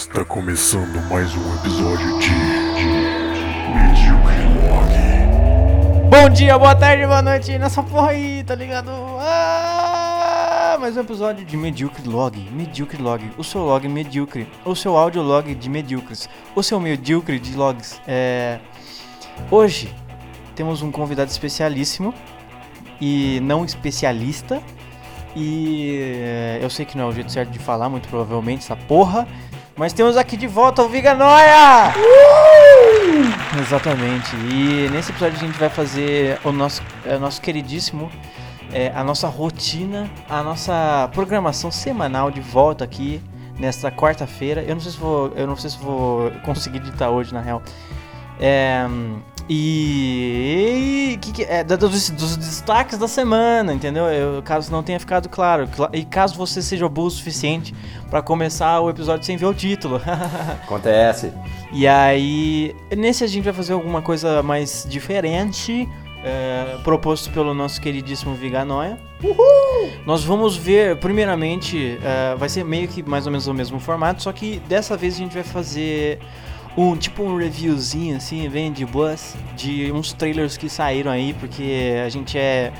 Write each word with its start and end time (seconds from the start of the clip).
Está 0.00 0.24
começando 0.24 0.98
mais 1.10 1.30
um 1.36 1.56
episódio 1.56 2.18
de, 2.20 2.28
de 2.78 4.10
Log. 4.66 4.88
Bom 6.08 6.30
dia, 6.30 6.58
boa 6.58 6.74
tarde, 6.74 7.04
boa 7.04 7.20
noite 7.20 7.58
nessa 7.58 7.82
porra 7.82 8.08
aí, 8.08 8.42
tá 8.42 8.54
ligado? 8.54 8.90
Ah, 9.18 10.78
mais 10.80 10.96
um 10.96 11.00
episódio 11.00 11.44
de 11.44 11.54
Medíocre 11.54 12.08
Log, 12.08 12.40
Medíocre 12.50 13.00
Log, 13.00 13.30
o 13.36 13.44
seu 13.44 13.60
log 13.60 13.86
medíocre, 13.88 14.48
o 14.64 14.74
seu 14.74 14.96
áudio 14.96 15.20
log 15.20 15.54
de 15.54 15.68
medíocres, 15.68 16.30
o 16.56 16.62
seu 16.62 16.80
medíocre 16.80 17.38
de 17.38 17.54
logs. 17.54 18.00
É... 18.08 18.58
Hoje 19.50 19.94
temos 20.56 20.80
um 20.80 20.90
convidado 20.90 21.30
especialíssimo 21.30 22.14
e 22.98 23.38
não 23.42 23.66
especialista. 23.66 24.62
E 25.36 26.00
é, 26.24 26.58
eu 26.60 26.70
sei 26.70 26.84
que 26.84 26.96
não 26.96 27.04
é 27.04 27.08
o 27.08 27.12
jeito 27.12 27.30
certo 27.30 27.50
de 27.50 27.58
falar, 27.58 27.88
muito 27.88 28.08
provavelmente, 28.08 28.64
essa 28.64 28.74
porra. 28.74 29.28
Mas 29.80 29.94
temos 29.94 30.18
aqui 30.18 30.36
de 30.36 30.46
volta 30.46 30.82
o 30.82 30.90
Viga 30.90 31.14
Noia! 31.14 31.94
Exatamente. 33.58 34.36
E 34.36 34.90
nesse 34.90 35.10
episódio 35.10 35.38
a 35.38 35.40
gente 35.40 35.58
vai 35.58 35.70
fazer 35.70 36.38
o 36.44 36.52
nosso, 36.52 36.82
é, 37.02 37.16
nosso 37.16 37.40
queridíssimo, 37.40 38.12
é, 38.74 38.92
a 38.94 39.02
nossa 39.02 39.26
rotina, 39.26 40.06
a 40.28 40.42
nossa 40.42 41.08
programação 41.14 41.70
semanal 41.70 42.30
de 42.30 42.42
volta 42.42 42.84
aqui 42.84 43.22
nesta 43.58 43.90
quarta-feira. 43.90 44.62
Eu 44.62 44.74
não 44.74 44.82
sei 44.82 44.92
se 44.92 44.98
vou, 44.98 45.32
eu 45.34 45.46
não 45.46 45.56
sei 45.56 45.70
se 45.70 45.78
vou 45.78 46.30
conseguir 46.44 46.76
editar 46.76 47.08
hoje 47.08 47.32
na 47.32 47.40
real. 47.40 47.62
É, 48.38 48.86
e 49.48 51.18
que 51.20 51.32
que, 51.32 51.42
é, 51.42 51.64
dos, 51.64 52.10
dos 52.10 52.36
destaques 52.36 52.98
da 52.98 53.08
semana, 53.08 53.72
entendeu? 53.72 54.04
Eu, 54.04 54.42
caso 54.42 54.70
não 54.70 54.82
tenha 54.82 54.98
ficado 54.98 55.28
claro. 55.28 55.68
E 55.92 56.04
caso 56.04 56.34
você 56.36 56.62
seja 56.62 56.88
boa 56.88 57.08
o 57.08 57.10
suficiente 57.10 57.74
para 58.08 58.22
começar 58.22 58.80
o 58.80 58.90
episódio 58.90 59.24
sem 59.24 59.36
ver 59.36 59.46
o 59.46 59.54
título. 59.54 60.00
Acontece. 60.64 61.32
E 61.72 61.86
aí, 61.86 62.74
nesse 62.96 63.24
a 63.24 63.26
gente 63.26 63.44
vai 63.44 63.52
fazer 63.52 63.72
alguma 63.72 64.02
coisa 64.02 64.42
mais 64.42 64.86
diferente. 64.88 65.88
É, 66.22 66.76
proposto 66.84 67.30
pelo 67.30 67.54
nosso 67.54 67.80
queridíssimo 67.80 68.34
Viganoia. 68.34 68.98
Uhul! 69.24 69.90
Nós 70.04 70.22
vamos 70.22 70.54
ver, 70.54 70.98
primeiramente, 70.98 71.98
é, 72.02 72.34
vai 72.36 72.46
ser 72.46 72.62
meio 72.62 72.88
que 72.88 73.02
mais 73.02 73.24
ou 73.24 73.32
menos 73.32 73.46
o 73.46 73.54
mesmo 73.54 73.80
formato, 73.80 74.22
só 74.22 74.30
que 74.30 74.60
dessa 74.68 74.98
vez 74.98 75.14
a 75.14 75.16
gente 75.16 75.32
vai 75.32 75.42
fazer 75.42 76.18
um 76.76 76.96
tipo 76.96 77.22
um 77.22 77.36
reviewzinho 77.36 78.16
assim, 78.16 78.48
bem 78.48 78.72
de 78.72 78.86
boas, 78.86 79.36
de 79.56 79.90
uns 79.92 80.12
trailers 80.12 80.56
que 80.56 80.68
saíram 80.68 81.10
aí, 81.10 81.34
porque 81.34 81.94
a 82.04 82.08
gente 82.08 82.38
é 82.38 82.72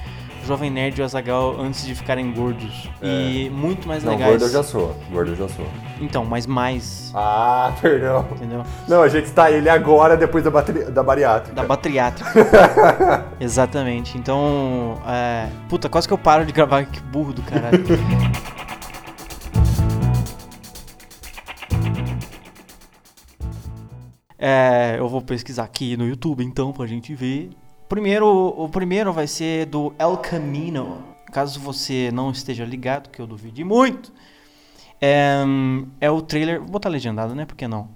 Jovem 0.46 0.70
Nerd 0.70 0.98
e 0.98 1.02
Azagal 1.02 1.60
antes 1.60 1.84
de 1.84 1.94
ficarem 1.94 2.32
gordos. 2.32 2.88
É. 3.02 3.06
E 3.06 3.50
muito 3.50 3.86
mais 3.86 4.02
Não, 4.02 4.12
legais. 4.12 4.30
gordo 4.30 4.44
eu 4.46 4.50
já 4.50 4.62
sou. 4.62 4.96
Gordo 5.10 5.32
eu 5.32 5.36
já 5.36 5.48
sou. 5.48 5.66
Então, 6.00 6.24
mas 6.24 6.46
mais. 6.46 7.10
Ah, 7.14 7.72
perdão. 7.80 8.26
Entendeu? 8.32 8.64
Não, 8.88 9.02
a 9.02 9.08
gente 9.08 9.30
tá 9.30 9.50
ele 9.50 9.68
agora 9.68 10.16
depois 10.16 10.42
da, 10.42 10.50
bateri... 10.50 10.84
da 10.84 11.02
bariátrica. 11.02 11.54
Da 11.54 11.64
bariátrica. 11.64 13.26
Exatamente. 13.38 14.16
Então, 14.16 15.00
é... 15.06 15.48
puta, 15.68 15.88
quase 15.88 16.08
que 16.08 16.14
eu 16.14 16.18
paro 16.18 16.44
de 16.44 16.52
gravar, 16.52 16.84
que 16.84 17.00
burro 17.00 17.32
do 17.32 17.42
caralho. 17.42 17.84
É, 24.42 24.96
eu 24.98 25.06
vou 25.06 25.20
pesquisar 25.20 25.64
aqui 25.64 25.98
no 25.98 26.08
YouTube 26.08 26.42
então 26.42 26.72
pra 26.72 26.86
gente 26.86 27.14
ver. 27.14 27.50
Primeiro, 27.86 28.26
o 28.26 28.68
primeiro 28.70 29.12
vai 29.12 29.26
ser 29.26 29.66
do 29.66 29.92
El 29.98 30.16
Camino. 30.16 31.02
Caso 31.30 31.60
você 31.60 32.10
não 32.10 32.30
esteja 32.30 32.64
ligado, 32.64 33.10
que 33.10 33.20
eu 33.20 33.26
duvide 33.26 33.62
muito. 33.62 34.10
É, 34.98 35.42
é 36.00 36.10
o 36.10 36.22
trailer. 36.22 36.58
Vou 36.60 36.70
botar 36.70 36.88
legendado, 36.88 37.34
né? 37.34 37.44
Por 37.44 37.54
que 37.54 37.68
não? 37.68 37.88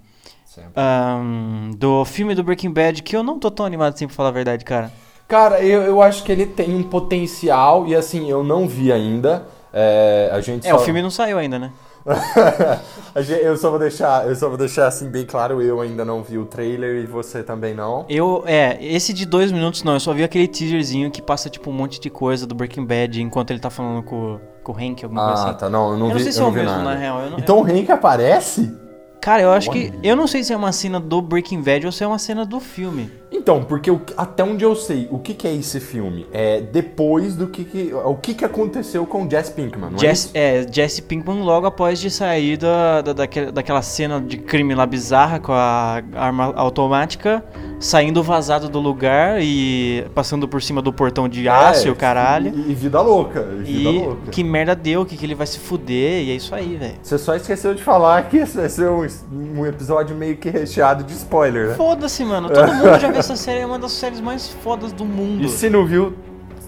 Um, 0.77 1.71
do 1.75 2.05
filme 2.05 2.33
do 2.33 2.43
Breaking 2.43 2.71
Bad, 2.71 3.03
que 3.03 3.15
eu 3.15 3.23
não 3.23 3.39
tô 3.39 3.51
tão 3.51 3.65
animado 3.65 3.93
assim 3.93 4.07
pra 4.07 4.15
falar 4.15 4.29
a 4.29 4.31
verdade, 4.31 4.63
cara. 4.63 4.91
Cara, 5.27 5.61
eu, 5.61 5.81
eu 5.81 6.01
acho 6.01 6.23
que 6.23 6.31
ele 6.31 6.45
tem 6.45 6.73
um 6.73 6.83
potencial 6.83 7.87
e 7.87 7.95
assim, 7.95 8.29
eu 8.29 8.43
não 8.43 8.67
vi 8.67 8.91
ainda. 8.91 9.47
É, 9.73 10.29
a 10.31 10.39
gente 10.39 10.65
é 10.65 10.69
só... 10.69 10.77
o 10.77 10.79
filme 10.79 11.01
não 11.01 11.09
saiu 11.09 11.37
ainda, 11.37 11.59
né? 11.59 11.71
eu 13.41 13.57
só 13.57 13.71
vou 13.71 13.79
deixar, 13.79 14.27
eu 14.27 14.35
só 14.35 14.47
vou 14.47 14.57
deixar 14.57 14.87
assim 14.87 15.09
bem 15.09 15.25
claro, 15.25 15.61
eu 15.61 15.81
ainda 15.81 16.05
não 16.05 16.21
vi 16.21 16.37
o 16.37 16.45
trailer 16.45 17.03
e 17.03 17.07
você 17.07 17.41
também 17.41 17.73
não. 17.73 18.05
Eu, 18.07 18.43
é, 18.45 18.77
esse 18.79 19.11
de 19.11 19.25
dois 19.25 19.51
minutos 19.51 19.83
não, 19.83 19.93
eu 19.93 19.99
só 19.99 20.13
vi 20.13 20.23
aquele 20.23 20.47
teaserzinho 20.47 21.09
que 21.09 21.21
passa 21.21 21.49
tipo 21.49 21.69
um 21.69 21.73
monte 21.73 21.99
de 21.99 22.09
coisa 22.09 22.45
do 22.45 22.53
Breaking 22.53 22.85
Bad 22.85 23.21
enquanto 23.21 23.51
ele 23.51 23.59
tá 23.59 23.71
falando 23.71 24.03
com, 24.03 24.39
com 24.63 24.71
o 24.71 24.75
Hank, 24.75 25.03
alguma 25.03 25.23
ah, 25.23 25.27
coisa 25.27 25.41
assim. 25.41 25.51
Ah, 25.51 25.53
tá, 25.55 25.69
não, 25.69 25.91
eu 25.91 25.97
não 25.97 26.09
eu 26.09 26.13
vi. 26.13 26.13
Não 26.13 26.19
sei 26.19 26.31
se 26.31 26.39
é 26.39 26.43
o 26.43 26.51
mesmo, 26.51 26.69
nada. 26.69 26.83
na 26.83 26.95
real. 26.95 27.29
Não, 27.29 27.39
então 27.39 27.57
eu... 27.57 27.63
o 27.63 27.65
Hank 27.65 27.91
aparece? 27.91 28.84
Cara, 29.25 29.41
eu 29.41 29.51
acho 29.51 29.71
que. 29.71 29.91
Eu 30.03 30.15
não 30.15 30.27
sei 30.27 30.43
se 30.43 30.53
é 30.53 30.55
uma 30.55 30.71
cena 30.71 30.99
do 30.99 31.19
Breaking 31.19 31.59
Bad 31.59 31.87
ou 31.87 31.91
se 31.91 32.03
é 32.03 32.07
uma 32.07 32.19
cena 32.19 32.45
do 32.45 32.59
filme. 32.59 33.09
Então, 33.31 33.63
porque 33.63 33.89
o, 33.89 33.99
até 34.15 34.43
onde 34.43 34.63
eu 34.63 34.75
sei, 34.75 35.07
o 35.09 35.17
que, 35.17 35.33
que 35.33 35.47
é 35.47 35.55
esse 35.55 35.79
filme? 35.79 36.27
É 36.31 36.61
depois 36.61 37.35
do 37.35 37.47
que. 37.47 37.63
que 37.63 37.91
o 37.91 38.13
que, 38.13 38.35
que 38.35 38.45
aconteceu 38.45 39.03
com 39.07 39.27
Jesse 39.27 39.51
Pinkman, 39.51 39.89
não 39.89 39.97
Jesse, 39.97 40.29
é? 40.35 40.59
É, 40.59 40.67
Jesse 40.71 41.01
Pinkman 41.01 41.41
logo 41.41 41.65
após 41.65 41.99
de 41.99 42.11
sair 42.11 42.55
da, 42.55 43.01
da, 43.01 43.13
daquela, 43.13 43.51
daquela 43.51 43.81
cena 43.81 44.21
de 44.21 44.37
crime 44.37 44.75
lá 44.75 44.85
bizarra 44.85 45.39
com 45.39 45.53
a 45.53 46.03
arma 46.13 46.53
automática, 46.55 47.43
saindo 47.85 48.23
vazado 48.23 48.67
do 48.67 48.79
lugar 48.79 49.37
e 49.41 50.05
passando 50.15 50.47
por 50.47 50.61
cima 50.61 50.81
do 50.81 50.91
portão 50.91 51.29
de 51.29 51.47
aço 51.47 51.85
é, 51.85 51.87
e 51.87 51.91
o 51.91 51.95
caralho. 51.95 52.51
E, 52.55 52.71
e 52.71 52.73
vida 52.73 52.99
louca. 52.99 53.47
E, 53.59 53.63
vida 53.63 53.89
e 53.89 53.99
louca. 53.99 54.31
que 54.31 54.43
merda 54.43 54.75
deu, 54.75 55.05
que, 55.05 55.15
que 55.15 55.25
ele 55.25 55.35
vai 55.35 55.45
se 55.45 55.59
fuder, 55.59 56.23
e 56.23 56.31
é 56.31 56.35
isso 56.35 56.53
aí, 56.55 56.75
velho. 56.75 56.95
Você 57.01 57.17
só 57.17 57.35
esqueceu 57.35 57.75
de 57.75 57.83
falar 57.83 58.27
que 58.27 58.37
esse 58.37 58.57
vai 58.57 58.69
ser 58.69 58.89
um, 58.89 59.05
um 59.31 59.65
episódio 59.65 60.15
meio 60.15 60.35
que 60.35 60.49
recheado 60.49 61.03
de 61.03 61.13
spoiler, 61.13 61.69
né? 61.69 61.75
Foda-se, 61.75 62.25
mano. 62.25 62.49
Todo 62.49 62.67
mundo 62.73 62.99
já 62.99 63.09
viu 63.09 63.19
essa 63.19 63.35
série, 63.35 63.59
é 63.59 63.65
uma 63.65 63.77
das 63.77 63.91
séries 63.91 64.19
mais 64.19 64.49
fodas 64.49 64.91
do 64.91 65.05
mundo. 65.05 65.45
E 65.45 65.49
se 65.49 65.69
não 65.69 65.85
viu, 65.85 66.15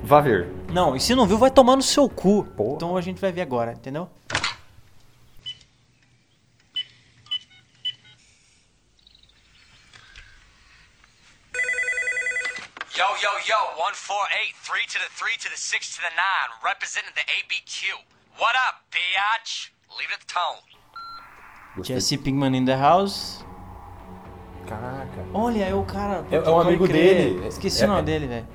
vá 0.04 0.22
ver. 0.22 0.48
Não, 0.72 0.96
e 0.96 1.00
se 1.00 1.16
não 1.16 1.26
viu, 1.26 1.38
vai 1.38 1.50
tomar 1.50 1.76
no 1.76 1.82
seu 1.82 2.08
cu. 2.08 2.46
Porra. 2.56 2.76
Então 2.76 2.96
a 2.96 3.02
gente 3.02 3.20
vai 3.20 3.32
ver 3.32 3.42
agora, 3.42 3.74
entendeu? 3.74 4.08
Yo, 14.08 14.16
148, 14.16 14.56
3 14.64 14.88
to 14.88 15.00
the 15.00 15.10
3 15.16 15.38
to 15.38 15.50
the 15.50 15.58
6 15.58 15.96
to 15.96 16.02
the 16.02 16.12
9, 16.16 16.64
representing 16.64 17.12
the 17.16 17.26
ABQ. 17.28 18.00
What 18.40 18.56
up, 18.68 18.82
biatch? 18.92 19.72
Leave 19.98 20.10
it 20.10 20.20
at 20.20 20.28
the 20.28 20.34
tone. 20.34 21.84
Jesse 21.84 22.18
Pinkman 22.18 22.56
in 22.56 22.66
the 22.66 22.78
house. 22.78 23.44
Caraca. 24.68 25.26
Olha, 25.34 25.66
é 25.66 25.74
o 25.74 25.84
cara. 25.84 26.26
É- 26.32 26.36
é 26.38 26.50
um 26.50 26.60
amigo 26.60 26.88
crer. 26.88 27.34
dele. 27.36 27.48
Esqueci 27.48 27.84
É- 27.84 27.86
o 27.86 27.90
nome 27.90 28.02
é- 28.02 28.04
dele, 28.04 28.28
velho. 28.28 28.48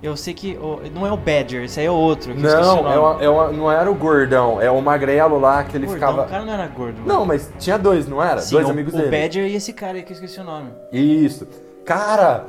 Eu 0.00 0.16
sei 0.16 0.32
que. 0.32 0.56
o- 0.56 0.80
não 0.92 1.04
é 1.06 1.10
o 1.10 1.16
Badger, 1.16 1.64
esse 1.64 1.80
aí 1.80 1.86
é 1.86 1.90
o 1.90 1.94
outro. 1.94 2.32
o 2.32 2.36
Não, 2.36 2.92
é 2.92 2.98
uma- 2.98 3.22
é 3.24 3.28
uma- 3.28 3.48
não 3.52 3.72
era 3.72 3.90
o 3.90 3.94
gordão, 3.94 4.60
é 4.60 4.70
o 4.70 4.80
magrelo 4.80 5.40
lá 5.40 5.64
que 5.64 5.76
ele 5.76 5.86
Gordão, 5.86 6.08
ficava. 6.10 6.26
O 6.26 6.30
cara 6.30 6.44
não 6.44 6.52
era 6.52 6.66
gordo. 6.68 7.00
mano. 7.00 7.06
Não, 7.12 7.24
mas 7.26 7.50
tinha 7.58 7.76
dois, 7.76 8.06
não 8.06 8.22
era? 8.22 8.40
Sim, 8.40 8.54
dois 8.54 8.68
o, 8.68 8.70
amigos 8.70 8.94
o 8.94 8.96
dele. 8.96 9.10
Badger 9.10 9.46
e 9.46 9.54
esse 9.56 9.72
cara 9.72 9.96
aí 9.96 10.02
que 10.04 10.12
eu 10.12 10.14
esqueci 10.14 10.38
o 10.38 10.44
nome. 10.44 10.70
Isso. 10.92 11.48
Cara, 11.84 12.46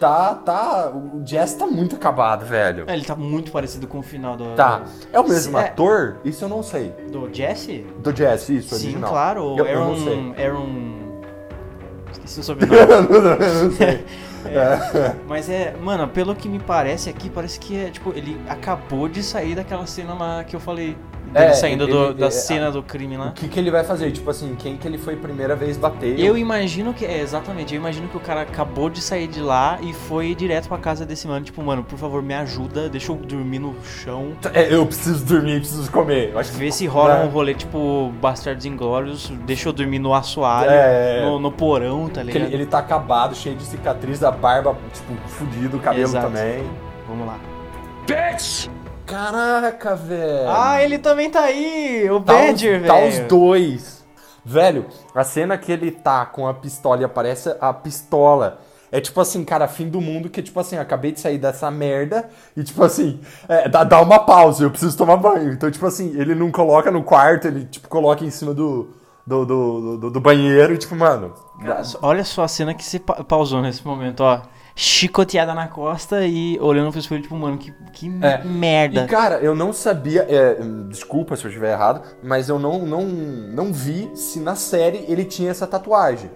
tá, 0.00 0.34
tá. 0.34 0.90
O 0.90 1.22
Jess 1.24 1.54
tá 1.54 1.66
muito 1.66 1.94
acabado, 1.94 2.44
velho. 2.44 2.84
É, 2.88 2.94
ele 2.94 3.04
tá 3.04 3.14
muito 3.14 3.52
parecido 3.52 3.86
com 3.86 3.98
o 4.00 4.02
final 4.02 4.36
do. 4.36 4.54
Tá. 4.56 4.82
É 5.12 5.20
o 5.20 5.28
mesmo 5.28 5.56
É. 5.58 5.66
ator? 5.68 6.16
Isso 6.24 6.44
eu 6.44 6.48
não 6.48 6.62
sei. 6.62 6.88
Do 7.12 7.28
Jesse? 7.32 7.86
Do 8.02 8.16
Jess, 8.16 8.48
isso, 8.48 8.74
Sim, 8.74 8.86
original. 8.86 9.10
claro. 9.10 9.44
O 9.44 9.58
Eu, 9.58 9.66
eu 9.66 9.78
Aaron. 9.82 9.90
não 9.94 10.04
sei. 10.04 10.44
Aaron. 10.46 11.00
Esqueci 12.12 12.40
o 12.40 12.42
sobrenome. 12.44 13.08
eu 13.14 13.64
não 13.64 13.70
sei. 13.76 14.04
É, 14.42 15.14
mas 15.28 15.50
é, 15.50 15.76
mano, 15.82 16.08
pelo 16.08 16.34
que 16.34 16.48
me 16.48 16.58
parece 16.58 17.10
aqui, 17.10 17.28
parece 17.28 17.60
que 17.60 17.76
é, 17.76 17.90
tipo, 17.90 18.08
ele 18.16 18.40
acabou 18.48 19.06
de 19.06 19.22
sair 19.22 19.54
daquela 19.54 19.84
cena 19.86 20.14
lá 20.14 20.42
que 20.42 20.56
eu 20.56 20.60
falei. 20.60 20.96
Dele 21.32 21.44
É, 21.46 21.52
saindo 21.52 21.86
do- 21.86 22.04
ele- 22.06 22.14
da 22.14 22.26
é, 22.26 22.30
cena 22.30 22.72
do 22.72 22.82
crime 22.82 23.16
lá. 23.16 23.26
O 23.28 23.32
que, 23.32 23.46
que 23.46 23.58
ele 23.60 23.70
vai 23.70 23.84
fazer? 23.84 24.10
Tipo 24.10 24.30
assim, 24.30 24.56
quem 24.58 24.76
que 24.76 24.88
ele 24.88 24.98
foi 24.98 25.14
primeira 25.14 25.54
vez 25.54 25.76
bater? 25.76 26.18
Eu 26.18 26.36
imagino 26.36 26.92
que. 26.92 27.04
É, 27.06 27.20
exatamente. 27.20 27.72
Eu 27.72 27.80
imagino 27.80 28.08
que 28.08 28.16
o 28.16 28.20
cara 28.20 28.40
acabou 28.42 28.90
de 28.90 29.00
sair 29.00 29.28
de 29.28 29.40
lá 29.40 29.78
e 29.80 29.92
foi 29.92 30.34
direto 30.34 30.66
pra 30.68 30.76
casa 30.78 31.06
desse 31.06 31.28
mano. 31.28 31.44
Tipo, 31.44 31.62
mano, 31.62 31.84
por 31.84 31.96
favor, 31.98 32.20
me 32.20 32.34
ajuda, 32.34 32.88
deixa 32.88 33.12
eu 33.12 33.16
dormir 33.16 33.60
no 33.60 33.76
chão. 33.84 34.32
É, 34.52 34.74
eu 34.74 34.84
preciso 34.84 35.24
dormir, 35.24 35.60
preciso 35.60 35.88
comer. 35.92 36.30
Eu 36.32 36.38
acho 36.40 36.50
que- 36.50 36.58
Vê 36.58 36.72
se 36.72 36.86
rola 36.86 37.18
É. 37.18 37.24
um 37.24 37.28
rolê 37.28 37.54
tipo 37.54 38.12
Bastardos 38.20 38.64
Inglórios, 38.66 39.30
deixa 39.46 39.68
eu 39.68 39.72
dormir 39.72 40.00
no 40.00 40.12
assoalho, 40.12 40.70
É. 40.70 41.22
no, 41.24 41.38
no 41.38 41.52
porão, 41.52 42.08
tá 42.08 42.24
ligado? 42.24 42.44
ele, 42.46 42.54
ele 42.54 42.66
tá 42.66 42.78
acabado, 42.80 43.36
cheio 43.36 43.54
de 43.54 43.62
cicatriz, 43.64 44.24
a 44.24 44.32
barba, 44.32 44.76
tipo, 44.92 45.14
fudido, 45.28 45.76
o 45.76 45.80
cabelo 45.80 46.02
Exato. 46.04 46.26
também. 46.26 46.64
Vamos 47.06 47.26
lá. 47.26 47.38
Caraca, 49.10 49.96
velho. 49.96 50.48
Ah, 50.48 50.82
ele 50.82 50.98
também 50.98 51.30
tá 51.30 51.40
aí! 51.42 52.08
O 52.10 52.20
tá 52.20 52.32
Badger, 52.34 52.80
os, 52.82 52.86
Tá 52.86 52.94
os 53.04 53.14
velho. 53.16 53.28
dois. 53.28 54.04
Velho, 54.44 54.86
a 55.14 55.22
cena 55.24 55.58
que 55.58 55.70
ele 55.70 55.90
tá 55.90 56.24
com 56.24 56.46
a 56.46 56.54
pistola 56.54 57.02
e 57.02 57.04
aparece 57.04 57.54
a 57.60 57.72
pistola. 57.72 58.60
É 58.92 59.00
tipo 59.00 59.20
assim, 59.20 59.44
cara, 59.44 59.68
fim 59.68 59.88
do 59.88 60.00
mundo 60.00 60.28
que, 60.28 60.42
tipo 60.42 60.58
assim, 60.58 60.76
acabei 60.76 61.12
de 61.12 61.20
sair 61.20 61.38
dessa 61.38 61.70
merda 61.70 62.28
e, 62.56 62.64
tipo 62.64 62.82
assim, 62.82 63.20
é, 63.48 63.68
dá, 63.68 63.84
dá 63.84 64.00
uma 64.00 64.18
pausa, 64.18 64.64
eu 64.64 64.70
preciso 64.70 64.96
tomar 64.96 65.16
banho. 65.16 65.52
Então, 65.52 65.70
tipo 65.70 65.86
assim, 65.86 66.12
ele 66.18 66.34
não 66.34 66.50
coloca 66.50 66.90
no 66.90 67.04
quarto, 67.04 67.46
ele, 67.46 67.66
tipo, 67.66 67.86
coloca 67.88 68.24
em 68.24 68.30
cima 68.30 68.52
do, 68.52 68.88
do, 69.24 69.44
do, 69.44 69.96
do, 69.98 70.10
do 70.10 70.20
banheiro 70.20 70.74
e 70.74 70.78
tipo, 70.78 70.96
mano. 70.96 71.34
Cara, 71.64 71.82
olha 72.02 72.24
só 72.24 72.42
a 72.42 72.48
cena 72.48 72.74
que 72.74 72.82
você 72.84 72.98
pa- 72.98 73.22
pausou 73.22 73.62
nesse 73.62 73.86
momento, 73.86 74.20
ó. 74.22 74.40
Chicoteada 74.74 75.52
na 75.54 75.68
costa 75.68 76.24
e 76.26 76.58
olhando 76.60 76.90
pro 76.90 77.00
espelho, 77.00 77.22
tipo, 77.22 77.34
mano, 77.36 77.58
que, 77.58 77.72
que 77.92 78.10
É. 78.22 78.42
merda. 78.44 79.02
E 79.04 79.06
cara, 79.06 79.36
eu 79.40 79.54
não 79.54 79.72
sabia, 79.72 80.26
é, 80.28 80.56
desculpa 80.88 81.36
se 81.36 81.44
eu 81.44 81.48
estiver 81.48 81.72
errado, 81.72 82.02
mas 82.22 82.48
eu 82.48 82.58
não, 82.58 82.78
não, 82.86 83.02
não 83.04 83.72
vi 83.72 84.10
se 84.14 84.40
na 84.40 84.54
série 84.54 85.04
ele 85.08 85.24
tinha 85.24 85.50
essa 85.50 85.66
tatuagem. 85.66 86.30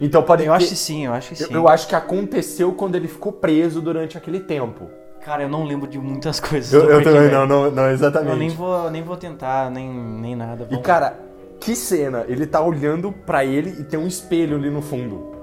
Então 0.00 0.22
pode 0.22 0.42
eu 0.44 0.50
ter- 0.52 0.56
acho 0.56 0.68
que 0.68 0.76
sim, 0.76 1.06
eu 1.06 1.12
acho 1.12 1.34
que 1.34 1.42
eu, 1.42 1.46
sim. 1.48 1.54
eu 1.54 1.68
acho 1.68 1.86
que 1.86 1.94
aconteceu 1.94 2.72
quando 2.72 2.96
ele 2.96 3.06
ficou 3.06 3.30
preso 3.32 3.80
durante 3.80 4.18
aquele 4.18 4.40
tempo. 4.40 4.90
Cara, 5.24 5.42
eu 5.44 5.48
não 5.48 5.64
lembro 5.64 5.86
de 5.88 5.98
muitas 5.98 6.40
coisas. 6.40 6.72
Eu, 6.72 6.90
eu 6.90 7.02
também 7.02 7.30
não, 7.30 7.46
não, 7.46 7.70
não, 7.70 7.90
exatamente. 7.90 8.30
Eu 8.32 8.36
nem 8.36 8.48
vou, 8.48 8.90
nem 8.90 9.02
vou 9.02 9.16
tentar, 9.16 9.70
nem, 9.70 9.88
nem 9.88 10.34
nada. 10.34 10.64
E 10.64 10.70
Vamos- 10.70 10.84
cara, 10.84 11.18
que 11.60 11.76
cena! 11.76 12.24
Ele 12.28 12.44
tá 12.46 12.60
olhando 12.60 13.12
pra 13.12 13.44
ele 13.44 13.70
e 13.80 13.84
tem 13.84 13.98
um 13.98 14.06
espelho 14.06 14.56
ali 14.56 14.68
no 14.68 14.82
fundo. 14.82 15.33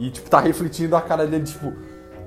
E 0.00 0.10
tipo, 0.10 0.28
tá 0.30 0.40
refletindo 0.40 0.96
a 0.96 1.00
cara 1.00 1.26
dele, 1.26 1.44
tipo, 1.44 1.72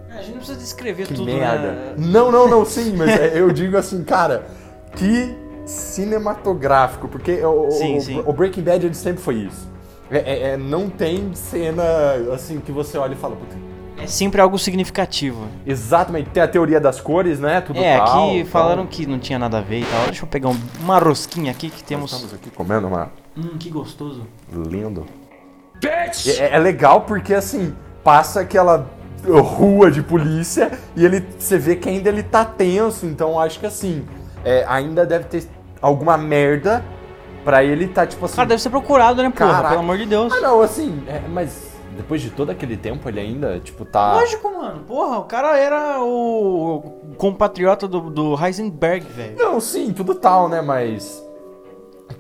A 0.10 0.18
gente 0.18 0.30
não 0.30 0.38
precisa 0.38 0.58
descrever 0.60 1.08
que 1.08 1.16
tudo, 1.16 1.26
merda. 1.26 1.72
né? 1.72 1.94
Não, 1.98 2.32
não, 2.32 2.48
não, 2.48 2.64
sim, 2.64 2.96
mas 2.96 3.10
é, 3.10 3.34
eu 3.40 3.52
digo 3.52 3.76
assim, 3.76 4.04
cara, 4.04 4.46
que 4.96 5.36
cinematográfico, 5.66 7.08
porque 7.08 7.44
o, 7.44 7.72
Sim, 7.72 7.98
o- 7.98 8.02
sim. 8.02 8.24
o 8.26 8.32
Breaking 8.34 8.62
Bad 8.64 8.86
ele 8.86 8.94
sempre 8.94 9.22
foi 9.24 9.36
isso. 9.36 9.68
É, 10.12 10.18
é- 10.18 10.42
é- 10.52 10.58
não 10.58 10.90
tem 10.90 11.34
cena 11.34 11.84
assim 12.34 12.60
que 12.60 12.72
você 12.72 12.98
olha 12.98 13.14
e 13.14 13.18
fala, 13.18 13.36
puta, 13.36 13.56
É 13.98 14.06
sempre 14.06 14.40
algo 14.42 14.60
significativo. 14.60 15.48
exatamente, 15.66 16.30
tem 16.30 16.44
a 16.44 16.48
teoria 16.48 16.80
das 16.80 17.00
cores, 17.02 17.40
né? 17.40 17.62
Tudo 17.62 17.80
é, 17.80 17.98
tal, 17.98 18.28
aqui 18.30 18.44
tal. 18.44 18.52
falaram 18.52 18.86
que 18.86 19.06
não 19.08 19.18
tinha 19.18 19.40
nada 19.40 19.58
a 19.60 19.62
ver 19.62 19.80
e 19.82 19.86
tal. 19.86 20.06
Deixa 20.06 20.24
eu 20.24 20.28
pegar 20.28 20.50
um- 20.50 20.60
uma 20.82 21.00
rosquinha 21.00 21.52
aqui 21.52 21.70
que 21.70 21.80
Nós 21.82 21.88
temos. 21.88 22.12
Estamos 22.12 22.34
aqui 22.36 22.50
comendo 22.52 22.88
uma 22.88 23.10
Hum, 23.36 23.58
que 23.58 23.70
gostoso. 23.70 24.28
lindo. 24.70 25.06
Bitch! 25.84 26.40
É, 26.40 26.56
é 26.56 26.60
legal 26.60 27.02
porque 27.02 27.34
assim, 27.34 27.76
passa 28.04 28.42
aquela 28.42 28.88
rua 29.26 29.90
de 29.92 30.02
polícia 30.02 30.72
e 30.96 31.06
ele 31.06 31.26
você 31.38 31.58
vê 31.58 31.76
que 31.76 31.90
ainda 31.90 32.10
ele 32.10 32.24
tá 32.24 32.44
tenso, 32.44 33.06
então 33.06 33.40
acho 33.40 33.60
que 33.60 33.66
assim, 33.66 34.06
é, 34.44 34.66
ainda 34.68 35.06
deve 35.06 35.26
ter 35.26 35.48
alguma 35.82 36.18
merda 36.18 36.84
pra 37.44 37.64
ele 37.64 37.88
tá 37.88 38.06
tipo 38.06 38.26
assim. 38.26 38.36
Cara, 38.36 38.48
deve 38.48 38.62
ser 38.62 38.70
procurado, 38.70 39.22
né, 39.22 39.30
porra? 39.30 39.52
Caraca. 39.52 39.70
Pelo 39.70 39.80
amor 39.82 39.98
de 39.98 40.06
Deus. 40.06 40.34
Ah, 40.34 40.42
não, 40.42 40.62
assim, 40.62 41.04
é, 41.08 41.22
mas 41.28 41.74
depois 41.96 42.22
de 42.22 42.30
todo 42.30 42.50
aquele 42.50 42.76
tempo 42.76 43.08
ele 43.08 43.20
ainda, 43.20 43.60
tipo, 43.60 43.86
tá. 43.86 44.14
Lógico, 44.14 44.52
mano. 44.52 44.84
Porra, 44.86 45.20
o 45.20 45.24
cara 45.24 45.58
era 45.58 46.02
o 46.02 47.14
compatriota 47.18 47.88
do, 47.88 48.10
do 48.10 48.36
Heisenberg, 48.46 49.06
velho. 49.06 49.38
Não, 49.38 49.60
sim, 49.60 49.94
tudo 49.94 50.16
tal, 50.16 50.50
né, 50.50 50.62
mas 50.62 51.23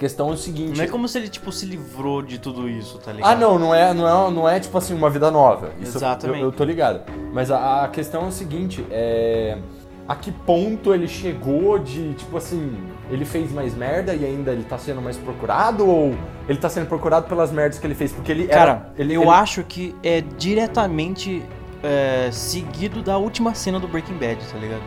questão 0.03 0.29
é 0.29 0.33
o 0.33 0.38
seguinte. 0.38 0.77
Não 0.77 0.83
é 0.83 0.88
como 0.88 1.07
se 1.07 1.17
ele, 1.17 1.29
tipo, 1.29 1.50
se 1.51 1.65
livrou 1.65 2.21
de 2.21 2.38
tudo 2.38 2.67
isso, 2.69 2.97
tá 2.97 3.13
ligado? 3.13 3.31
Ah, 3.31 3.35
não, 3.35 3.57
não 3.57 3.73
é, 3.73 3.94
não 3.94 4.07
é, 4.07 4.31
não 4.31 4.50
é 4.50 4.59
tipo 4.59 4.77
assim 4.77 4.94
uma 4.94 5.09
vida 5.09 5.31
nova. 5.31 5.71
Isso 5.79 5.97
Exatamente. 5.97 6.41
Eu, 6.41 6.47
eu 6.47 6.51
tô 6.51 6.65
ligado. 6.65 7.01
Mas 7.31 7.50
a, 7.50 7.85
a 7.85 7.88
questão 7.88 8.25
é 8.25 8.27
o 8.27 8.31
seguinte, 8.31 8.85
é 8.91 9.57
a 10.05 10.15
que 10.15 10.31
ponto 10.31 10.94
ele 10.94 11.07
chegou 11.07 11.79
de, 11.79 12.13
tipo 12.15 12.35
assim, 12.35 12.75
ele 13.09 13.23
fez 13.23 13.51
mais 13.53 13.73
merda 13.73 14.13
e 14.13 14.25
ainda 14.25 14.51
ele 14.51 14.65
tá 14.65 14.77
sendo 14.77 15.01
mais 15.01 15.15
procurado 15.17 15.88
ou 15.88 16.13
ele 16.50 16.57
tá 16.57 16.67
sendo 16.67 16.88
procurado 16.88 17.25
pelas 17.27 17.51
merdas 17.53 17.79
que 17.79 17.88
ele 17.88 17.95
fez? 17.95 18.11
Porque 18.11 18.31
ele 18.31 18.47
Cara, 18.47 18.71
era, 18.71 18.94
ele, 18.97 19.13
eu 19.13 19.21
ele- 19.21 19.31
acho 19.31 19.63
que 19.63 19.95
é 20.03 20.19
diretamente 20.19 21.41
é, 21.81 22.29
seguido 22.31 23.01
da 23.01 23.17
última 23.17 23.55
cena 23.55 23.79
do 23.79 23.88
Breaking 23.88 24.17
Bad, 24.17 24.44
tá 24.51 24.57
ligado? 24.57 24.83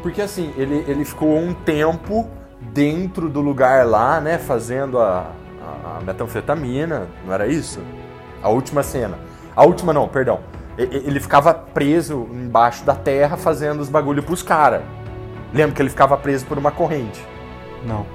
Porque 0.00 0.22
assim, 0.22 0.52
ele, 0.56 0.84
ele 0.86 1.04
ficou 1.04 1.36
um 1.36 1.52
tempo 1.52 2.28
dentro 2.72 3.28
do 3.28 3.40
lugar 3.40 3.86
lá, 3.86 4.20
né, 4.20 4.38
fazendo 4.38 4.98
a, 4.98 5.30
a, 5.60 5.98
a 5.98 6.00
metanfetamina, 6.00 7.08
não 7.24 7.32
era 7.32 7.46
isso? 7.46 7.80
A 8.42 8.48
última 8.48 8.82
cena. 8.82 9.18
A 9.54 9.64
última 9.64 9.92
não, 9.92 10.08
perdão. 10.08 10.40
Ele 10.78 11.20
ficava 11.20 11.52
preso 11.52 12.26
embaixo 12.32 12.84
da 12.84 12.94
terra 12.94 13.36
fazendo 13.36 13.80
os 13.80 13.90
bagulho 13.90 14.22
pros 14.22 14.42
caras. 14.42 14.82
Lembra 15.52 15.76
que 15.76 15.82
ele 15.82 15.90
ficava 15.90 16.16
preso 16.16 16.46
por 16.46 16.56
uma 16.56 16.70
corrente. 16.70 17.22
Não. 17.84 18.06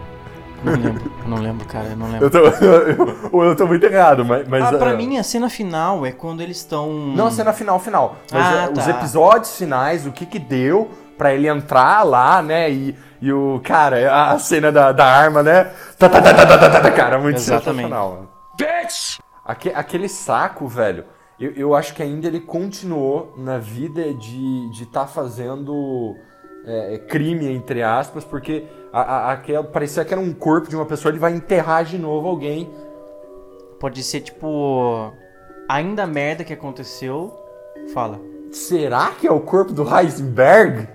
Não 0.64 0.74
lembro, 0.74 1.12
eu 1.22 1.30
não 1.30 1.38
lembro, 1.38 1.68
cara, 1.68 1.86
eu 1.90 1.96
não 1.96 2.08
lembro. 2.08 2.26
Eu 2.26 2.32
tô, 2.32 2.40
eu, 2.66 3.30
ou 3.32 3.44
eu 3.44 3.56
tô 3.56 3.68
muito 3.68 3.86
errado, 3.86 4.26
mas... 4.26 4.48
mas 4.48 4.64
ah, 4.64 4.76
pra 4.76 4.90
ah, 4.90 4.96
mim, 4.96 5.18
a 5.18 5.24
cena 5.24 5.50
final 5.50 6.04
é 6.04 6.12
quando 6.12 6.42
eles 6.42 6.58
estão. 6.58 6.92
Não 7.16 7.28
a 7.28 7.32
cena 7.32 7.54
final, 7.54 7.80
final. 7.80 8.16
Mas 8.32 8.44
Ah, 8.44 8.70
os 8.76 8.86
tá. 8.86 8.90
episódios 8.90 9.56
finais, 9.56 10.08
o 10.08 10.12
que 10.12 10.26
que 10.26 10.40
deu 10.40 10.90
pra 11.18 11.34
ele 11.34 11.48
entrar 11.48 12.04
lá, 12.04 12.42
né? 12.42 12.70
E, 12.72 12.96
e 13.22 13.32
o, 13.34 13.60
cara, 13.64 14.32
a 14.32 14.38
cena 14.40 14.72
da, 14.72 14.92
da 14.92 15.06
arma, 15.06 15.42
né? 15.44 15.66
Tá, 15.98 16.08
tá, 16.10 16.22
tá, 16.22 16.34
tá, 16.34 16.46
tá, 16.58 16.70
tá, 16.70 16.80
tá, 16.82 16.92
cara, 16.92 17.18
muito 17.20 17.38
Exatamente. 17.38 17.84
sensacional. 17.90 18.28
Bitch! 18.58 19.20
Aque- 19.46 19.74
aquele 19.74 20.10
saco, 20.10 20.68
velho, 20.68 21.06
eu, 21.40 21.52
eu 21.52 21.76
acho 21.76 21.94
que 21.94 22.04
ainda 22.04 22.28
ele 22.28 22.40
continuou 22.42 23.34
na 23.38 23.58
vida 23.58 24.14
de 24.14 24.70
de 24.72 24.86
tá 24.86 25.08
fazendo 25.08 26.16
é, 26.66 26.98
crime, 27.08 27.48
entre 27.50 27.82
aspas, 27.82 28.26
porque 28.26 28.66
a, 28.92 29.02
a, 29.02 29.32
aquela- 29.32 29.64
parecia 29.64 30.04
que 30.04 30.14
era 30.14 30.22
um 30.22 30.34
corpo 30.34 30.68
de 30.70 30.76
uma 30.76 30.86
pessoa, 30.86 31.12
ele 31.12 31.20
vai 31.20 31.34
enterrar 31.34 31.86
de 31.86 31.98
novo 31.98 32.28
alguém. 32.28 32.70
Pode 33.80 34.04
ser, 34.04 34.22
tipo. 34.22 35.14
Ainda 35.70 36.04
a 36.04 36.08
merda 36.08 36.44
que 36.44 36.52
aconteceu. 36.54 37.32
Fala. 37.94 38.20
Será 38.52 39.08
que 39.20 39.28
é 39.28 39.32
o 39.32 39.40
corpo 39.40 39.72
do 39.74 39.84
Heisenberg? 39.84 40.88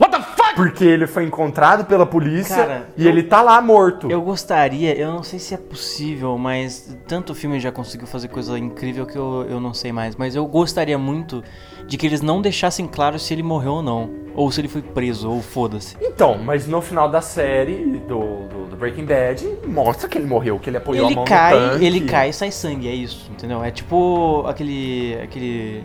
What 0.00 0.12
the 0.12 0.22
fuck? 0.22 0.54
Porque 0.54 0.84
ele 0.84 1.06
foi 1.08 1.24
encontrado 1.24 1.84
pela 1.84 2.06
polícia 2.06 2.54
Cara, 2.56 2.88
e 2.96 3.04
eu- 3.04 3.10
ele 3.10 3.22
tá 3.24 3.42
lá 3.42 3.60
morto. 3.60 4.08
Eu 4.10 4.22
gostaria, 4.22 4.96
eu 4.96 5.12
não 5.12 5.24
sei 5.24 5.40
se 5.40 5.54
é 5.54 5.56
possível, 5.56 6.38
mas 6.38 6.96
tanto 7.08 7.32
o 7.32 7.34
filme 7.34 7.58
já 7.58 7.72
conseguiu 7.72 8.06
fazer 8.06 8.28
coisa 8.28 8.56
incrível 8.58 9.04
que 9.06 9.16
eu, 9.16 9.44
eu 9.50 9.60
não 9.60 9.74
sei 9.74 9.90
mais. 9.90 10.14
Mas 10.14 10.36
eu 10.36 10.46
gostaria 10.46 10.96
muito 10.96 11.42
de 11.86 11.96
que 11.96 12.06
eles 12.06 12.20
não 12.20 12.40
deixassem 12.40 12.86
claro 12.86 13.18
se 13.18 13.32
ele 13.34 13.42
morreu 13.42 13.72
ou 13.74 13.82
não. 13.82 14.10
Ou 14.36 14.52
se 14.52 14.60
ele 14.60 14.68
foi 14.68 14.82
preso, 14.82 15.28
ou 15.28 15.42
foda-se. 15.42 15.96
Então, 16.00 16.38
mas 16.38 16.64
no 16.68 16.80
final 16.80 17.08
da 17.10 17.20
série 17.20 17.84
do, 18.06 18.46
do, 18.46 18.66
do 18.70 18.76
Breaking 18.76 19.04
Bad, 19.04 19.44
mostra 19.66 20.08
que 20.08 20.16
ele 20.16 20.28
morreu, 20.28 20.60
que 20.60 20.70
ele 20.70 20.76
apoiou 20.76 21.06
a 21.06 21.08
Ele 21.08 21.14
mão 21.16 21.24
no 21.24 21.28
cai, 21.28 21.54
tanque. 21.54 21.84
ele 21.84 22.00
cai 22.02 22.28
e 22.28 22.32
sai 22.32 22.52
sangue, 22.52 22.86
é 22.86 22.94
isso, 22.94 23.28
entendeu? 23.32 23.64
É 23.64 23.72
tipo 23.72 24.44
aquele. 24.46 25.18
aquele. 25.20 25.82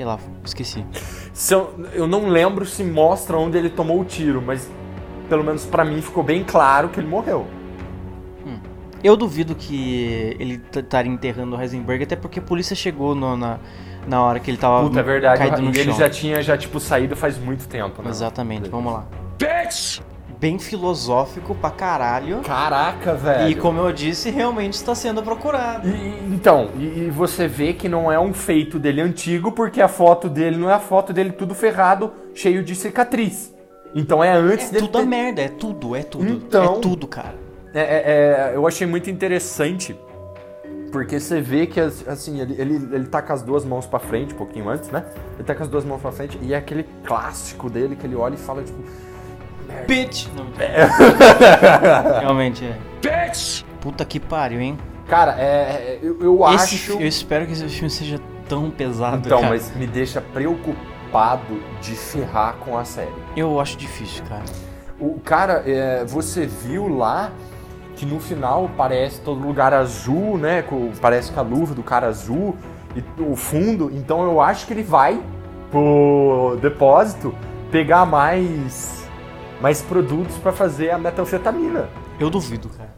Sei 0.00 0.06
lá, 0.06 0.18
esqueci. 0.42 0.82
Se 1.34 1.52
eu, 1.52 1.74
eu 1.92 2.06
não 2.06 2.26
lembro 2.26 2.64
se 2.64 2.82
mostra 2.82 3.36
onde 3.36 3.58
ele 3.58 3.68
tomou 3.68 4.00
o 4.00 4.04
tiro, 4.06 4.40
mas 4.40 4.66
pelo 5.28 5.44
menos 5.44 5.66
pra 5.66 5.84
mim 5.84 6.00
ficou 6.00 6.22
bem 6.24 6.42
claro 6.42 6.88
que 6.88 6.98
ele 6.98 7.06
morreu. 7.06 7.46
Eu 9.04 9.14
duvido 9.14 9.54
que 9.54 10.34
ele 10.40 10.58
estaria 10.74 11.12
enterrando 11.12 11.54
o 11.54 11.60
Heisenberg, 11.60 12.04
até 12.04 12.16
porque 12.16 12.38
a 12.38 12.42
polícia 12.42 12.74
chegou 12.74 13.14
no- 13.14 13.36
na, 13.36 13.58
na 14.08 14.22
hora 14.22 14.40
que 14.40 14.50
ele 14.50 14.56
tava 14.56 14.82
Puta, 14.88 15.00
é 15.00 15.02
verdade. 15.02 15.38
caído 15.38 15.60
no 15.60 15.66
E 15.70 15.78
ele 15.78 15.90
chão. 15.90 15.98
já 15.98 16.08
tinha, 16.08 16.42
já, 16.42 16.56
tipo, 16.56 16.80
saído 16.80 17.14
faz 17.14 17.36
muito 17.38 17.68
tempo, 17.68 18.00
né? 18.02 18.08
Exatamente, 18.08 18.70
vamos 18.70 18.90
lá. 18.94 19.04
Bitch! 19.38 20.00
Bem 20.40 20.58
filosófico 20.58 21.54
pra 21.54 21.70
caralho. 21.70 22.40
Caraca, 22.40 23.14
velho. 23.14 23.50
E 23.50 23.54
como 23.54 23.78
eu 23.78 23.92
disse, 23.92 24.30
realmente 24.30 24.72
está 24.72 24.94
sendo 24.94 25.22
procurado. 25.22 25.86
E- 25.86 26.34
então, 26.34 26.70
e, 26.78 26.84
e 27.04 27.10
você 27.10 27.46
vê 27.46 27.74
que 27.74 27.90
não 27.90 28.10
é 28.10 28.18
um 28.18 28.32
feito 28.32 28.78
dele 28.78 29.02
antigo, 29.02 29.52
porque 29.52 29.82
a 29.82 29.88
foto 29.88 30.30
dele 30.30 30.56
não 30.56 30.70
é 30.70 30.72
a 30.74 30.78
foto 30.80 31.12
dele 31.12 31.30
tudo 31.32 31.54
ferrado, 31.54 32.12
cheio 32.34 32.64
de 32.64 32.74
cicatriz. 32.74 33.54
Então 33.94 34.24
é 34.24 34.32
antes 34.32 34.68
É 34.70 34.72
dele 34.72 34.86
tudo 34.86 34.96
a 34.98 35.00
ter- 35.02 35.06
merda, 35.06 35.42
é 35.42 35.48
tudo, 35.48 35.94
é 35.94 36.02
tudo. 36.02 36.26
Então- 36.32 36.76
É 36.76 36.80
tudo, 36.80 37.06
cara. 37.06 37.34
É, 37.74 37.80
é, 37.80 37.84
é, 37.84 38.52
eu 38.56 38.66
achei 38.66 38.86
muito 38.86 39.10
interessante, 39.10 39.94
porque 40.90 41.20
você 41.20 41.40
vê 41.40 41.66
que, 41.66 41.78
as- 41.78 42.06
assim, 42.08 42.40
ele, 42.40 42.54
ele, 42.58 42.74
ele 42.94 43.06
tá 43.06 43.20
com 43.20 43.32
as 43.34 43.42
duas 43.42 43.64
mãos 43.64 43.86
pra 43.86 43.98
frente, 43.98 44.32
um 44.32 44.38
pouquinho 44.38 44.68
antes, 44.70 44.88
né? 44.90 45.04
Ele 45.34 45.44
tá 45.44 45.54
com 45.54 45.62
as 45.62 45.68
duas 45.68 45.84
mãos 45.84 46.00
pra 46.00 46.10
frente, 46.10 46.38
e 46.40 46.54
é 46.54 46.56
aquele 46.56 46.84
clássico 47.04 47.68
dele 47.68 47.94
que 47.94 48.06
ele 48.06 48.16
olha 48.16 48.34
e 48.34 48.38
fala, 48.38 48.62
tipo... 48.62 48.78
Bitch! 49.86 50.26
Não, 50.36 50.46
Realmente 52.20 52.64
é. 52.64 52.76
Bitch! 53.00 53.62
Puta 53.80 54.04
que 54.04 54.20
pariu, 54.20 54.60
hein? 54.60 54.78
Cara, 55.08 55.34
é, 55.38 55.42
é, 55.44 55.98
eu, 56.02 56.18
eu 56.20 56.54
Esse, 56.54 56.74
acho... 56.76 56.92
eu 56.92 57.06
espero 57.06 57.46
que 57.46 57.52
esse 57.52 57.68
filme 57.68 57.90
seja 57.90 58.20
tão 58.48 58.70
pesado, 58.70 59.22
Então, 59.26 59.40
cara. 59.40 59.52
mas 59.52 59.74
me 59.74 59.86
deixa 59.86 60.20
preocupado 60.20 61.60
de 61.80 61.94
ferrar 61.94 62.54
com 62.60 62.76
a 62.78 62.84
série. 62.84 63.10
Eu 63.36 63.58
acho 63.60 63.76
difícil, 63.76 64.22
cara. 64.28 64.44
O 65.00 65.18
cara, 65.20 65.62
é, 65.66 66.04
você 66.04 66.46
viu 66.46 66.86
lá 66.88 67.32
que 67.96 68.04
no 68.06 68.20
final 68.20 68.70
parece 68.76 69.20
todo 69.20 69.40
lugar 69.44 69.72
azul, 69.74 70.36
né? 70.38 70.62
com- 70.62 70.90
Parece 71.00 71.32
com 71.32 71.40
a 71.40 71.42
luva 71.42 71.74
do 71.74 71.82
cara 71.82 72.06
azul 72.06 72.54
e 72.94 73.02
o 73.22 73.34
fundo. 73.34 73.90
Então 73.92 74.22
eu 74.22 74.40
acho 74.40 74.66
que 74.66 74.72
ele 74.72 74.82
vai 74.82 75.20
pro 75.70 76.58
depósito 76.60 77.34
pegar 77.70 78.04
mais 78.04 78.99
mais 79.60 79.82
produtos 79.82 80.36
pra 80.38 80.52
fazer 80.52 80.90
a 80.90 80.98
metanfetamina. 80.98 81.88
Eu 82.18 82.30
duvido, 82.30 82.68
cara. 82.68 82.94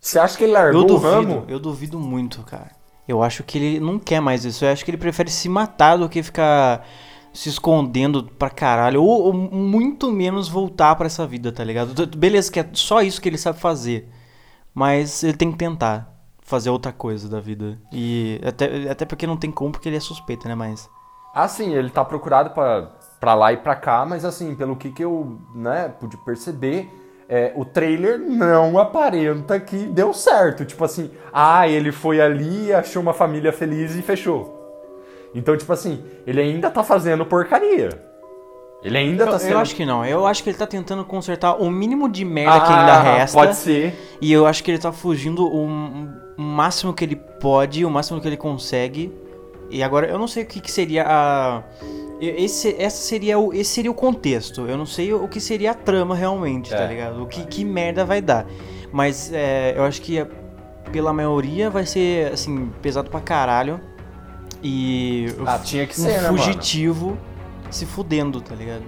Você 0.00 0.18
acha 0.18 0.36
que 0.36 0.44
ele 0.44 0.52
Eu 0.52 0.54
largou 0.54 0.82
o 0.82 0.84
duvido, 0.84 1.10
ramo? 1.10 1.44
eu 1.48 1.60
duvido 1.60 1.98
muito, 1.98 2.42
cara. 2.42 2.70
Eu 3.06 3.22
acho 3.22 3.42
que 3.44 3.58
ele 3.58 3.80
não 3.80 3.98
quer 3.98 4.20
mais 4.20 4.44
isso. 4.44 4.64
Eu 4.64 4.72
acho 4.72 4.84
que 4.84 4.90
ele 4.90 4.98
prefere 4.98 5.30
se 5.30 5.48
matar 5.48 5.96
do 5.96 6.08
que 6.08 6.22
ficar 6.22 6.86
se 7.32 7.48
escondendo 7.48 8.24
pra 8.24 8.50
caralho. 8.50 9.02
Ou, 9.02 9.26
ou 9.26 9.32
muito 9.32 10.10
menos 10.10 10.48
voltar 10.48 10.94
pra 10.96 11.06
essa 11.06 11.26
vida, 11.26 11.52
tá 11.52 11.62
ligado? 11.62 12.06
Beleza, 12.16 12.50
que 12.50 12.60
é 12.60 12.68
só 12.72 13.02
isso 13.02 13.20
que 13.20 13.28
ele 13.28 13.38
sabe 13.38 13.58
fazer. 13.58 14.08
Mas 14.74 15.22
ele 15.22 15.36
tem 15.36 15.52
que 15.52 15.58
tentar 15.58 16.10
fazer 16.40 16.70
outra 16.70 16.92
coisa 16.92 17.28
da 17.28 17.40
vida. 17.40 17.78
E 17.92 18.40
até, 18.44 18.90
até 18.90 19.04
porque 19.04 19.26
não 19.26 19.36
tem 19.36 19.50
como, 19.50 19.72
porque 19.72 19.88
ele 19.88 19.96
é 19.96 20.00
suspeito, 20.00 20.48
né? 20.48 20.54
Mas. 20.54 20.88
Assim, 21.34 21.74
ele 21.74 21.90
tá 21.90 22.04
procurado 22.04 22.50
pra, 22.50 22.90
pra 23.22 23.34
lá 23.34 23.52
e 23.52 23.56
pra 23.56 23.76
cá, 23.76 24.04
mas 24.04 24.24
assim, 24.24 24.52
pelo 24.52 24.74
que, 24.74 24.90
que 24.90 25.04
eu 25.04 25.38
né, 25.54 25.92
pude 26.00 26.16
perceber, 26.16 26.90
é, 27.28 27.52
o 27.54 27.64
trailer 27.64 28.18
não 28.18 28.76
aparenta 28.76 29.60
que 29.60 29.76
deu 29.76 30.12
certo. 30.12 30.64
Tipo 30.64 30.84
assim, 30.84 31.08
ah, 31.32 31.68
ele 31.68 31.92
foi 31.92 32.20
ali, 32.20 32.72
achou 32.74 33.00
uma 33.00 33.14
família 33.14 33.52
feliz 33.52 33.94
e 33.94 34.02
fechou. 34.02 34.58
Então, 35.32 35.56
tipo 35.56 35.72
assim, 35.72 36.02
ele 36.26 36.40
ainda 36.40 36.68
tá 36.68 36.82
fazendo 36.82 37.24
porcaria. 37.24 37.90
Ele 38.82 38.98
ainda 38.98 39.24
tá 39.24 39.32
Eu, 39.34 39.38
sendo. 39.38 39.52
eu 39.52 39.58
acho 39.58 39.76
que 39.76 39.84
não. 39.86 40.04
Eu 40.04 40.26
acho 40.26 40.42
que 40.42 40.50
ele 40.50 40.58
tá 40.58 40.66
tentando 40.66 41.04
consertar 41.04 41.54
o 41.62 41.70
mínimo 41.70 42.08
de 42.08 42.24
merda 42.24 42.58
que 42.66 42.72
ainda 42.72 42.92
Ah, 42.94 43.02
resta. 43.02 43.38
Pode 43.38 43.54
ser. 43.54 43.94
E 44.20 44.32
eu 44.32 44.44
acho 44.46 44.64
que 44.64 44.70
ele 44.72 44.78
tá 44.80 44.90
fugindo 44.90 45.46
o, 45.46 45.66
o 46.36 46.42
máximo 46.42 46.92
que 46.92 47.04
ele 47.04 47.14
pode, 47.14 47.84
o 47.84 47.90
máximo 47.90 48.20
que 48.20 48.26
ele 48.26 48.36
consegue. 48.36 49.12
E 49.70 49.80
agora, 49.80 50.08
eu 50.08 50.18
não 50.18 50.26
sei 50.26 50.42
o 50.42 50.46
que, 50.46 50.60
que 50.60 50.70
seria 50.72 51.04
a. 51.06 51.62
Esse, 52.24 52.76
essa 52.78 52.98
seria 53.02 53.36
o, 53.36 53.52
esse 53.52 53.70
seria 53.70 53.90
o 53.90 53.94
contexto. 53.94 54.66
Eu 54.68 54.76
não 54.78 54.86
sei 54.86 55.12
o 55.12 55.26
que 55.26 55.40
seria 55.40 55.72
a 55.72 55.74
trama 55.74 56.14
realmente, 56.14 56.70
tá 56.70 56.82
É. 56.82 56.86
ligado? 56.86 57.20
O 57.22 57.26
que, 57.26 57.44
que 57.44 57.64
merda 57.64 58.04
vai 58.04 58.20
dar. 58.22 58.46
Mas 58.92 59.32
é, 59.32 59.74
eu 59.76 59.82
acho 59.82 60.00
que 60.00 60.24
pela 60.92 61.12
maioria 61.12 61.68
vai 61.68 61.84
ser, 61.84 62.32
assim, 62.32 62.70
pesado 62.80 63.10
pra 63.10 63.20
caralho. 63.20 63.80
E. 64.62 65.34
Ah, 65.44 65.58
tinha 65.58 65.84
que 65.84 66.00
um 66.00 66.04
ser, 66.04 66.12
né, 66.22 66.22
mano? 66.30 66.38
fugitivo 66.38 67.18
se 67.70 67.84
fudendo, 67.86 68.40
tá 68.40 68.54
ligado? 68.54 68.82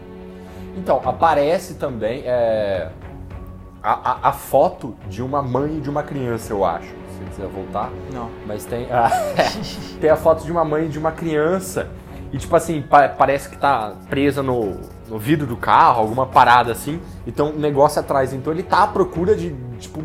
Então, 0.77 1.01
aparece 1.05 1.75
também 1.75 2.23
é, 2.25 2.89
a, 3.83 4.13
a, 4.13 4.29
a 4.29 4.33
foto 4.33 4.95
de 5.09 5.23
uma 5.23 5.43
mãe 5.43 5.79
e 5.79 5.81
de 5.81 5.91
uma 5.91 6.03
criança, 6.05 6.53
eu 6.53 6.65
acho. 6.65 6.87
Se 6.87 7.19
você 7.19 7.25
quiser 7.31 7.49
voltar. 7.49 7.91
Não. 8.13 8.31
Mas 8.47 8.65
tem, 8.65 8.87
ah, 8.93 9.11
tem 10.01 10.11
a 10.11 10.17
foto 10.17 10.45
de 10.45 10.53
uma 10.53 10.65
mãe 10.65 10.85
e 10.87 10.89
de 10.89 10.99
uma 11.01 11.11
criança. 11.11 11.89
E 12.35 12.39
tipo 12.39 12.57
assim, 12.57 12.83
pa- 12.83 13.09
parece 13.09 13.49
que 13.49 13.57
tá 13.57 13.95
presa 14.11 14.43
no, 14.43 14.77
no 15.09 15.19
vidro 15.19 15.47
do 15.47 15.57
carro, 15.57 16.01
alguma 16.01 16.27
parada 16.27 16.73
assim. 16.73 17.01
Então 17.25 17.51
um 17.51 17.59
negócio 17.61 18.01
atrás. 18.01 18.33
Então 18.33 18.53
ele 18.53 18.65
tá 18.65 18.83
à 18.83 18.87
procura 18.89 19.37
de, 19.37 19.55
tipo, 19.79 20.01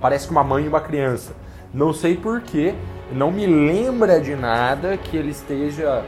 parece 0.00 0.26
que 0.26 0.30
uma 0.32 0.44
mãe 0.44 0.64
e 0.64 0.68
uma 0.68 0.80
criança. 0.80 1.32
Não 1.72 1.92
sei 1.92 2.16
porquê, 2.16 2.72
não 3.10 3.32
me 3.32 3.46
lembra 3.46 4.20
de 4.20 4.36
nada 4.36 4.96
que 4.96 5.16
ele 5.16 5.30
esteja 5.30 6.04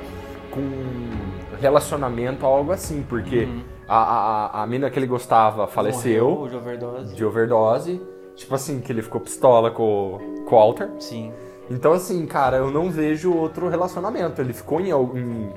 com 0.52 0.62
relacionamento 1.60 2.46
ou 2.46 2.54
algo 2.54 2.70
assim, 2.70 3.04
porque 3.08 3.48
a, 3.88 3.96
a, 4.60 4.62
a 4.62 4.66
mina 4.68 4.88
que 4.90 4.98
ele 4.98 5.06
gostava 5.08 5.66
faleceu 5.66 6.30
Morreu 6.30 6.48
de 6.50 6.56
overdose. 6.56 7.14
de 7.16 7.24
overdose. 7.24 8.00
Tipo 8.36 8.54
assim, 8.54 8.80
que 8.80 8.92
ele 8.92 9.02
ficou 9.02 9.20
pistola 9.20 9.70
com, 9.70 10.18
com 10.46 10.54
o 10.54 10.58
Walter. 10.58 10.90
Sim. 11.00 11.32
Então, 11.70 11.92
assim, 11.92 12.24
cara, 12.26 12.58
eu 12.58 12.70
não 12.70 12.90
vejo 12.90 13.32
outro 13.34 13.68
relacionamento. 13.68 14.40
Ele 14.40 14.52
ficou 14.52 14.80
em, 14.80 14.90
em, 14.90 15.50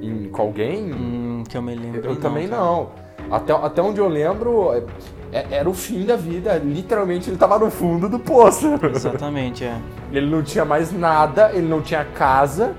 em- 0.00 0.28
com 0.30 0.42
alguém? 0.42 0.92
Hum, 0.92 1.44
que 1.48 1.56
eu 1.56 1.62
me 1.62 1.74
lembro. 1.74 2.00
eu 2.10 2.16
também 2.16 2.48
cara. 2.48 2.62
não. 2.62 2.88
Até, 3.30 3.52
até 3.52 3.82
onde 3.82 4.00
eu 4.00 4.08
lembro, 4.08 4.72
é- 4.72 4.82
é- 5.32 5.46
era 5.50 5.68
o 5.68 5.74
fim 5.74 6.04
da 6.06 6.16
vida. 6.16 6.56
Literalmente, 6.56 7.28
ele 7.28 7.36
tava 7.36 7.58
no 7.58 7.70
fundo 7.70 8.08
do 8.08 8.18
poço. 8.18 8.78
Exatamente, 8.94 9.64
é. 9.64 9.76
Ele 10.10 10.28
não 10.28 10.42
tinha 10.42 10.64
mais 10.64 10.90
nada, 10.92 11.52
ele 11.54 11.68
não 11.68 11.80
tinha 11.80 12.04
casa. 12.04 12.74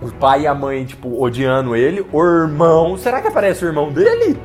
O 0.00 0.12
pai 0.12 0.42
e 0.42 0.46
a 0.46 0.54
mãe, 0.54 0.84
tipo, 0.84 1.20
odiando 1.20 1.74
ele. 1.74 2.06
O 2.12 2.22
irmão. 2.22 2.96
Será 2.96 3.20
que 3.20 3.26
aparece 3.26 3.64
o 3.64 3.68
irmão 3.68 3.90
dele? 3.90 4.38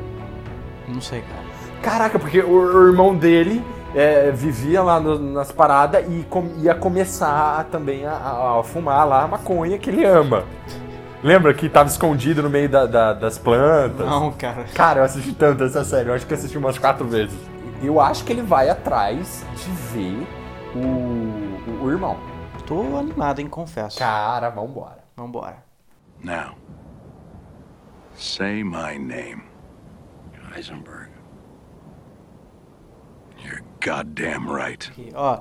Não 0.88 1.00
sei, 1.00 1.22
cara. 1.22 1.44
Caraca, 1.84 2.18
porque 2.18 2.40
o 2.42 2.88
irmão 2.88 3.14
dele 3.16 3.62
é, 3.96 4.32
vivia 4.32 4.82
lá 4.82 5.00
no- 5.00 5.20
nas 5.20 5.52
paradas 5.52 6.04
e 6.10 6.24
com- 6.30 6.52
ia 6.60 6.74
começar 6.76 7.60
a- 7.60 7.64
também 7.64 8.06
a, 8.06 8.12
a- 8.14 8.60
a 8.60 8.64
fumar 8.64 9.08
lá 9.08 9.24
a 9.24 9.28
maconha 9.28 9.78
que 9.78 9.90
ele 9.90 10.04
ama. 10.06 10.44
Lembra 11.24 11.54
que 11.54 11.70
tava 11.70 11.88
escondido 11.88 12.44
no 12.44 12.50
meio 12.50 12.68
da- 12.68 12.86
da- 12.86 13.14
das 13.14 13.38
plantas? 13.38 14.06
Não, 14.06 14.32
cara. 14.34 14.66
Cara, 14.74 15.00
eu 15.00 15.04
assisti 15.06 15.32
tanto 15.34 15.64
essa 15.64 15.84
série, 15.86 16.10
eu 16.10 16.14
acho 16.14 16.26
que 16.28 16.34
eu 16.34 16.38
assisti 16.38 16.58
umas 16.58 16.78
quatro 16.78 17.06
vezes. 17.08 17.38
Eu 17.82 18.00
acho 18.02 18.24
que 18.26 18.34
ele 18.34 18.42
vai 18.42 18.70
atrás 18.70 19.46
de 19.56 19.70
ver 19.94 20.28
o, 20.76 20.80
o, 20.80 21.86
o 21.86 21.92
irmão. 21.92 22.18
Tô 22.66 22.98
animado, 22.98 23.40
hein, 23.40 23.48
confesso. 23.48 23.98
Cara, 24.00 24.50
vambora. 24.50 25.00
Vambora. 25.16 25.58
Now, 26.24 26.56
say 28.16 28.64
my 28.64 28.98
name. 28.98 29.44
Heisenberg. 30.56 31.10
Goddamn 33.84 34.54
right. 34.54 34.90
Aqui, 34.90 35.10
ó. 35.14 35.40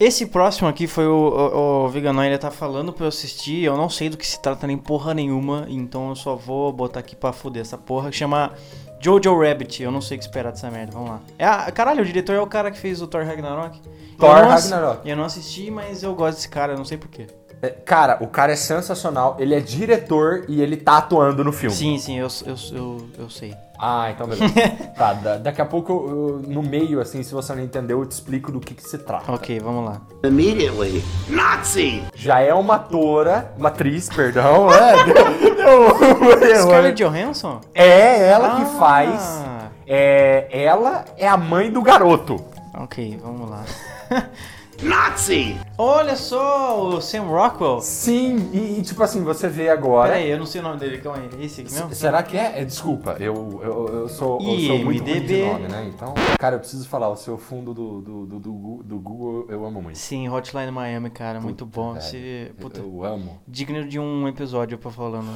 Esse 0.00 0.26
próximo 0.26 0.66
aqui 0.68 0.86
foi 0.88 1.06
o, 1.06 1.12
o, 1.14 1.84
o 1.84 1.88
Veganoid, 1.88 2.28
ele 2.28 2.38
tá 2.38 2.50
falando 2.50 2.92
pra 2.92 3.04
eu 3.04 3.08
assistir. 3.08 3.62
Eu 3.64 3.76
não 3.76 3.88
sei 3.88 4.08
do 4.08 4.16
que 4.16 4.26
se 4.26 4.40
trata 4.40 4.66
nem 4.66 4.76
porra 4.76 5.14
nenhuma, 5.14 5.66
então 5.68 6.08
eu 6.08 6.16
só 6.16 6.34
vou 6.34 6.72
botar 6.72 7.00
aqui 7.00 7.14
pra 7.14 7.32
fuder 7.32 7.62
essa 7.62 7.78
porra. 7.78 8.10
Que 8.10 8.16
chama 8.16 8.52
Jojo 9.00 9.38
Rabbit. 9.40 9.82
Eu 9.82 9.92
não 9.92 10.00
sei 10.00 10.16
o 10.16 10.18
que 10.20 10.24
esperar 10.26 10.50
dessa 10.50 10.70
merda. 10.70 10.92
Vamos 10.92 11.10
lá. 11.10 11.20
É 11.38 11.44
a- 11.46 11.70
caralho, 11.70 12.02
o 12.02 12.04
diretor 12.06 12.34
é 12.34 12.40
o 12.40 12.46
cara 12.46 12.70
que 12.70 12.78
fez 12.78 13.00
o 13.00 13.06
Thor 13.06 13.24
Ragnarok. 13.24 13.80
Thor 14.18 14.36
Eu 14.38 14.44
não 14.44 14.50
ass- 14.52 14.70
Ragnarok. 14.70 15.08
Eu 15.08 15.16
não 15.16 15.24
assisti, 15.24 15.70
mas 15.70 16.02
eu 16.02 16.14
gosto 16.14 16.36
desse 16.36 16.48
cara, 16.48 16.72
eu 16.72 16.78
não 16.78 16.84
sei 16.84 16.98
porquê. 16.98 17.26
É, 17.62 17.68
Cara, 17.70 18.18
o 18.20 18.26
cara 18.26 18.52
é 18.52 18.56
sensacional, 18.56 19.36
ele 19.38 19.54
é 19.54 19.60
diretor 19.60 20.44
e 20.48 20.60
ele 20.60 20.76
tá 20.76 20.98
atuando 20.98 21.44
no 21.44 21.52
filme. 21.52 21.74
Sim, 21.74 21.96
sim, 21.98 22.18
eu, 22.18 22.26
eu, 22.44 22.56
eu, 22.72 23.08
eu 23.20 23.30
sei. 23.30 23.54
Ah, 23.78 24.10
então 24.10 24.26
beleza. 24.28 24.52
tá, 24.96 25.12
da- 25.12 25.38
daqui 25.38 25.60
a 25.60 25.64
pouco, 25.64 25.92
eu- 25.92 26.42
no 26.48 26.62
meio, 26.62 27.00
assim, 27.00 27.22
se 27.22 27.32
você 27.32 27.54
não 27.54 27.62
entendeu, 27.62 28.00
eu 28.00 28.06
te 28.06 28.12
explico 28.12 28.50
do 28.52 28.60
que, 28.60 28.74
que 28.74 28.82
se 28.82 28.98
trata. 28.98 29.30
Ok, 29.32 29.58
vamos 29.60 29.84
lá. 29.84 30.00
Immediately. 30.24 31.04
Nazi! 31.28 32.02
Já 32.14 32.40
é 32.40 32.52
uma 32.54 32.76
atora, 32.76 33.52
uma 33.56 33.68
atriz, 33.68 34.08
perdão, 34.08 34.66
é, 34.74 35.04
deu, 35.04 35.14
deu 35.54 35.80
um 36.20 36.30
erro, 36.44 36.62
Scarlett? 36.68 37.02
Johansson? 37.02 37.60
É 37.74 38.28
ela 38.28 38.56
que 38.56 38.62
Ah. 38.62 38.76
faz, 38.78 39.44
é, 39.86 40.48
ela 40.50 41.04
é 41.16 41.28
a 41.28 41.36
mãe 41.36 41.70
do 41.70 41.82
garoto. 41.82 42.42
Ok, 42.74 43.18
vamos 43.22 43.48
lá. 43.50 43.64
Nazi! 44.82 45.56
Olha 45.78 46.16
só, 46.16 46.88
o 46.88 47.00
Sam 47.00 47.22
Rockwell. 47.22 47.80
Sim, 47.80 48.50
e, 48.52 48.78
e, 48.80 48.82
tipo 48.82 49.00
assim, 49.02 49.22
você 49.22 49.48
vê 49.48 49.68
agora... 49.68 50.10
Pera 50.10 50.20
aí, 50.24 50.30
eu 50.30 50.38
não 50.38 50.46
sei 50.46 50.60
o 50.60 50.64
nome 50.64 50.78
dele, 50.78 50.98
calma 50.98 51.18
aí. 51.20 51.44
Esse 51.44 51.60
aqui 51.60 51.72
mesmo? 51.72 51.94
Será 51.94 52.20
que 52.22 52.36
é? 52.36 52.60
É, 52.60 52.64
Desculpa, 52.64 53.16
eu, 53.20 53.60
eu, 53.62 53.88
eu 54.00 54.08
sou, 54.08 54.40
eu 54.42 54.58
sou 54.60 54.78
muito 54.80 55.04
ruim 55.04 55.20
de 55.24 55.42
nome, 55.44 55.68
né? 55.68 55.88
Então, 55.94 56.14
cara, 56.38 56.56
eu 56.56 56.60
preciso 56.60 56.88
falar, 56.88 57.08
o 57.10 57.16
seu 57.16 57.38
fundo 57.38 57.72
do, 57.72 58.00
do, 58.00 58.26
do, 58.26 58.82
do 58.82 58.98
Google 58.98 59.46
eu 59.48 59.64
amo 59.64 59.80
muito. 59.80 59.98
Sim, 59.98 60.28
Hotline 60.28 60.72
Miami, 60.72 61.10
cara, 61.10 61.40
muito 61.40 61.64
bom. 61.64 61.92
velho, 61.92 62.04
Você, 62.04 62.46
eu- 62.50 62.54
puta, 62.60 62.80
Eu 62.80 63.04
amo. 63.04 63.40
digno 63.46 63.86
de 63.86 64.00
um 64.00 64.26
episódio 64.26 64.76
pra 64.78 64.90
falando. 64.90 65.30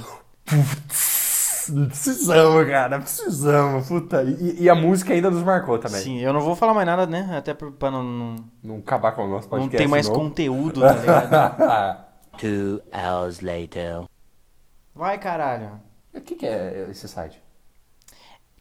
Precisamos, 1.72 2.66
cara, 2.68 2.98
precisamos, 2.98 3.88
puta. 3.88 4.22
E, 4.22 4.62
e 4.62 4.70
a 4.70 4.74
música 4.74 5.12
ainda 5.12 5.30
nos 5.30 5.42
marcou 5.42 5.78
também. 5.78 6.00
Sim, 6.00 6.18
eu 6.20 6.32
não 6.32 6.40
vou 6.40 6.54
falar 6.56 6.74
mais 6.74 6.86
nada, 6.86 7.06
né? 7.06 7.28
Até 7.36 7.54
pra, 7.54 7.70
pra 7.70 7.90
não, 7.90 8.02
não, 8.02 8.36
Não 8.62 8.76
acabar 8.78 9.12
com 9.12 9.24
o 9.24 9.28
nosso 9.28 9.48
não 9.50 9.58
podcast. 9.58 9.76
ter 9.76 9.88
mais 9.88 10.08
novo. 10.08 10.20
conteúdo, 10.20 10.80
tá 10.80 10.92
ligado? 10.92 12.06
Two 12.38 12.82
hours 12.92 13.40
later. 13.40 14.04
Vai, 14.94 15.18
caralho. 15.18 15.80
O 16.14 16.20
que, 16.20 16.34
que 16.34 16.46
é 16.46 16.86
esse 16.90 17.08
site? 17.08 17.42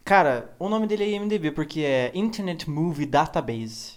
Cara, 0.03 0.53
o 0.59 0.69
nome 0.69 0.87
dele 0.87 1.03
é 1.03 1.09
IMDB 1.11 1.51
porque 1.51 1.81
é 1.81 2.11
Internet 2.13 2.69
Movie 2.69 3.05
Database. 3.05 3.95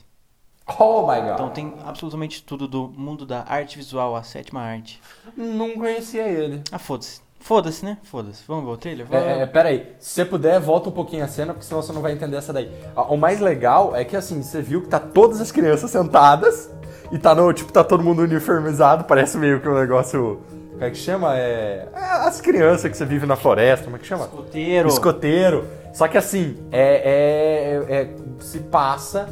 Oh 0.79 1.01
my 1.07 1.21
god. 1.21 1.33
Então 1.35 1.51
tem 1.51 1.75
absolutamente 1.85 2.43
tudo 2.43 2.69
do 2.69 2.89
mundo 2.89 3.25
da 3.25 3.45
arte 3.49 3.77
visual, 3.79 4.15
a 4.17 4.23
sétima 4.23 4.61
arte. 4.61 5.01
Não 5.37 5.75
conhecia 5.75 6.27
ele. 6.29 6.63
Ah, 6.71 6.79
foda-se. 6.79 7.21
Foda-se, 7.41 7.85
né? 7.85 7.99
Foda-se. 8.03 8.43
Vamos 8.47 8.65
ver 8.65 8.71
o 8.71 8.77
trailer? 8.77 9.07
Vamos. 9.07 9.27
É, 9.27 9.43
é, 9.43 9.47
pera 9.47 9.69
aí, 9.69 9.93
se 9.99 10.11
você 10.15 10.25
puder, 10.25 10.61
volta 10.61 10.89
um 10.89 10.93
pouquinho 10.93 11.25
a 11.25 11.29
cena, 11.29 11.53
porque 11.55 11.67
senão 11.67 11.81
você 11.81 11.93
não 11.93 12.03
vai 12.03 12.13
entender 12.13 12.37
essa 12.37 12.53
daí. 12.53 12.71
Ah, 12.97 13.03
O 13.05 13.17
mais 13.17 13.41
legal 13.41 13.95
é 13.97 14.05
que 14.05 14.17
assim, 14.17 14.43
você 14.43 14.61
viu 14.61 14.83
que 14.83 14.89
tá 14.89 14.99
todas 15.01 15.41
as 15.41 15.51
crianças 15.53 15.91
sentadas 15.91 16.71
e 17.11 17.19
tá 17.19 17.35
no, 17.35 17.53
tipo, 17.53 17.73
tá 17.73 17.83
todo 17.85 18.03
mundo 18.03 18.23
uniformizado, 18.23 19.05
parece 19.05 19.39
meio 19.39 19.61
que 19.61 19.69
um 19.69 19.79
negócio. 19.79 20.41
Como 20.73 20.85
é 20.85 20.91
que 20.91 20.97
chama? 20.99 21.37
É. 21.37 21.89
é 21.93 22.01
as 22.27 22.41
crianças 22.41 22.91
que 22.91 22.97
você 22.97 23.05
vive 23.05 23.27
na 23.27 23.35
floresta, 23.35 23.85
como 23.85 23.97
é 23.97 23.99
que 23.99 24.07
chama? 24.07 24.25
Escoteiro. 24.25 24.89
Escoteiro. 24.89 25.65
Só 25.93 26.07
que 26.07 26.19
assim, 26.19 26.57
é, 26.71 27.83
é- 27.89 27.95
é- 28.03 28.11
se 28.41 28.61
passa 28.61 29.29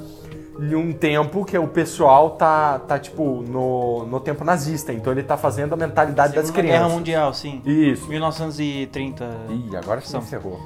em 0.58 0.74
um 0.74 0.92
tempo 0.92 1.44
que 1.44 1.56
o 1.58 1.68
pessoal 1.68 2.30
tá, 2.30 2.78
tá 2.78 2.98
tipo, 2.98 3.42
no, 3.46 4.06
no 4.06 4.20
tempo 4.20 4.44
nazista. 4.44 4.92
Então 4.92 5.12
ele 5.12 5.22
tá 5.22 5.36
fazendo 5.36 5.74
a 5.74 5.76
mentalidade 5.76 6.34
das 6.34 6.46
Segunda 6.46 6.62
Guerra 6.62 6.78
crianças. 6.78 6.96
Mundial, 6.96 7.34
sim. 7.34 7.62
Isso. 7.64 8.08
1930. 8.08 9.24
Ih, 9.50 9.76
agora 9.76 10.00
me 10.00 10.22
ferrou. 10.22 10.60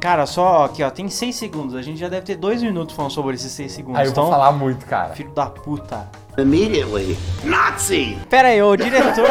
Cara, 0.00 0.26
só 0.26 0.64
aqui, 0.64 0.82
ó, 0.82 0.90
tem 0.90 1.08
6 1.08 1.34
segundos. 1.34 1.74
A 1.74 1.80
gente 1.80 1.98
já 1.98 2.08
deve 2.08 2.26
ter 2.26 2.36
2 2.36 2.62
minutos 2.62 2.94
falando 2.94 3.10
sobre 3.10 3.34
esses 3.34 3.50
6 3.52 3.72
segundos. 3.72 4.00
Aí 4.00 4.06
eu 4.06 4.10
então, 4.10 4.24
vou 4.24 4.32
falar 4.32 4.52
muito, 4.52 4.84
cara. 4.84 5.14
filho 5.14 5.30
da 5.30 5.46
puta. 5.46 6.06
Immediately. 6.36 7.16
Nazi! 7.44 8.18
Pera 8.28 8.48
aí, 8.48 8.60
o 8.60 8.76
diretor, 8.76 9.24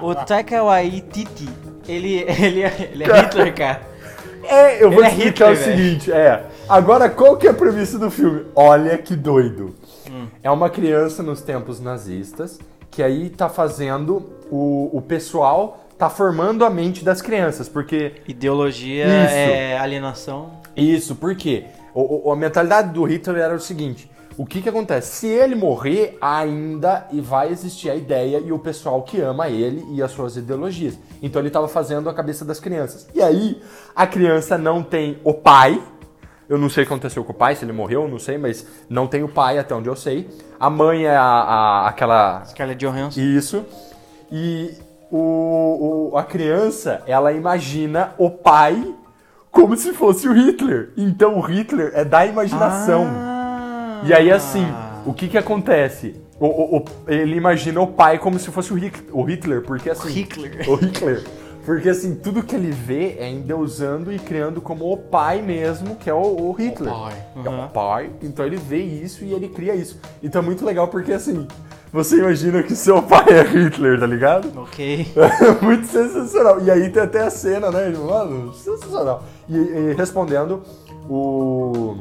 o 0.00 0.14
Taika 0.14 0.62
Waititi, 0.62 1.48
ele, 1.86 2.20
ele, 2.20 2.62
é, 2.62 2.90
ele 2.92 3.04
é 3.04 3.12
Hitler, 3.20 3.54
cara. 3.54 3.91
É, 4.52 4.82
eu 4.84 4.90
vou 4.90 5.00
Ele 5.00 5.06
é 5.06 5.10
explicar 5.10 5.52
Hitler, 5.54 5.74
o 5.74 5.76
seguinte, 5.76 6.12
é. 6.12 6.44
Agora, 6.68 7.08
qual 7.08 7.36
que 7.36 7.46
é 7.46 7.50
a 7.50 7.54
premissa 7.54 7.98
do 7.98 8.10
filme? 8.10 8.44
Olha 8.54 8.96
que 8.98 9.16
doido. 9.16 9.74
Hum. 10.10 10.26
É 10.42 10.50
uma 10.50 10.68
criança 10.68 11.22
nos 11.22 11.40
tempos 11.40 11.80
nazistas 11.80 12.58
que 12.90 13.02
aí 13.02 13.30
tá 13.30 13.48
fazendo 13.48 14.22
o, 14.50 14.90
o 14.92 15.00
pessoal 15.00 15.78
tá 15.98 16.10
formando 16.10 16.64
a 16.64 16.70
mente 16.70 17.04
das 17.04 17.22
crianças, 17.22 17.68
porque 17.68 18.12
Ideologia 18.28 19.04
Isso. 19.06 19.34
é 19.34 19.78
alienação. 19.78 20.50
Isso, 20.76 21.14
por 21.14 21.34
quê? 21.36 21.64
O, 21.94 22.28
o- 22.28 22.32
a 22.32 22.36
mentalidade 22.36 22.90
do 22.92 23.04
Hitler 23.04 23.36
era 23.42 23.54
o 23.54 23.60
seguinte: 23.60 24.10
o 24.38 24.46
que 24.46 24.62
que 24.62 24.68
acontece? 24.68 25.16
Se 25.16 25.26
ele 25.26 25.54
morrer, 25.54 26.16
ainda 26.20 27.06
e 27.12 27.20
vai 27.20 27.50
existir 27.50 27.90
a 27.90 27.94
ideia 27.94 28.38
e 28.38 28.50
o 28.52 28.58
pessoal 28.58 29.02
que 29.02 29.20
ama 29.20 29.48
ele 29.48 29.84
e 29.92 30.02
as 30.02 30.10
suas 30.10 30.36
ideologias. 30.36 30.98
Então 31.22 31.40
ele 31.40 31.48
estava 31.48 31.68
fazendo 31.68 32.08
a 32.08 32.14
cabeça 32.14 32.44
das 32.44 32.58
crianças. 32.58 33.06
E 33.14 33.20
aí, 33.22 33.60
a 33.94 34.06
criança 34.06 34.56
não 34.56 34.82
tem 34.82 35.18
o 35.22 35.34
pai. 35.34 35.80
Eu 36.48 36.58
não 36.58 36.68
sei 36.68 36.82
o 36.82 36.86
que 36.86 36.92
aconteceu 36.92 37.24
com 37.24 37.32
o 37.32 37.34
pai, 37.34 37.54
se 37.56 37.64
ele 37.64 37.72
morreu, 37.72 38.06
não 38.08 38.18
sei, 38.18 38.36
mas 38.36 38.66
não 38.88 39.06
tem 39.06 39.22
o 39.22 39.28
pai 39.28 39.58
até 39.58 39.74
onde 39.74 39.88
eu 39.88 39.96
sei. 39.96 40.28
A 40.60 40.68
mãe 40.68 41.04
é 41.06 41.16
a, 41.16 41.22
a- 41.22 41.88
aquela 41.88 42.44
Scarlett 42.46 42.84
Johansson. 42.84 43.20
isso. 43.20 43.64
E 44.30 44.74
o, 45.10 46.10
o- 46.12 46.16
a 46.18 46.22
criança, 46.24 47.02
ela 47.06 47.32
imagina 47.32 48.12
o 48.18 48.30
pai 48.30 48.94
como 49.50 49.76
se 49.76 49.92
fosse 49.92 50.28
o 50.28 50.32
Hitler. 50.32 50.90
Então 50.96 51.36
o 51.38 51.40
Hitler 51.40 51.92
é 51.94 52.04
da 52.04 52.24
imaginação. 52.26 53.06
Ah. 53.06 53.31
E 54.04 54.12
aí, 54.12 54.30
assim, 54.30 54.66
o 55.06 55.12
que 55.12 55.28
que 55.28 55.38
acontece? 55.38 56.16
O, 56.40 56.46
o- 56.46 56.76
o- 56.78 56.84
ele 57.06 57.36
imagina 57.36 57.80
o 57.80 57.86
pai 57.86 58.18
como 58.18 58.38
se 58.38 58.50
fosse 58.50 58.72
o 58.72 58.76
Hitler, 58.76 59.04
o 59.16 59.22
Hitler 59.22 59.62
porque 59.62 59.90
assim... 59.90 60.08
Hitler. 60.10 60.68
O 60.68 60.74
Hitler. 60.74 61.22
Porque 61.64 61.88
assim, 61.88 62.16
tudo 62.16 62.42
que 62.42 62.56
ele 62.56 62.72
vê 62.72 63.14
é 63.20 63.30
endeusando 63.30 64.12
e 64.12 64.18
criando 64.18 64.60
como 64.60 64.92
o 64.92 64.96
pai 64.96 65.40
mesmo, 65.40 65.94
que 65.94 66.10
é 66.10 66.14
o, 66.14 66.18
o 66.48 66.50
Hitler. 66.52 66.92
pai. 66.92 67.12
É 67.44 67.48
Uhum. 67.48 67.64
o 67.64 67.68
pai. 67.68 68.10
Então 68.20 68.44
ele 68.44 68.56
vê 68.56 68.78
isso 68.82 69.24
e 69.24 69.32
ele 69.32 69.48
cria 69.48 69.72
isso. 69.76 70.00
Então 70.20 70.42
é 70.42 70.44
muito 70.44 70.64
legal 70.64 70.88
porque 70.88 71.12
assim, 71.12 71.46
você 71.92 72.16
imagina 72.18 72.64
que 72.64 72.74
seu 72.74 73.00
pai 73.00 73.26
é 73.28 73.42
Hitler, 73.44 74.00
tá 74.00 74.06
ligado? 74.06 74.50
Ok. 74.60 75.06
Muito 75.62 75.86
sensacional. 75.86 76.60
E 76.64 76.68
aí 76.70 76.90
tem 76.90 77.02
até 77.04 77.20
a 77.20 77.30
cena, 77.30 77.70
né? 77.70 77.90
Mano, 77.96 78.52
sensacional. 78.54 79.22
E, 79.48 79.56
e 79.56 79.94
respondendo, 79.96 80.62
o. 81.08 81.94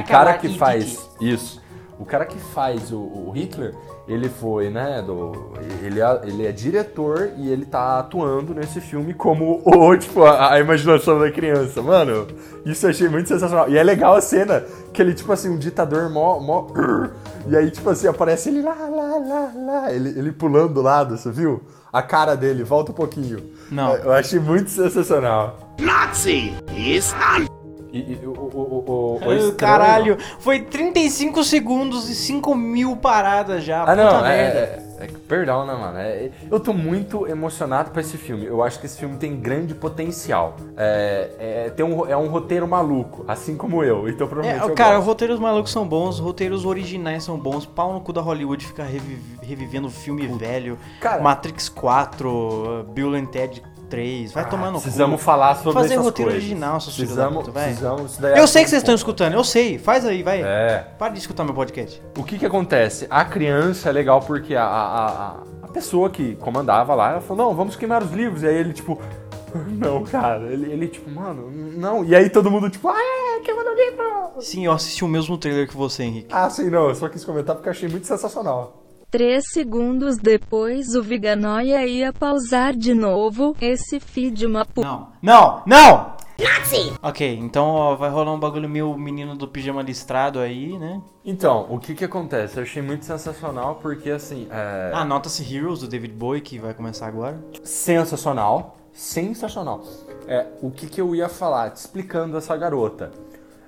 O 0.00 0.04
cara 0.04 0.34
que 0.34 0.56
faz. 0.56 1.08
Isso. 1.20 1.60
O 1.98 2.04
cara 2.04 2.26
que 2.26 2.38
faz 2.38 2.92
o, 2.92 2.98
o 2.98 3.30
Hitler, 3.30 3.74
ele 4.06 4.28
foi, 4.28 4.68
né? 4.68 5.02
Do, 5.02 5.54
ele, 5.82 6.00
é, 6.00 6.20
ele 6.24 6.46
é 6.46 6.52
diretor 6.52 7.30
e 7.38 7.50
ele 7.50 7.64
tá 7.64 8.00
atuando 8.00 8.54
nesse 8.54 8.80
filme 8.80 9.14
como 9.14 9.62
o, 9.64 9.96
tipo, 9.96 10.22
a, 10.22 10.52
a 10.52 10.60
imaginação 10.60 11.18
da 11.18 11.30
criança. 11.30 11.80
Mano, 11.80 12.26
isso 12.66 12.84
eu 12.84 12.90
achei 12.90 13.08
muito 13.08 13.28
sensacional. 13.28 13.70
E 13.70 13.78
é 13.78 13.82
legal 13.82 14.14
a 14.14 14.20
cena 14.20 14.62
que 14.92 15.00
ele, 15.00 15.14
tipo 15.14 15.32
assim, 15.32 15.48
um 15.48 15.58
ditador 15.58 16.10
mó. 16.10 16.38
mó 16.38 16.66
e 17.48 17.56
aí, 17.56 17.70
tipo 17.70 17.88
assim, 17.88 18.06
aparece 18.06 18.50
ele 18.50 18.60
lá, 18.60 18.74
lá, 18.74 19.16
lá, 19.16 19.52
lá. 19.54 19.92
Ele, 19.92 20.10
ele 20.10 20.32
pulando 20.32 20.74
do 20.74 20.82
lado, 20.82 21.16
você 21.16 21.30
viu? 21.30 21.62
A 21.90 22.02
cara 22.02 22.34
dele, 22.34 22.62
volta 22.62 22.92
um 22.92 22.94
pouquinho. 22.94 23.38
Não. 23.70 23.94
Eu 23.96 24.12
achei 24.12 24.38
muito 24.38 24.68
sensacional. 24.68 25.74
Nazi! 25.80 26.52
He's 26.76 27.14
not 27.14 27.55
E, 27.96 28.12
e 28.22 28.26
o, 28.26 28.30
o, 28.30 28.34
o, 28.34 29.12
o, 29.14 29.32
estranho- 29.32 29.54
Caralho, 29.54 30.18
foi 30.38 30.60
35 30.60 31.42
segundos 31.44 32.08
e 32.10 32.14
5 32.14 32.54
mil 32.54 32.96
paradas 32.96 33.64
já. 33.64 33.84
Ah, 33.84 33.94
não, 33.96 34.04
puta 34.16 34.28
é, 34.28 34.36
merda. 34.36 34.58
é- 34.58 34.82
é- 34.82 34.86
Perdão, 35.28 35.66
né, 35.66 35.74
mano? 35.74 35.98
É- 35.98 36.30
eu 36.50 36.58
tô 36.60 36.72
muito 36.72 37.26
emocionado 37.26 37.90
pra 37.90 38.00
esse 38.00 38.16
filme. 38.16 38.46
Eu 38.46 38.62
acho 38.62 38.78
que 38.80 38.86
esse 38.86 38.96
filme 38.98 39.16
tem 39.18 39.36
grande 39.36 39.74
potencial. 39.74 40.56
É, 40.76 41.30
é, 41.66 41.70
tem 41.70 41.84
um, 41.84 42.06
é 42.06 42.16
um 42.16 42.28
roteiro 42.28 42.66
maluco, 42.66 43.24
assim 43.28 43.56
como 43.56 43.82
eu. 43.84 44.08
Então, 44.08 44.26
É, 44.26 44.30
provavelmente. 44.30 44.68
eu 44.68 44.74
cara, 44.74 44.96
roteiros 44.98 45.38
malucos 45.38 45.70
são 45.72 45.86
bons, 45.86 46.14
os 46.14 46.20
roteiros 46.20 46.64
originais 46.64 47.24
são 47.24 47.36
bons. 47.38 47.66
Pau 47.66 47.92
no 47.92 48.00
cu 48.00 48.12
da 48.12 48.20
Hollywood 48.22 48.64
ficar 48.66 48.84
revi- 48.84 49.18
revivendo 49.42 49.90
filme 49.90 50.26
velho. 50.28 50.78
Cara- 51.00 51.20
Matrix 51.22 51.68
4, 51.68 52.86
Bill 52.94 53.14
and 53.14 53.26
Ted 53.26 53.62
3. 53.88 54.32
Vai 54.32 54.48
tomar 54.48 54.70
no 54.70 54.80
Precisamos 54.80 55.16
cu. 55.20 55.24
falar 55.24 55.54
sobre 55.56 55.72
Fazer 55.74 55.94
essas 55.94 56.04
roteiro 56.04 56.30
coisas. 56.30 56.48
original, 56.48 56.80
seus 56.80 56.96
precisamos, 56.96 57.44
puta, 57.46 57.52
precisamos. 57.60 58.16
Daí 58.18 58.32
é 58.34 58.40
Eu 58.40 58.46
sei 58.46 58.64
que 58.64 58.70
vocês 58.70 58.82
estão 58.82 58.94
escutando, 58.94 59.34
eu 59.34 59.44
sei. 59.44 59.78
Faz 59.78 60.04
aí, 60.04 60.22
vai. 60.22 60.42
É. 60.42 60.86
Para 60.98 61.12
de 61.12 61.18
escutar 61.18 61.44
meu 61.44 61.54
podcast. 61.54 62.02
O 62.18 62.24
que 62.24 62.38
que 62.38 62.46
acontece? 62.46 63.06
A 63.10 63.24
criança 63.24 63.88
é 63.88 63.92
legal 63.92 64.20
porque 64.20 64.54
a, 64.54 64.64
a, 64.64 65.06
a, 65.06 65.36
a 65.62 65.68
pessoa 65.68 66.10
que 66.10 66.34
comandava 66.36 66.94
lá, 66.94 67.12
ela 67.12 67.20
falou, 67.20 67.46
não, 67.48 67.54
vamos 67.54 67.76
queimar 67.76 68.02
os 68.02 68.10
livros. 68.10 68.42
E 68.42 68.46
aí 68.48 68.56
ele, 68.56 68.72
tipo, 68.72 69.00
não, 69.68 70.04
cara. 70.04 70.44
Ele, 70.44 70.72
ele 70.72 70.88
tipo, 70.88 71.10
mano, 71.10 71.50
não. 71.50 72.04
E 72.04 72.14
aí 72.14 72.28
todo 72.28 72.50
mundo, 72.50 72.68
tipo, 72.70 72.88
ah, 72.88 72.98
é, 72.98 73.40
queimando 73.40 73.70
o 73.70 73.74
livro. 73.74 74.06
Sim, 74.40 74.66
eu 74.66 74.72
assisti 74.72 75.04
o 75.04 75.08
mesmo 75.08 75.38
trailer 75.38 75.66
que 75.68 75.76
você, 75.76 76.02
Henrique. 76.04 76.28
Ah, 76.30 76.50
sim, 76.50 76.68
não. 76.68 76.88
Eu 76.88 76.94
só 76.94 77.08
quis 77.08 77.24
comentar 77.24 77.54
porque 77.54 77.68
eu 77.68 77.72
achei 77.72 77.88
muito 77.88 78.06
sensacional. 78.06 78.82
Três 79.16 79.44
segundos 79.50 80.18
depois 80.18 80.94
o 80.94 81.02
Viganoia 81.02 81.86
ia 81.86 82.12
pausar 82.12 82.76
de 82.76 82.92
novo. 82.92 83.56
Esse 83.62 83.98
filho 83.98 84.30
de 84.30 84.44
uma 84.44 84.66
puta. 84.66 84.86
Não, 84.86 85.08
não, 85.22 85.62
não! 85.64 86.16
Nazi! 86.38 86.92
Ok, 87.02 87.38
então 87.40 87.64
ó, 87.64 87.96
vai 87.96 88.10
rolar 88.10 88.34
um 88.34 88.38
bagulho 88.38 88.68
meio 88.68 88.94
menino 88.94 89.34
do 89.34 89.48
pijama 89.48 89.80
listrado 89.80 90.38
aí, 90.38 90.78
né? 90.78 91.00
Então, 91.24 91.66
o 91.70 91.78
que 91.78 91.94
que 91.94 92.04
acontece? 92.04 92.58
Eu 92.58 92.64
achei 92.64 92.82
muito 92.82 93.06
sensacional 93.06 93.76
porque, 93.76 94.10
assim, 94.10 94.48
é... 94.50 94.90
Ah, 94.92 95.02
Nota-se 95.02 95.42
Heroes 95.42 95.80
do 95.80 95.88
David 95.88 96.12
Bowie, 96.12 96.42
que 96.42 96.58
vai 96.58 96.74
começar 96.74 97.06
agora. 97.06 97.42
sensacional. 97.64 98.76
Sensacional. 98.92 99.82
É, 100.28 100.46
o 100.60 100.70
que 100.70 100.86
que 100.86 101.00
eu 101.00 101.14
ia 101.14 101.28
falar? 101.28 101.70
Te 101.70 101.76
explicando 101.76 102.36
essa 102.36 102.54
garota. 102.56 103.12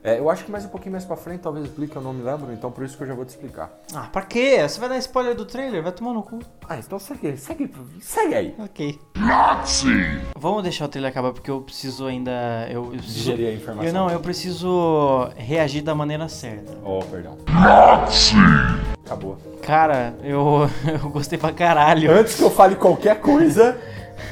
É, 0.03 0.19
eu 0.19 0.31
acho 0.31 0.45
que 0.45 0.51
mais 0.51 0.65
um 0.65 0.69
pouquinho 0.69 0.93
mais 0.93 1.05
pra 1.05 1.17
frente 1.17 1.41
talvez 1.41 1.67
explique, 1.67 1.95
eu 1.95 2.03
não 2.03 2.13
me 2.13 2.23
lembro, 2.23 2.53
então 2.53 2.71
por 2.71 2.85
isso 2.85 2.97
que 2.97 3.03
eu 3.03 3.07
já 3.09 3.15
vou 3.15 3.25
te 3.25 3.31
explicar. 3.31 3.71
Ah, 3.95 4.09
pra 4.13 4.23
quê? 4.23 4.59
Você 4.63 4.79
vai 4.79 4.89
dar 4.89 4.99
spoiler 4.99 5.35
do 5.35 5.45
trailer? 5.45 5.83
Vai 5.83 5.93
tomar 5.93 6.13
no 6.13 6.23
cu. 6.23 6.39
Ah, 6.69 6.77
então 6.77 6.99
segue, 6.99 7.37
segue, 7.37 7.71
segue 8.01 8.35
aí. 8.35 8.55
Ok. 8.59 8.99
Nazi! 9.17 10.21
Vamos 10.37 10.63
deixar 10.63 10.85
o 10.85 10.89
trailer 10.89 11.11
acabar 11.11 11.33
porque 11.33 11.51
eu 11.51 11.61
preciso 11.61 12.07
ainda. 12.07 12.31
Eu, 12.71 12.85
eu 12.85 12.91
preciso, 12.91 13.15
Digerir 13.15 13.49
a 13.49 13.53
informação. 13.53 13.87
Eu 13.87 13.93
não, 13.93 14.11
eu 14.11 14.21
preciso 14.21 15.31
reagir 15.37 15.83
da 15.83 15.95
maneira 15.95 16.29
certa. 16.29 16.77
Oh, 16.85 17.01
perdão. 17.01 17.37
Acabou. 19.05 19.37
Cara, 19.63 20.15
eu, 20.23 20.69
eu 21.03 21.11
gostei 21.11 21.39
pra 21.39 21.53
caralho. 21.53 22.11
Antes 22.11 22.37
que 22.37 22.43
eu 22.43 22.51
fale 22.51 22.77
qualquer 22.77 23.21
coisa, 23.21 23.79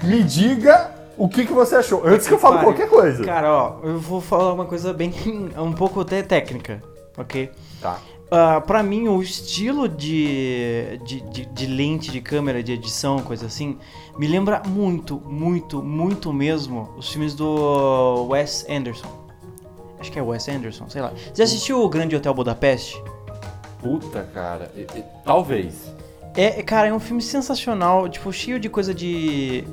me 0.02 0.22
diga 0.22 0.95
o 1.16 1.28
que, 1.28 1.46
que 1.46 1.52
você 1.52 1.76
achou. 1.76 2.02
Antes 2.06 2.26
que 2.26 2.34
eu 2.34 2.38
fale 2.38 2.62
qualquer 2.62 2.88
coisa. 2.88 3.24
Cara, 3.24 3.52
ó, 3.52 3.76
eu 3.82 3.98
vou 3.98 4.20
falar 4.20 4.52
uma 4.52 4.64
coisa 4.66 4.92
bem. 4.92 5.12
um 5.56 5.72
pouco 5.72 6.00
até 6.00 6.22
técnica, 6.22 6.82
ok? 7.16 7.50
Tá. 7.80 7.98
Ah, 8.30 8.60
pra 8.60 8.82
mim, 8.82 9.06
o 9.06 9.22
estilo 9.22 9.88
de, 9.88 10.98
de, 11.04 11.20
de, 11.30 11.46
de 11.46 11.66
lente 11.66 12.10
de 12.10 12.20
câmera, 12.20 12.60
de 12.62 12.72
edição, 12.72 13.20
coisa 13.20 13.46
assim, 13.46 13.78
me 14.18 14.26
lembra 14.26 14.62
muito, 14.66 15.20
muito, 15.24 15.80
muito 15.82 16.32
mesmo 16.32 16.90
os 16.96 17.08
filmes 17.08 17.34
do 17.34 18.26
Wes 18.28 18.66
Anderson. 18.68 19.06
Acho 20.00 20.10
que 20.10 20.18
é 20.18 20.22
Wes 20.22 20.48
Anderson, 20.48 20.88
sei 20.90 21.02
lá. 21.02 21.12
Você 21.32 21.42
assistiu 21.42 21.80
o 21.82 21.88
Grande 21.88 22.16
Hotel 22.16 22.34
Budapeste? 22.34 23.00
Puta, 23.80 24.28
cara. 24.34 24.72
E- 24.74 24.80
e- 24.98 25.04
talvez. 25.24 25.94
É, 26.34 26.62
cara, 26.62 26.88
é 26.88 26.92
um 26.92 27.00
filme 27.00 27.22
sensacional, 27.22 28.08
tipo, 28.08 28.30
cheio 28.32 28.58
de 28.58 28.68
coisa 28.68 28.92
de 28.92 29.64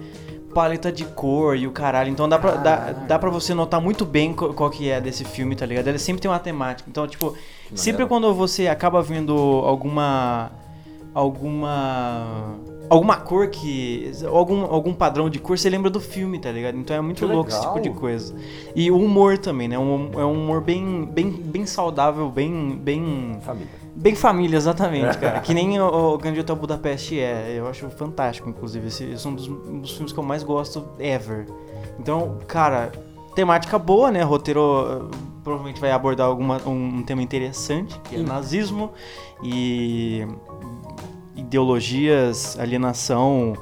paleta 0.54 0.92
de 0.92 1.04
cor 1.06 1.58
e 1.58 1.68
o 1.68 1.72
caralho. 1.72 2.10
Então 2.10 2.30
dá 2.30 2.38
pra, 2.39 2.52
dá, 2.52 2.76
dá 2.92 3.20
pra 3.20 3.30
você 3.30 3.54
notar 3.54 3.82
muito 3.82 4.06
bem 4.06 4.34
co- 4.34 4.54
qual 4.54 4.70
que 4.70 4.89
é 4.89 5.02
desse 5.02 5.26
filme, 5.26 5.56
tá 5.56 5.66
ligado? 5.66 5.88
Ele 5.88 6.00
sempre 6.00 6.22
tem 6.22 6.30
uma 6.32 6.39
temática. 6.39 6.89
Então, 6.89 7.08
tipo, 7.08 7.36
sempre 7.76 8.06
quando 8.06 8.34
você 8.34 8.68
acaba 8.68 9.02
vendo 9.02 9.34
alguma. 9.66 10.52
Alguma. 11.13 12.56
alguma 12.89 13.17
cor 13.17 13.47
que. 13.47 14.12
algum, 14.32 14.62
algum 14.63 14.93
padrão 14.93 15.30
de 15.30 15.39
cor, 15.39 15.58
você 15.58 15.69
lembra 15.69 15.89
do 15.89 15.99
filme, 15.99 16.39
tá 16.39 16.52
ligado? 16.52 16.78
Então 16.78 16.95
é 16.95 17.02
muito 17.02 17.26
Que 17.26 17.32
louco 17.32 17.49
esse 17.49 17.60
legal. 17.60 17.73
tipo 17.76 17.89
de 17.89 17.99
coisa. 17.99 18.36
E 18.76 18.89
o 18.91 18.97
humor 18.97 19.38
também, 19.38 19.67
né? 19.67 19.78
Um- 19.78 20.12
é 20.13 20.26
um 20.26 20.34
humor 20.43 20.62
bem, 20.62 21.06
bem, 21.06 21.30
bem 21.32 21.65
saudável, 21.65 22.30
bem. 22.30 22.78
bem 22.82 23.38
Família. 23.41 23.84
Bem 23.95 24.15
família, 24.15 24.58
exatamente, 24.58 25.17
cara. 25.19 25.39
que 25.41 25.54
nem 25.54 25.80
o, 25.80 26.13
o 26.13 26.17
Grande 26.17 26.39
Hotel 26.39 26.56
Budapeste 26.56 27.19
é. 27.19 27.54
Eu 27.56 27.67
acho 27.67 27.88
fantástico, 27.91 28.49
inclusive. 28.49 28.88
Esse, 28.88 29.04
esse 29.04 29.26
é 29.26 29.30
um 29.30 29.36
dos, 29.36 29.47
um 29.47 29.80
dos 29.82 29.91
filmes 29.91 30.12
que 30.12 30.17
eu 30.19 30.23
mais 30.23 30.41
gosto 30.41 30.84
ever. 30.97 31.45
Então, 31.99 32.39
cara, 32.47 32.91
temática 33.36 33.78
boa, 33.78 34.10
né? 34.10 34.23
Roteiro 34.23 35.10
provavelmente 35.43 35.80
vai 35.80 35.91
abordar 35.91 36.26
alguma, 36.28 36.58
um, 36.65 36.71
um 36.97 37.04
tema 37.04 37.21
interessante, 37.21 37.99
que 38.06 38.15
é 38.15 38.19
nazismo 38.19 38.91
e 39.43 40.26
ideologias, 41.54 42.58
alienação 42.60 43.54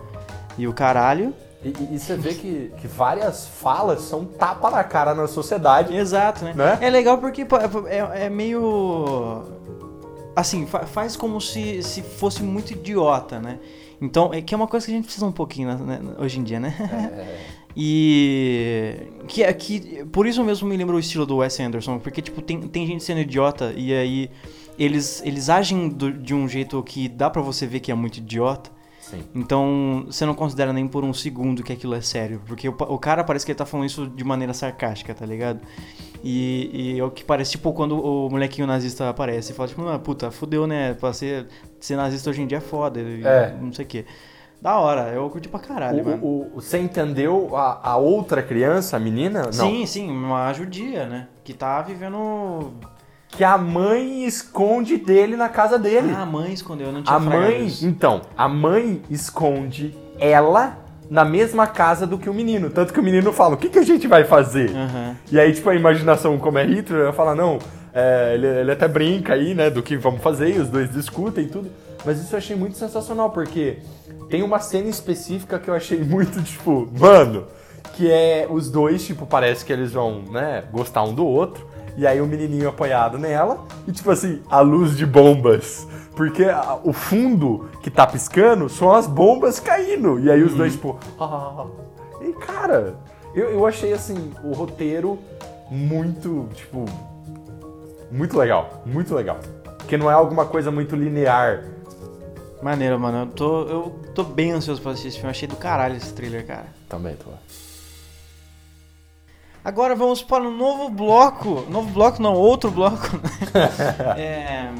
e 0.57 0.65
o 0.67 0.73
caralho. 0.73 1.33
E, 1.63 1.69
e- 1.91 1.99
você 1.99 2.15
vê 2.15 2.33
que, 2.33 2.71
que 2.79 2.87
várias 2.87 3.45
falas 3.45 4.01
são 4.01 4.25
tapa 4.25 4.71
na 4.71 4.83
cara 4.83 5.13
na 5.13 5.27
sociedade. 5.27 5.95
Exato, 5.95 6.45
né? 6.45 6.53
Né? 6.55 6.77
É 6.81 6.89
legal 6.89 7.17
porque 7.17 7.45
é, 7.87 8.25
é 8.25 8.29
meio. 8.29 9.43
Assim, 10.35 10.65
fa- 10.65 10.85
faz 10.85 11.15
como 11.17 11.39
se, 11.41 11.83
se 11.83 12.01
fosse 12.01 12.41
muito 12.41 12.71
idiota, 12.71 13.39
né? 13.39 13.59
Então, 14.01 14.33
é 14.33 14.41
que 14.41 14.53
é 14.55 14.57
uma 14.57 14.65
coisa 14.67 14.85
que 14.85 14.91
a 14.91 14.95
gente 14.95 15.03
precisa 15.05 15.25
um 15.25 15.31
pouquinho 15.31 15.67
né, 15.77 15.99
né, 15.99 16.13
hoje 16.17 16.39
em 16.39 16.43
dia, 16.43 16.59
né? 16.59 16.73
E. 17.73 18.97
Que, 19.29 19.43
é- 19.43 19.53
que, 19.53 20.03
por 20.11 20.25
isso 20.27 20.43
mesmo 20.43 20.67
me 20.67 20.75
lembra 20.75 20.93
o 20.95 20.99
estilo 20.99 21.25
do 21.25 21.37
Wes 21.37 21.57
Anderson, 21.59 21.99
porque, 21.99 22.21
tipo, 22.21 22.41
tem, 22.41 22.59
tem 22.67 22.85
gente 22.85 23.01
sendo 23.01 23.21
idiota 23.21 23.71
e 23.77 23.93
aí 23.93 24.29
eles, 24.83 25.21
eles 25.25 25.49
agem 25.49 25.89
do- 25.89 26.11
de 26.11 26.33
um 26.33 26.47
jeito 26.47 26.81
que 26.83 27.07
dá 27.09 27.29
pra 27.29 27.41
você 27.41 27.65
ver 27.67 27.79
que 27.79 27.91
é 27.91 27.95
muito 27.95 28.17
idiota. 28.17 28.69
Sim. 29.01 29.23
Então, 29.35 30.03
você 30.07 30.25
não 30.25 30.33
considera 30.33 30.71
nem 30.71 30.87
por 30.87 31.03
um 31.03 31.13
segundo 31.13 31.63
que 31.63 31.73
aquilo 31.73 31.93
é 31.95 32.01
sério. 32.01 32.41
Porque 32.47 32.69
o, 32.69 32.71
o 32.77 32.97
cara 32.97 33.23
parece 33.23 33.45
que 33.45 33.51
ele 33.51 33.57
tá 33.57 33.65
falando 33.65 33.85
isso 33.87 34.07
de 34.07 34.23
maneira 34.23 34.53
sarcástica, 34.53 35.13
tá 35.13 35.25
ligado? 35.25 35.59
E, 36.23 36.69
e 36.95 36.99
é 36.99 37.03
o 37.03 37.09
que 37.11 37.23
parece, 37.23 37.51
tipo, 37.51 37.73
quando 37.73 37.99
o 37.99 38.29
molequinho 38.29 38.67
nazista 38.67 39.09
aparece 39.09 39.51
e 39.51 39.55
fala, 39.55 39.67
tipo, 39.67 39.85
ah, 39.87 39.99
puta, 39.99 40.29
fudeu, 40.31 40.65
né? 40.67 40.93
Pra 40.93 41.11
ser, 41.13 41.47
ser 41.79 41.95
nazista 41.95 42.29
hoje 42.29 42.41
em 42.41 42.47
dia 42.47 42.59
é 42.59 42.61
foda. 42.61 43.01
e 43.01 43.21
É. 43.25 43.55
Não 43.59 43.73
sei 43.73 43.83
o 43.85 43.87
quê. 43.87 44.05
Da 44.61 44.79
hora, 44.79 45.09
eu 45.11 45.27
curti 45.31 45.49
pra 45.49 45.59
caralho, 45.59 46.03
O- 46.03 46.05
mano. 46.05 46.23
o- 46.23 46.41
o- 46.57 46.61
você 46.61 46.77
entendeu 46.77 47.57
a, 47.57 47.89
a 47.91 47.97
outra 47.97 48.43
criança, 48.43 48.95
a 48.95 48.99
menina? 48.99 49.41
Não. 49.45 49.51
Sim, 49.51 49.85
sim, 49.87 50.09
uma 50.11 50.53
judia, 50.53 51.07
né? 51.07 51.27
Que 51.43 51.51
tá 51.53 51.81
vivendo. 51.81 52.71
Que 53.31 53.43
a 53.43 53.57
mãe 53.57 54.25
esconde 54.25 54.97
dele 54.97 55.35
na 55.35 55.49
casa 55.49 55.79
dele. 55.79 56.13
Ah, 56.15 56.23
a 56.23 56.25
mãe 56.25 56.53
escondeu, 56.53 56.87
eu 56.87 56.93
não 56.93 57.01
tinha 57.01 57.15
a 57.15 57.19
mãe, 57.19 57.65
isso. 57.65 57.85
então, 57.85 58.21
a 58.37 58.47
mãe 58.47 59.01
esconde 59.09 59.95
ela 60.19 60.77
na 61.09 61.25
mesma 61.25 61.67
casa 61.67 62.07
do 62.07 62.17
que 62.17 62.29
o 62.29 62.33
menino. 62.33 62.69
Tanto 62.69 62.93
que 62.93 62.99
o 62.99 63.03
menino 63.03 63.33
fala, 63.33 63.55
o 63.55 63.57
que, 63.57 63.67
que 63.69 63.79
a 63.79 63.83
gente 63.83 64.07
vai 64.07 64.23
fazer? 64.23 64.69
Aham. 64.69 65.17
E 65.31 65.39
aí, 65.39 65.51
tipo, 65.53 65.69
a 65.69 65.75
imaginação, 65.75 66.37
como 66.37 66.57
é 66.57 66.65
Hitler, 66.65 67.01
ela 67.01 67.13
fala, 67.13 67.35
não, 67.35 67.59
é, 67.93 68.31
ele, 68.33 68.47
ele 68.47 68.71
até 68.71 68.87
brinca 68.87 69.33
aí, 69.33 69.53
né, 69.53 69.69
do 69.69 69.83
que 69.83 69.97
vamos 69.97 70.21
fazer, 70.21 70.55
e 70.55 70.59
os 70.59 70.69
dois 70.69 70.91
discutem 70.91 71.43
e 71.45 71.47
tudo. 71.47 71.69
Mas 72.05 72.19
isso 72.19 72.33
eu 72.33 72.37
achei 72.37 72.55
muito 72.55 72.77
sensacional, 72.77 73.29
porque 73.29 73.79
tem 74.29 74.41
uma 74.41 74.59
cena 74.59 74.87
específica 74.87 75.59
que 75.59 75.69
eu 75.69 75.73
achei 75.73 75.99
muito, 76.03 76.41
tipo, 76.43 76.89
mano, 76.97 77.45
que 77.93 78.09
é 78.09 78.47
os 78.49 78.71
dois, 78.71 79.05
tipo, 79.05 79.25
parece 79.25 79.65
que 79.65 79.73
eles 79.73 79.91
vão, 79.91 80.21
né, 80.31 80.63
gostar 80.71 81.03
um 81.03 81.13
do 81.13 81.25
outro. 81.25 81.67
E 81.97 82.07
aí 82.07 82.21
o 82.21 82.25
menininho 82.25 82.69
apoiado 82.69 83.17
nela, 83.17 83.65
e 83.87 83.91
tipo 83.91 84.09
assim, 84.11 84.41
a 84.49 84.59
luz 84.61 84.95
de 84.95 85.05
bombas. 85.05 85.87
Porque 86.15 86.43
a- 86.45 86.79
o 86.83 86.91
fundo 86.93 87.69
que 87.81 87.89
tá 87.89 88.05
piscando 88.07 88.69
são 88.69 88.91
as 88.93 89.07
bombas 89.07 89.59
caindo. 89.59 90.19
E 90.19 90.29
aí 90.31 90.41
os 90.43 90.53
dois, 90.53 90.73
tipo, 90.73 90.97
ah. 91.19 91.65
E 92.21 92.33
cara, 92.33 92.95
eu, 93.33 93.49
eu 93.51 93.65
achei 93.65 93.93
assim, 93.93 94.31
o 94.43 94.51
roteiro 94.53 95.17
muito, 95.69 96.47
tipo. 96.53 96.85
Muito 98.11 98.37
legal. 98.37 98.81
Muito 98.85 99.15
legal. 99.15 99.39
Porque 99.77 99.97
não 99.97 100.09
é 100.11 100.13
alguma 100.13 100.45
coisa 100.45 100.69
muito 100.71 100.95
linear. 100.95 101.63
Maneiro, 102.61 102.99
mano. 102.99 103.19
Eu 103.19 103.27
tô, 103.27 103.61
eu 103.63 103.95
tô 104.13 104.23
bem 104.23 104.51
ansioso 104.51 104.81
pra 104.81 104.91
assistir 104.91 105.07
esse 105.09 105.17
filme. 105.17 105.31
Achei 105.31 105.47
do 105.47 105.55
caralho 105.55 105.95
esse 105.95 106.13
trailer, 106.13 106.45
cara. 106.45 106.65
Também, 106.89 107.15
tô. 107.15 107.31
Agora 109.63 109.95
vamos 109.95 110.23
para 110.23 110.43
um 110.43 110.55
novo 110.55 110.89
bloco. 110.89 111.65
Novo 111.69 111.89
bloco 111.91 112.21
não, 112.21 112.33
outro 112.33 112.71
bloco. 112.71 113.19
É, 114.17 114.71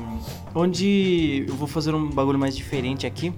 onde 0.56 1.46
eu 1.48 1.56
vou 1.56 1.67
fazer 1.67 1.94
um 1.94 2.10
bagulho 2.10 2.39
mais 2.39 2.56
diferente 2.56 3.06
aqui. 3.06 3.34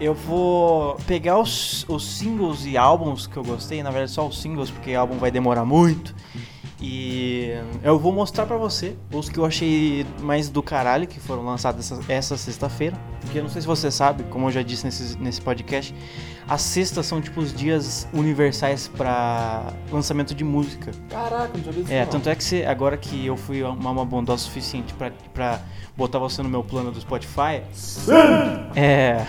Eu 0.00 0.14
vou 0.14 0.96
pegar 1.06 1.38
os, 1.38 1.84
os 1.88 2.04
singles 2.16 2.64
e 2.66 2.76
álbuns 2.76 3.26
que 3.26 3.36
eu 3.36 3.44
gostei, 3.44 3.82
na 3.82 3.90
verdade 3.90 4.10
só 4.10 4.26
os 4.26 4.40
singles, 4.40 4.70
porque 4.70 4.92
álbum 4.94 5.18
vai 5.18 5.30
demorar 5.30 5.64
muito. 5.64 6.14
E 6.86 7.50
eu 7.82 7.98
vou 7.98 8.12
mostrar 8.12 8.44
pra 8.44 8.58
você 8.58 8.94
os 9.10 9.30
que 9.30 9.38
eu 9.38 9.46
achei 9.46 10.06
mais 10.20 10.50
do 10.50 10.62
caralho, 10.62 11.06
que 11.06 11.18
foram 11.18 11.42
lançados 11.42 11.90
essa, 11.90 12.12
essa 12.12 12.36
sexta-feira. 12.36 12.94
Porque 13.22 13.38
eu 13.38 13.42
não 13.42 13.48
sei 13.48 13.62
se 13.62 13.66
você 13.66 13.90
sabe, 13.90 14.22
como 14.24 14.48
eu 14.48 14.52
já 14.52 14.60
disse 14.60 14.84
nesse, 14.84 15.18
nesse 15.18 15.40
podcast, 15.40 15.94
as 16.46 16.60
sextas 16.60 17.06
são 17.06 17.22
tipo 17.22 17.40
os 17.40 17.54
dias 17.54 18.06
universais 18.12 18.86
pra 18.86 19.72
lançamento 19.90 20.34
de 20.34 20.44
música. 20.44 20.92
Caraca, 21.08 21.56
não 21.56 21.64
sabia 21.64 21.82
disso. 21.84 21.92
É, 21.94 22.00
não. 22.04 22.10
tanto 22.10 22.28
é 22.28 22.34
que 22.34 22.44
você, 22.44 22.66
agora 22.66 22.98
que 22.98 23.24
eu 23.24 23.36
fui 23.38 23.62
uma, 23.62 23.90
uma 23.90 24.04
bondosa 24.04 24.42
o 24.42 24.44
suficiente 24.44 24.92
pra 25.32 25.60
botar 25.96 26.18
você 26.18 26.42
no 26.42 26.50
meu 26.50 26.62
plano 26.62 26.92
do 26.92 27.00
Spotify, 27.00 27.62
é. 28.76 29.24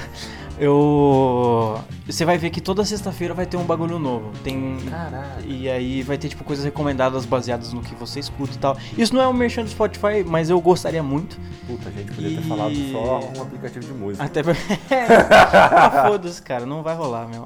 Eu. 0.60 1.80
Você 2.06 2.24
vai 2.24 2.38
ver 2.38 2.50
que 2.50 2.62
toda 2.62 2.86
sexta-feira 2.86 3.34
vai 3.34 3.46
ter 3.46 3.58
um 3.58 3.63
bagulho 3.63 3.98
novo. 4.00 4.32
Tem. 4.44 4.78
Caralho. 4.89 5.46
E 5.46 5.70
aí 5.70 6.02
vai 6.04 6.18
ter 6.18 6.30
tipo 6.30 6.44
coisas 6.44 6.63
recomendadas 6.63 7.26
baseadas 7.26 7.74
no 7.74 7.82
que 7.82 7.94
você 7.96 8.20
escuta 8.20 8.54
e 8.54 8.58
tal. 8.58 8.78
Isso 8.98 9.13
não 9.13 9.22
é 9.22 9.28
um 9.28 9.34
merchan 9.34 9.63
do 9.63 9.70
Spotify, 9.70 10.24
mas 10.26 10.50
eu 10.50 10.60
gostaria 10.62 11.02
muito. 11.04 11.38
Puta, 11.68 11.89
a 11.89 11.91
gente 11.91 12.12
podia 12.12 12.30
ter 12.30 12.46
E- 12.46 12.48
falado 12.50 12.76
só 12.91 13.20
um 13.38 13.41
aplicativo 13.41 13.86
de 13.86 13.94
música. 13.94 14.24
Até 14.24 14.41
ah, 14.91 16.08
foda-se, 16.08 16.41
cara, 16.41 16.65
não 16.65 16.82
vai 16.84 16.96
rolar 16.96 17.28
mesmo. 17.28 17.46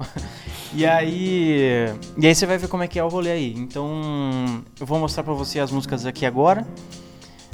E 0.74 0.86
aí. 0.86 1.88
E 2.17 2.28
aí 2.28 2.36
você 2.36 2.45
vai 2.45 2.58
ver 2.58 2.67
como 2.67 2.84
é 2.84 2.88
que 2.88 3.00
é 3.00 3.04
o 3.04 3.08
rolê 3.08 3.32
aí. 3.32 3.54
Então, 3.58 4.63
eu 4.80 4.86
vou 4.86 5.00
mostrar 5.00 5.24
pra 5.24 5.34
você 5.34 5.60
as 5.60 5.72
músicas 5.72 6.06
aqui 6.06 6.26
agora. 6.26 6.67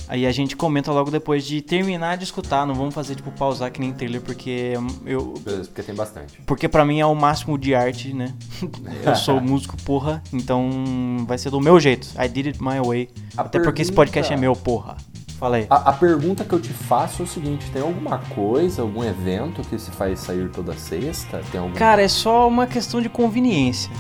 Aí 0.08 0.26
a 0.26 0.32
gente 0.32 0.56
comenta 0.56 0.92
logo 0.92 1.10
depois 1.10 1.44
de 1.46 1.62
terminar 1.62 2.16
de 2.18 2.24
escutar. 2.26 2.66
Não 2.68 2.76
vamos 2.76 2.94
fazer 2.94 3.16
tipo 3.16 3.32
pausar 3.32 3.72
que 3.72 3.80
nem 3.80 3.92
trailer, 3.92 4.22
porque 4.22 4.74
eu. 5.06 5.34
Beleza, 5.44 5.66
porque 5.70 5.82
tem 5.82 5.96
bastante. 5.96 6.40
Porque 6.46 6.70
pra 6.70 6.86
mim 6.86 7.00
é 7.00 7.06
o 7.06 7.16
máximo 7.16 7.58
de 7.58 7.74
arte, 7.74 8.14
né? 8.14 8.34
Eu 9.04 9.16
sou 9.16 9.42
músico, 9.42 9.76
porra. 9.84 10.22
Então 10.32 11.26
vai 11.28 11.38
ser 11.38 11.50
do 11.50 11.60
meu 11.60 11.80
jeito. 11.80 12.08
I 12.24 12.28
did 12.28 12.48
it 12.48 12.62
my 12.62 12.80
way. 12.86 13.10
A 13.36 13.42
Até 13.42 13.60
porque 13.60 13.82
esse 13.82 13.92
pergunta- 13.92 14.12
podcast 14.12 14.34
é 14.34 14.38
meu, 14.38 14.56
porra. 14.56 14.98
Fala 15.40 15.58
aí. 15.58 15.68
A, 15.70 15.90
a 15.90 15.94
pergunta 15.94 16.46
que 16.46 16.54
eu 16.54 16.62
te 16.62 16.70
faço 16.72 17.22
é 17.24 17.26
o 17.26 17.28
seguinte: 17.28 17.70
tem 17.72 17.82
alguma 17.82 18.20
coisa, 18.20 18.82
algum 18.84 19.04
evento 19.04 19.62
que 19.64 19.78
se 19.78 19.92
faz 19.92 20.20
sair 20.20 20.50
toda 20.50 20.74
sexta? 20.76 21.42
Tem 21.52 21.60
algum. 21.60 21.74
Cara, 21.74 22.02
é 22.02 22.08
só 22.08 22.48
uma 22.48 22.66
questão 22.68 23.02
de 23.02 23.10
conveniência. 23.10 23.92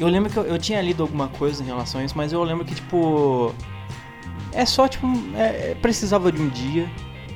Eu 0.00 0.06
lembro 0.08 0.30
que 0.30 0.36
eu, 0.38 0.44
eu 0.44 0.58
tinha 0.58 0.80
lido 0.80 1.02
alguma 1.02 1.26
coisa 1.28 1.62
em 1.62 1.66
relação 1.66 2.00
a 2.00 2.04
isso, 2.04 2.14
mas 2.16 2.32
eu 2.32 2.42
lembro 2.44 2.64
que, 2.64 2.74
tipo. 2.74 3.52
É 4.58 4.66
só, 4.66 4.88
tipo. 4.88 5.06
é- 5.36 5.70
é- 5.70 5.76
precisava 5.80 6.30
de 6.32 6.42
um 6.42 6.48
dia. 6.48 6.88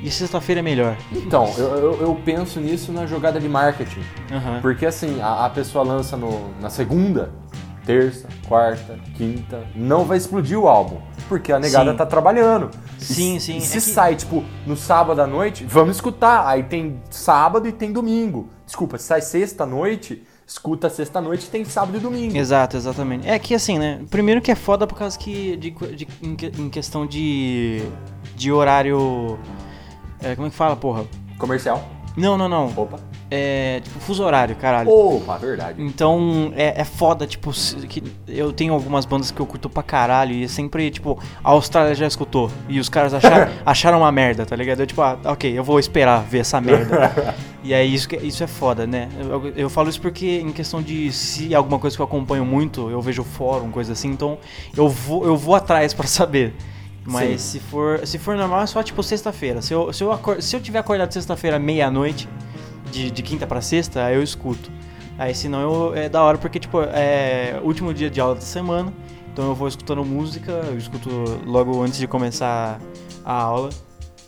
E 0.02 0.10
sexta-feira 0.10 0.58
é 0.58 0.62
melhor. 0.62 0.96
Então, 1.12 1.48
eu, 1.56 1.64
eu, 1.76 2.00
eu 2.00 2.20
penso 2.24 2.58
nisso 2.58 2.90
na 2.90 3.06
jogada 3.06 3.38
de 3.38 3.48
marketing. 3.48 4.00
Aham. 4.32 4.58
Porque 4.60 4.84
assim, 4.84 5.20
a, 5.20 5.46
a 5.46 5.50
pessoa 5.50 5.84
lança 5.84 6.16
no, 6.16 6.50
na 6.60 6.68
segunda, 6.68 7.30
terça, 7.86 8.26
quarta, 8.48 8.98
quinta, 9.16 9.64
não 9.76 10.04
vai 10.04 10.18
explodir 10.18 10.58
o 10.58 10.66
álbum. 10.66 10.98
Porque 11.28 11.52
a 11.52 11.58
negada 11.60 11.92
Sim. 11.92 11.96
tá 11.96 12.04
trabalhando. 12.04 12.68
Sim, 12.98 13.38
sim, 13.38 13.54
E 13.54 13.56
é 13.58 13.60
se 13.60 13.74
que- 13.74 13.80
sai, 13.80 14.16
tipo, 14.16 14.44
no 14.66 14.76
sábado 14.76 15.22
à 15.22 15.26
noite, 15.26 15.64
vamos 15.68 15.94
escutar. 15.98 16.48
Aí 16.48 16.64
tem 16.64 17.00
sábado 17.08 17.68
e 17.68 17.72
tem 17.72 17.92
domingo. 17.92 18.48
Desculpa, 18.66 18.98
se 18.98 19.04
sai 19.04 19.20
sexta 19.22 19.62
à 19.62 19.66
noite, 19.66 20.24
escuta 20.46 20.88
sexta 20.90 21.18
à 21.18 21.22
noite 21.22 21.44
e 21.46 21.50
tem 21.50 21.64
sábado 21.64 21.96
e 21.96 22.00
domingo. 22.00 22.36
Exato, 22.36 22.76
exatamente. 22.76 23.28
É 23.28 23.38
que 23.38 23.54
assim, 23.54 23.78
né? 23.78 24.00
Primeiro 24.10 24.40
que 24.40 24.50
é 24.50 24.54
foda 24.54 24.86
por 24.86 24.96
causa 24.98 25.18
que. 25.18 25.56
De, 25.56 25.70
de- 25.70 26.08
em 26.60 26.68
questão 26.68 27.06
de. 27.06 27.82
De 28.36 28.50
horário. 28.52 29.38
é, 30.20 30.34
como 30.34 30.46
é 30.46 30.50
que 30.50 30.56
fala, 30.56 30.76
porra? 30.76 31.04
Comercial. 31.38 31.82
Não, 32.16 32.36
não, 32.36 32.48
não. 32.48 32.72
Opa. 32.76 32.98
É. 33.34 33.80
Tipo, 33.82 33.98
fuso 34.00 34.22
horário, 34.22 34.54
caralho. 34.56 34.90
Opa, 34.90 35.38
verdade. 35.38 35.82
Então 35.82 36.52
é, 36.54 36.82
é 36.82 36.84
foda, 36.84 37.26
tipo, 37.26 37.50
que 37.88 38.02
eu 38.28 38.52
tenho 38.52 38.74
algumas 38.74 39.06
bandas 39.06 39.30
que 39.30 39.40
eu 39.40 39.46
curto 39.46 39.70
pra 39.70 39.82
caralho 39.82 40.34
e 40.34 40.46
sempre, 40.48 40.90
tipo, 40.90 41.18
a 41.42 41.50
Austrália 41.50 41.94
já 41.94 42.06
escutou 42.06 42.50
e 42.68 42.78
os 42.78 42.90
caras 42.90 43.14
acharam, 43.14 43.50
acharam 43.64 43.98
uma 43.98 44.12
merda, 44.12 44.44
tá 44.44 44.54
ligado? 44.54 44.80
Eu, 44.80 44.86
tipo, 44.86 45.00
ah, 45.00 45.18
ok, 45.24 45.58
eu 45.58 45.64
vou 45.64 45.78
esperar 45.78 46.22
ver 46.22 46.40
essa 46.40 46.60
merda. 46.60 47.34
e 47.64 47.72
aí 47.72 47.94
isso, 47.94 48.06
que- 48.06 48.16
isso 48.16 48.44
é 48.44 48.46
foda, 48.46 48.86
né? 48.86 49.08
Eu, 49.18 49.48
eu 49.56 49.70
falo 49.70 49.88
isso 49.88 50.00
porque 50.00 50.40
em 50.40 50.52
questão 50.52 50.82
de 50.82 51.10
se 51.10 51.54
é 51.54 51.56
alguma 51.56 51.78
coisa 51.78 51.96
que 51.96 52.02
eu 52.02 52.06
acompanho 52.06 52.44
muito, 52.44 52.90
eu 52.90 53.00
vejo 53.00 53.24
fórum, 53.24 53.70
coisa 53.70 53.94
assim, 53.94 54.08
então 54.10 54.36
eu 54.76 54.90
vou, 54.90 55.24
eu 55.24 55.36
vou 55.38 55.54
atrás 55.54 55.94
pra 55.94 56.06
saber. 56.06 56.52
Mas 57.04 57.40
se 57.42 57.58
for, 57.58 58.06
se 58.06 58.16
for 58.18 58.36
normal 58.36 58.62
é 58.62 58.66
só 58.66 58.80
tipo 58.82 59.02
sexta-feira. 59.02 59.60
Se 59.60 59.74
eu, 59.74 59.92
se, 59.92 60.04
eu 60.04 60.18
se 60.40 60.54
eu 60.54 60.60
tiver 60.60 60.78
acordado 60.78 61.10
sexta-feira 61.12 61.58
meia-noite, 61.58 62.28
de, 62.92 63.10
de 63.10 63.22
quinta 63.22 63.46
pra 63.46 63.60
sexta, 63.60 64.04
aí 64.04 64.14
eu 64.14 64.22
escuto. 64.22 64.70
Aí 65.18 65.34
senão 65.34 65.60
eu, 65.60 65.94
é 65.94 66.08
da 66.08 66.22
hora 66.22 66.38
porque, 66.38 66.60
tipo, 66.60 66.80
é 66.82 67.60
último 67.62 67.92
dia 67.92 68.10
de 68.10 68.20
aula 68.20 68.34
da 68.34 68.40
semana. 68.40 68.92
Então 69.32 69.48
eu 69.48 69.54
vou 69.54 69.66
escutando 69.66 70.04
música, 70.04 70.52
eu 70.52 70.76
escuto 70.76 71.08
logo 71.46 71.82
antes 71.82 71.98
de 71.98 72.06
começar 72.06 72.78
a 73.24 73.32
aula. 73.32 73.70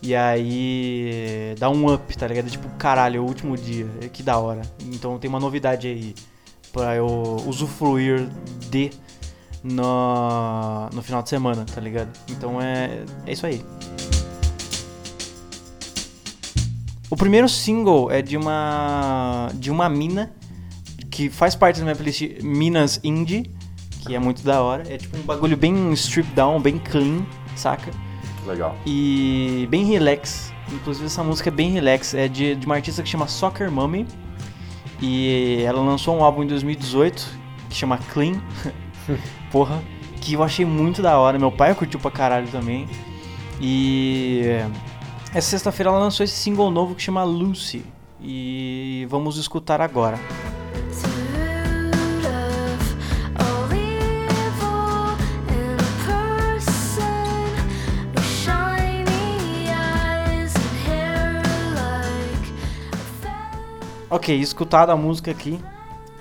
E 0.02 0.14
aí 0.14 1.54
dá 1.58 1.68
um 1.70 1.92
up, 1.92 2.16
tá 2.16 2.26
ligado? 2.26 2.50
Tipo, 2.50 2.68
caralho, 2.76 3.18
é 3.18 3.20
o 3.20 3.24
último 3.24 3.56
dia. 3.56 3.86
é 4.00 4.08
Que 4.08 4.22
da 4.22 4.38
hora. 4.38 4.62
Então 4.86 5.18
tem 5.18 5.28
uma 5.28 5.40
novidade 5.40 5.86
aí 5.86 6.14
pra 6.72 6.96
eu 6.96 7.36
usufruir 7.46 8.28
de 8.70 8.90
no, 9.62 10.90
no 10.92 11.02
final 11.02 11.22
de 11.22 11.28
semana, 11.28 11.64
tá 11.64 11.80
ligado? 11.80 12.10
Então 12.30 12.60
é, 12.60 13.04
é 13.26 13.32
isso 13.32 13.46
aí. 13.46 13.64
Primeiro 17.24 17.48
single 17.48 18.10
é 18.10 18.20
de 18.20 18.36
uma 18.36 19.48
de 19.54 19.70
uma 19.70 19.88
mina 19.88 20.30
que 21.10 21.30
faz 21.30 21.54
parte 21.54 21.78
da 21.78 21.82
minha 21.84 21.96
playlist 21.96 22.42
Minas 22.42 23.00
Indie, 23.02 23.50
que 24.02 24.14
é 24.14 24.18
muito 24.18 24.44
da 24.44 24.60
hora. 24.60 24.82
É 24.86 24.98
tipo 24.98 25.16
um 25.16 25.22
bagulho 25.22 25.56
bem 25.56 25.90
strip 25.94 26.28
down, 26.34 26.60
bem 26.60 26.78
clean, 26.78 27.24
saca? 27.56 27.90
Legal. 28.46 28.76
E 28.84 29.66
bem 29.70 29.86
relax. 29.86 30.52
Inclusive 30.70 31.06
essa 31.06 31.24
música 31.24 31.48
é 31.48 31.50
bem 31.50 31.70
relax. 31.70 32.12
É 32.12 32.28
de, 32.28 32.56
de 32.56 32.66
uma 32.66 32.74
artista 32.74 33.02
que 33.02 33.08
chama 33.08 33.26
Soccer 33.26 33.70
Mummy. 33.70 34.06
E 35.00 35.62
ela 35.66 35.80
lançou 35.80 36.14
um 36.18 36.22
álbum 36.22 36.42
em 36.42 36.46
2018 36.46 37.26
que 37.70 37.74
chama 37.74 37.96
Clean. 38.12 38.34
Porra. 39.50 39.82
Que 40.20 40.34
eu 40.34 40.42
achei 40.42 40.66
muito 40.66 41.00
da 41.00 41.16
hora. 41.16 41.38
Meu 41.38 41.50
pai 41.50 41.74
curtiu 41.74 41.98
pra 41.98 42.10
caralho 42.10 42.48
também. 42.48 42.86
E 43.58 44.42
essa 45.34 45.50
sexta-feira 45.50 45.90
ela 45.90 45.98
lançou 45.98 46.22
esse 46.22 46.36
single 46.36 46.70
novo 46.70 46.94
que 46.94 47.02
chama 47.02 47.24
Lucy. 47.24 47.84
E 48.20 49.06
vamos 49.10 49.36
escutar 49.36 49.80
agora. 49.80 50.18
Ok, 64.08 64.38
escutado 64.38 64.90
a 64.90 64.96
música 64.96 65.32
aqui. 65.32 65.60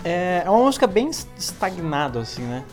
É, 0.04 0.42
é 0.44 0.50
uma 0.50 0.64
música 0.64 0.88
bem 0.88 1.12
estagnada, 1.38 2.20
assim, 2.20 2.42
né? 2.42 2.64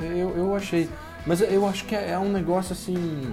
Eu, 0.00 0.36
eu 0.36 0.56
achei. 0.56 0.90
Mas 1.24 1.40
eu 1.40 1.64
acho 1.64 1.84
que 1.84 1.94
é, 1.94 2.10
é 2.10 2.18
um 2.18 2.32
negócio 2.32 2.72
assim. 2.72 3.32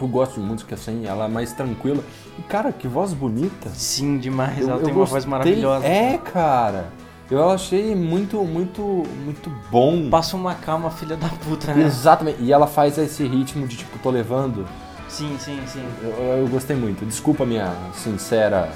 Eu 0.00 0.06
gosto 0.08 0.34
de 0.34 0.46
música 0.46 0.74
assim, 0.74 1.06
ela 1.06 1.24
é 1.24 1.28
mais 1.28 1.52
tranquila. 1.52 2.02
E 2.38 2.42
cara, 2.42 2.70
que 2.72 2.86
voz 2.86 3.12
bonita. 3.12 3.68
Sim, 3.70 4.18
demais. 4.18 4.58
Eu- 4.60 4.68
ela 4.70 4.78
eu 4.78 4.84
tem 4.84 4.94
uma 4.94 5.04
voz 5.04 5.24
gostei. 5.24 5.30
maravilhosa. 5.30 5.86
É, 5.86 6.18
cara. 6.18 6.86
Eu 7.30 7.50
achei 7.50 7.94
muito, 7.94 8.38
muito, 8.44 8.80
muito 9.24 9.50
bom. 9.70 10.08
Passa 10.08 10.34
uma 10.36 10.54
calma, 10.54 10.90
filha 10.90 11.14
da 11.16 11.28
puta, 11.28 11.74
né? 11.74 11.84
Exatamente. 11.84 12.38
E 12.42 12.52
ela 12.52 12.66
faz 12.66 12.96
esse 12.96 13.22
ritmo 13.26 13.66
de 13.66 13.76
tipo, 13.76 13.98
tô 13.98 14.08
levando. 14.10 14.64
Sim, 15.08 15.36
sim, 15.38 15.60
sim. 15.66 15.84
Eu, 16.02 16.10
eu 16.38 16.48
gostei 16.48 16.74
muito. 16.76 17.04
Desculpa 17.04 17.42
a 17.42 17.46
minha 17.46 17.70
sincera 17.92 18.70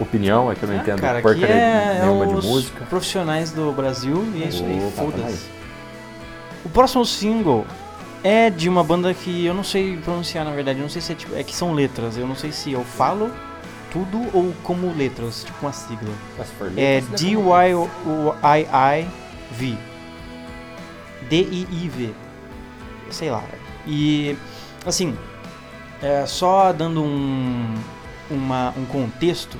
opinião, 0.00 0.50
é 0.50 0.54
que 0.54 0.62
eu 0.64 0.68
não 0.68 0.76
Ah, 0.76 0.78
entendo 0.78 1.00
cara, 1.00 1.20
porcaria 1.20 1.46
é, 1.54 2.00
nenhuma 2.02 2.26
os 2.26 2.42
de 2.44 2.48
música. 2.48 2.84
profissionais 2.86 3.50
do 3.52 3.70
Brasil 3.72 4.24
e 4.34 4.42
é 4.44 4.46
isso 4.48 4.64
aí, 4.64 4.92
foda-se. 4.96 5.46
O 6.64 6.68
próximo 6.68 7.04
single 7.04 7.64
é 8.22 8.50
de 8.50 8.68
uma 8.68 8.82
banda 8.84 9.12
que 9.14 9.44
eu 9.46 9.54
não 9.54 9.64
sei 9.64 9.96
pronunciar, 9.96 10.44
na 10.44 10.50
verdade. 10.52 10.78
Eu 10.78 10.82
não 10.82 10.90
sei 10.90 11.00
se 11.02 11.12
é, 11.12 11.14
tipo, 11.14 11.34
é 11.34 11.42
que 11.42 11.54
são 11.54 11.72
letras. 11.74 12.16
Eu 12.16 12.26
não 12.26 12.34
sei 12.36 12.52
se 12.52 12.72
eu 12.72 12.84
falo 12.84 13.30
tudo 13.92 14.18
ou 14.34 14.52
como 14.62 14.92
letras, 14.94 15.44
tipo 15.44 15.58
uma 15.64 15.72
sigla. 15.72 16.12
Mas 16.36 16.48
se 16.48 16.54
for 16.54 16.66
É 16.76 17.00
deve 17.00 17.06
ser 17.18 17.24
D-Y-I-I-V. 18.42 19.78
D-I-I-V. 21.28 22.14
Sei 23.10 23.30
lá. 23.30 23.42
E, 23.86 24.36
assim, 24.86 25.16
é, 26.02 26.26
só 26.26 26.72
dando 26.72 27.02
um, 27.02 27.74
uma- 28.30 28.74
um 28.76 28.84
contexto, 28.84 29.56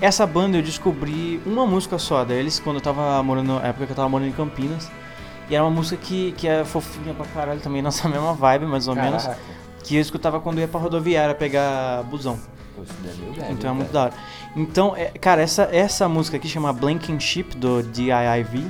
essa 0.00 0.26
banda 0.26 0.56
eu 0.58 0.62
descobri 0.62 1.40
uma 1.44 1.66
música 1.66 1.98
só 1.98 2.24
deles 2.24 2.58
quando 2.58 2.76
eu 2.76 2.82
tava 2.82 3.22
morando, 3.22 3.54
na 3.60 3.66
época 3.66 3.86
que 3.86 3.92
eu 3.92 3.96
tava 3.96 4.08
morando 4.08 4.28
em 4.28 4.32
Campinas. 4.32 4.90
E 5.48 5.54
era 5.54 5.64
uma 5.64 5.70
música 5.70 5.96
que, 5.96 6.32
que 6.32 6.48
é 6.48 6.64
fofinha 6.64 7.14
pra 7.14 7.26
caralho 7.26 7.60
também, 7.60 7.80
nossa 7.82 8.08
mesma 8.08 8.34
vibe, 8.34 8.66
mais 8.66 8.88
ou 8.88 8.94
menos. 8.94 9.22
Caraca. 9.22 9.40
Que 9.82 9.96
eu 9.96 10.00
escutava 10.00 10.40
quando 10.40 10.58
eu 10.58 10.62
ia 10.62 10.68
pra 10.68 10.80
rodoviária 10.80 11.34
pegar 11.34 12.02
busão. 12.04 12.38
Daí 13.02 13.48
é 13.48 13.52
Então 13.52 13.70
é 13.70 13.74
muito 13.74 13.92
da 13.92 14.04
hora. 14.04 14.12
Então, 14.54 14.96
é, 14.96 15.06
cara, 15.06 15.42
essa, 15.42 15.68
essa 15.72 16.08
música 16.08 16.36
aqui 16.36 16.48
chama 16.48 16.72
Blanking 16.72 17.20
Ship, 17.20 17.56
do 17.56 17.82
DIIV. 17.82 18.66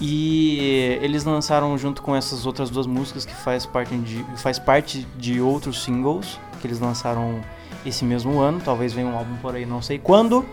E 0.00 0.98
eles 1.00 1.22
lançaram 1.22 1.78
junto 1.78 2.02
com 2.02 2.16
essas 2.16 2.44
outras 2.44 2.70
duas 2.70 2.88
músicas 2.88 3.24
que 3.24 3.34
faz 3.34 3.64
parte 3.64 3.96
de, 3.98 4.24
faz 4.36 4.58
parte 4.58 5.06
de 5.16 5.40
outros 5.40 5.84
singles 5.84 6.40
que 6.60 6.66
eles 6.66 6.80
lançaram 6.80 7.40
esse 7.86 8.04
mesmo 8.04 8.40
ano. 8.40 8.60
Talvez 8.64 8.92
venha 8.92 9.06
um 9.06 9.16
álbum 9.16 9.36
por 9.36 9.54
aí, 9.54 9.64
não 9.64 9.80
sei 9.80 9.98
quando. 9.98 10.44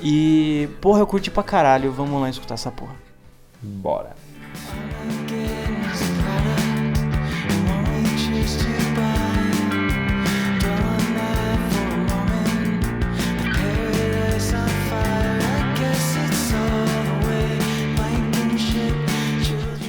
E, 0.00 0.70
porra, 0.80 1.00
eu 1.00 1.06
curti 1.06 1.30
pra 1.30 1.42
caralho. 1.42 1.92
Vamos 1.92 2.18
lá 2.20 2.30
escutar 2.30 2.54
essa 2.54 2.70
porra. 2.70 2.94
Bora. 3.60 4.16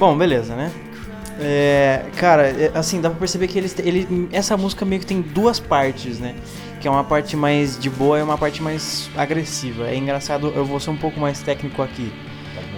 Bom, 0.03 0.17
beleza, 0.17 0.53
né? 0.53 0.69
É, 1.39 2.03
cara, 2.17 2.49
é, 2.49 2.71
assim, 2.75 2.99
dá 2.99 3.09
pra 3.09 3.19
perceber 3.19 3.47
que 3.47 3.57
ele, 3.57 4.27
essa 4.33 4.57
música 4.57 4.83
meio 4.83 4.99
que 4.99 5.07
tem 5.07 5.21
duas 5.21 5.61
partes, 5.61 6.19
né? 6.19 6.35
Que 6.81 6.89
é 6.89 6.91
uma 6.91 7.05
parte 7.05 7.37
mais 7.37 7.79
de 7.79 7.89
boa 7.89 8.19
e 8.19 8.21
uma 8.21 8.37
parte 8.37 8.61
mais 8.61 9.09
agressiva. 9.15 9.87
É 9.87 9.95
engraçado, 9.95 10.51
eu 10.53 10.65
vou 10.65 10.77
ser 10.77 10.89
um 10.89 10.97
pouco 10.97 11.21
mais 11.21 11.41
técnico 11.41 11.81
aqui. 11.81 12.11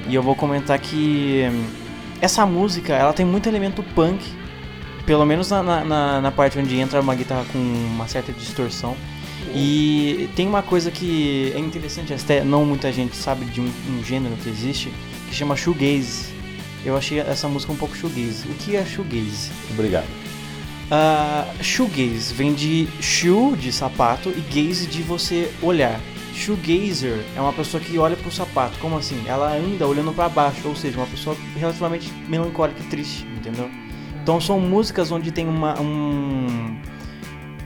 E 0.08 0.13
eu 0.13 0.22
vou 0.22 0.36
comentar 0.36 0.78
que 0.78 1.50
essa 2.21 2.45
música, 2.45 2.93
ela 2.93 3.13
tem 3.13 3.25
muito 3.25 3.47
elemento 3.47 3.84
punk. 3.84 4.23
Pelo 5.06 5.23
menos 5.25 5.51
na, 5.51 5.62
na, 5.62 6.21
na- 6.21 6.32
parte 6.32 6.58
onde 6.58 6.75
entra 6.80 6.99
uma 6.99 7.13
guitarra 7.13 7.45
com 7.51 7.60
uma 7.60 8.08
certa 8.08 8.32
distorção. 8.32 8.95
E 9.54 10.28
tem 10.36 10.47
uma 10.47 10.63
coisa 10.63 10.89
que 10.89 11.51
é 11.56 11.60
interessante, 11.60 12.12
até 12.13 12.43
não 12.43 12.65
muita 12.65 12.91
gente 12.91 13.15
sabe 13.15 13.45
de 13.45 13.62
um, 13.62 13.71
um 13.89 14.04
gênero 14.04 14.36
que 14.38 14.49
existe, 14.49 14.91
que 15.30 15.36
chama 15.36 15.56
shoegaze. 15.56 16.34
Eu 16.84 16.97
achei 16.97 17.19
essa 17.19 17.47
música 17.47 17.71
um 17.71 17.75
pouco 17.75 17.95
shoegaze. 17.95 18.47
O 18.49 18.54
que 18.56 18.75
é 18.75 18.84
shoegaze? 18.84 19.51
Obrigado. 19.71 20.06
Uh, 20.86 21.63
shoegaze 21.63 22.34
vem 22.34 22.54
de 22.54 22.88
shoe, 22.99 23.56
de 23.56 23.71
sapato, 23.71 24.30
e 24.30 24.41
gaze 24.54 24.88
de 24.88 25.01
você 25.04 25.51
olhar. 25.62 25.99
Shoegazer 26.36 27.24
é 27.36 27.39
uma 27.39 27.54
pessoa 27.54 27.82
que 27.82 27.98
olha 27.98 28.15
pro 28.17 28.30
sapato. 28.30 28.78
Como 28.80 28.98
assim? 28.98 29.24
Ela 29.26 29.56
anda 29.56 29.88
olhando 29.88 30.12
pra 30.13 30.28
baixo, 30.28 30.67
ou 30.67 30.76
seja, 30.76 30.98
uma 30.98 31.08
pessoa 31.08 31.36
relativamente 31.56 32.12
melancólica 32.28 32.82
e 32.82 32.84
triste, 32.88 33.26
entendeu? 33.38 33.69
Então 34.21 34.41
são 34.41 34.60
músicas 34.60 35.12
onde 35.12 35.32
tem 35.32 35.48
uma, 35.48 35.80
um, 35.80 36.78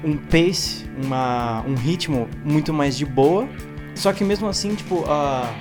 um 0.03 0.17
pace, 0.17 0.86
uma, 1.03 1.63
um 1.67 1.73
ritmo 1.73 2.27
muito 2.43 2.71
mais 2.71 2.95
de 2.95 3.05
boa. 3.05 3.49
Só 3.95 4.13
que 4.13 4.23
mesmo 4.23 4.47
assim, 4.47 4.75
tipo, 4.75 5.03
a, 5.10 5.51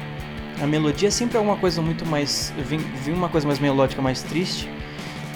a 0.61 0.67
melodia 0.67 1.11
sempre 1.11 1.39
é 1.39 1.41
uma 1.41 1.57
coisa 1.57 1.81
muito 1.81 2.05
mais. 2.05 2.53
Vem, 2.59 2.79
vem 2.79 3.15
uma 3.15 3.29
coisa 3.29 3.47
mais 3.47 3.59
melódica, 3.59 4.03
mais 4.03 4.23
triste. 4.23 4.69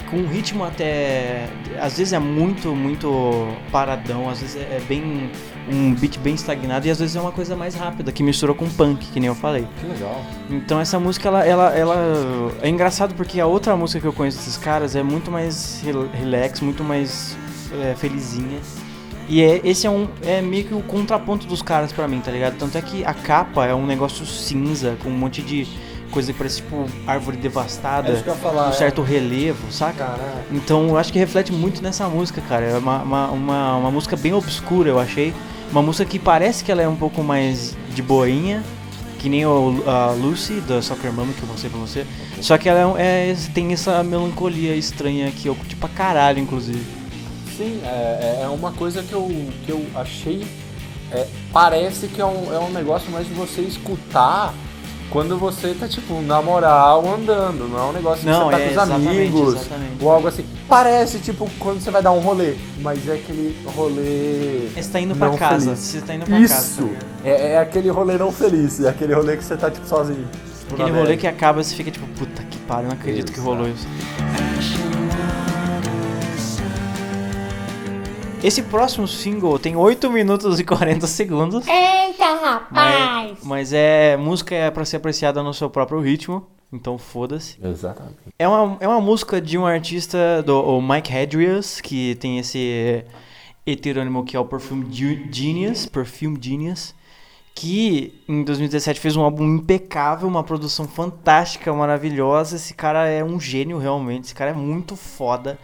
Com 0.09 0.17
um 0.17 0.27
ritmo 0.27 0.63
até. 0.63 1.47
Às 1.81 1.97
vezes 1.97 2.13
é 2.13 2.19
muito, 2.19 2.75
muito 2.75 3.47
paradão, 3.71 4.29
às 4.29 4.41
vezes 4.41 4.57
é 4.57 4.79
bem. 4.87 5.31
Um 5.71 5.93
beat 5.93 6.17
bem 6.19 6.35
estagnado 6.35 6.85
e 6.87 6.89
às 6.91 6.99
vezes 6.99 7.15
é 7.15 7.21
uma 7.21 7.31
coisa 7.31 7.55
mais 7.55 7.75
rápida, 7.75 8.11
que 8.11 8.21
mistura 8.23 8.53
com 8.53 8.67
punk, 8.69 9.05
que 9.11 9.19
nem 9.19 9.27
eu 9.27 9.35
falei. 9.35 9.67
Que 9.79 9.85
legal. 9.87 10.21
Então 10.49 10.79
essa 10.79 10.99
música, 10.99 11.27
ela, 11.29 11.45
ela, 11.45 11.69
ela 11.75 12.51
é 12.61 12.69
engraçado 12.69 13.13
porque 13.15 13.39
a 13.39 13.45
outra 13.45 13.75
música 13.75 13.99
que 14.01 14.07
eu 14.07 14.13
conheço 14.13 14.37
desses 14.37 14.57
caras 14.57 14.95
é 14.95 15.03
muito 15.03 15.31
mais 15.31 15.81
rel- 15.83 16.07
relax, 16.13 16.59
muito 16.61 16.83
mais 16.83 17.37
é, 17.81 17.95
felizinha. 17.95 18.59
E 19.29 19.41
é, 19.41 19.61
esse 19.63 19.87
é 19.87 19.89
um 19.89 20.07
é 20.21 20.41
meio 20.41 20.65
que 20.65 20.73
o 20.73 20.81
contraponto 20.81 21.47
dos 21.47 21.61
caras 21.61 21.93
pra 21.93 22.07
mim, 22.09 22.19
tá 22.19 22.29
ligado? 22.29 22.57
Tanto 22.57 22.77
é 22.77 22.81
que 22.81 23.05
a 23.05 23.13
capa 23.13 23.65
é 23.65 23.73
um 23.73 23.85
negócio 23.85 24.25
cinza 24.25 24.97
com 25.01 25.07
um 25.09 25.17
monte 25.17 25.41
de 25.41 25.65
coisa 26.11 26.31
que 26.31 26.37
parece 26.37 26.57
tipo 26.57 26.85
árvore 27.07 27.37
devastada, 27.37 28.11
É 28.11 28.15
falar, 28.35 28.67
um 28.67 28.69
é. 28.69 28.73
certo 28.73 29.01
relevo, 29.01 29.71
saca? 29.71 30.03
Caraca. 30.03 30.21
Então 30.51 30.89
eu 30.89 30.97
acho 30.97 31.11
que 31.11 31.17
reflete 31.17 31.51
muito 31.53 31.81
nessa 31.81 32.07
música, 32.09 32.41
cara. 32.41 32.65
É 32.65 32.77
uma, 32.77 33.01
uma, 33.01 33.27
uma, 33.31 33.75
uma 33.77 33.91
música 33.91 34.15
bem 34.17 34.33
obscura, 34.33 34.89
eu 34.89 34.99
achei. 34.99 35.33
Uma 35.71 35.81
música 35.81 36.05
que 36.05 36.19
parece 36.19 36.63
que 36.63 36.71
ela 36.71 36.81
é 36.81 36.87
um 36.87 36.95
pouco 36.95 37.23
mais 37.23 37.75
de 37.95 38.01
boinha, 38.01 38.63
que 39.19 39.27
nem 39.29 39.45
o, 39.45 39.83
a 39.87 40.11
Lucy, 40.11 40.55
da 40.61 40.81
Soccer 40.81 41.11
Mama, 41.11 41.33
que 41.33 41.41
eu 41.41 41.47
mostrei 41.47 41.69
pra 41.71 41.79
você. 41.79 42.05
Só 42.41 42.57
que 42.57 42.69
ela 42.69 42.99
é, 43.01 43.31
é- 43.31 43.35
tem 43.53 43.71
essa 43.73 44.03
melancolia 44.03 44.75
estranha 44.75 45.31
que 45.31 45.47
eu 45.47 45.55
curti 45.55 45.75
pra 45.75 45.89
caralho, 45.89 46.39
inclusive. 46.39 46.83
Sim, 47.57 47.79
é, 47.83 47.87
é- 47.87 48.43
é 48.43 48.47
uma 48.47 48.71
coisa 48.71 49.01
que 49.01 49.13
eu, 49.13 49.27
que 49.65 49.71
eu 49.71 49.85
achei. 49.95 50.45
é, 51.11 51.27
parece 51.51 52.07
que 52.07 52.19
é 52.19 52.25
um, 52.25 52.51
é 52.53 52.57
um 52.59 52.71
negócio 52.71 53.11
mais 53.11 53.27
de 53.27 53.33
você 53.35 53.61
escutar 53.61 54.51
quando 55.13 55.37
você 55.37 55.75
tá, 55.75 55.87
tipo, 55.87 56.19
na 56.23 56.41
moral 56.41 57.07
andando. 57.07 57.69
Não 57.69 57.77
é 57.77 57.83
um 57.83 57.93
negócio 57.93 58.25
Não, 58.25 58.49
que 58.49 58.55
você 58.55 58.57
tá 58.57 58.57
é, 58.57 58.63
com 58.63 58.65
os 58.65 58.71
exatamente, 58.71 59.09
amigos 59.09 59.53
exatamente. 59.53 60.03
ou 60.03 60.11
algo 60.11 60.27
assim. 60.27 60.45
Parece, 60.67 61.19
tipo, 61.19 61.47
quando 61.59 61.79
você 61.79 61.91
vai 61.91 62.01
dar 62.01 62.11
um 62.11 62.19
rolê, 62.19 62.55
mas 62.79 63.07
é 63.07 63.13
aquele 63.13 63.55
rolê. 63.63 64.69
Você 64.75 64.89
tá 64.89 64.99
indo 64.99 65.15
pra 65.15 65.27
não 65.27 65.37
casa, 65.37 65.65
feliz. 65.65 65.79
você 65.79 66.01
tá 66.01 66.15
indo 66.15 66.25
pra 66.25 66.39
casa. 66.39 66.43
Isso! 66.43 66.77
tá 66.77 66.83
ligado? 66.87 67.05
é, 67.23 67.51
é 67.51 67.57
aquele 67.59 67.89
rolê 67.91 68.17
não 68.17 68.31
feliz, 68.31 68.83
é 68.83 68.89
aquele 68.89 69.13
rolê 69.13 69.37
que 69.37 69.43
você 69.43 69.55
tá, 69.55 69.69
tipo, 69.69 69.87
sozinho. 69.87 70.27
Tipo, 70.67 70.81
Aquele 70.81 70.97
rolê 70.97 71.15
que 71.15 71.27
acaba 71.27 71.61
e 71.61 71.63
você 71.63 71.75
fica 71.75 71.91
tipo, 71.91 72.07
puta 72.17 72.41
que 72.43 72.57
pariu, 72.59 72.87
não 72.87 72.95
acredito 72.95 73.31
que 73.31 73.39
rolou 73.39 73.67
isso. 73.67 73.87
Esse 78.43 78.61
próximo 78.63 79.07
single 79.07 79.57
tem 79.57 79.75
8 79.75 80.09
minutos 80.11 80.59
e 80.59 80.63
40 80.65 81.07
segundos. 81.07 81.65
Eita, 81.67 82.25
rapaz! 82.41 82.69
Parabéns. 82.73 83.37
Mas 83.43 83.71
é. 83.73 84.17
Música 84.17 84.53
é 84.53 84.69
pra 84.69 84.83
ser 84.85 84.97
apreciada 84.97 85.41
no 85.41 85.53
seu 85.53 85.69
próprio 85.69 85.99
ritmo. 86.01 86.45
Então 86.71 86.97
foda-se. 86.97 87.57
Exatamente. 87.63 88.17
É 88.37 88.47
uma, 88.47 88.77
é 88.79 88.87
uma 88.87 88.99
música 88.99 89.39
de 89.39 89.57
um 89.57 89.65
artista, 89.65 90.41
do 90.43 90.59
o 90.59 90.81
Mike 90.81 91.13
Hedrius, 91.13 91.79
que 91.79 92.15
tem 92.15 92.39
esse 92.39 93.05
heterônimo 93.65 94.25
que 94.25 94.35
é 94.35 94.39
o 94.39 94.45
Perfume 94.45 94.87
Ge- 94.91 95.27
Genius, 95.31 95.85
Perfume 95.85 96.37
Genius, 96.41 96.93
que 97.55 98.23
em 98.27 98.43
2017 98.43 98.99
fez 98.99 99.15
um 99.15 99.21
álbum 99.21 99.45
impecável, 99.45 100.27
uma 100.27 100.43
produção 100.43 100.87
fantástica, 100.87 101.71
maravilhosa. 101.71 102.55
Esse 102.55 102.73
cara 102.73 103.07
é 103.07 103.23
um 103.23 103.39
gênio 103.39 103.77
realmente, 103.77 104.25
esse 104.25 104.35
cara 104.35 104.51
é 104.51 104.53
muito 104.53 104.95
foda. 104.95 105.59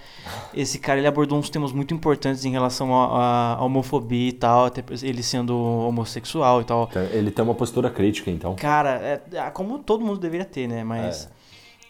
Esse 0.54 0.78
cara 0.78 1.00
ele 1.00 1.08
abordou 1.08 1.40
uns 1.40 1.50
temas 1.50 1.72
muito 1.72 1.94
importantes 1.94 2.46
em 2.46 2.52
relação 2.52 2.94
à 2.94 3.58
homofobia 3.60 4.30
e 4.30 4.34
tal, 4.34 4.66
até 4.66 4.84
ele 5.02 5.24
sendo 5.24 5.58
homossexual 5.58 6.62
e 6.62 6.64
tal. 6.64 6.88
Então, 6.90 7.04
Ele 7.12 7.32
tem 7.32 7.44
uma 7.44 7.56
postura 7.56 7.90
crítica, 7.90 8.30
então. 8.30 8.56
Cara, 8.56 8.92
é, 9.02 9.22
é 9.34 9.50
como 9.50 9.80
todo 9.80 10.06
mundo 10.06 10.20
deveria 10.20 10.46
ter, 10.46 10.68
né? 10.68 10.84
Mas. 10.84 11.28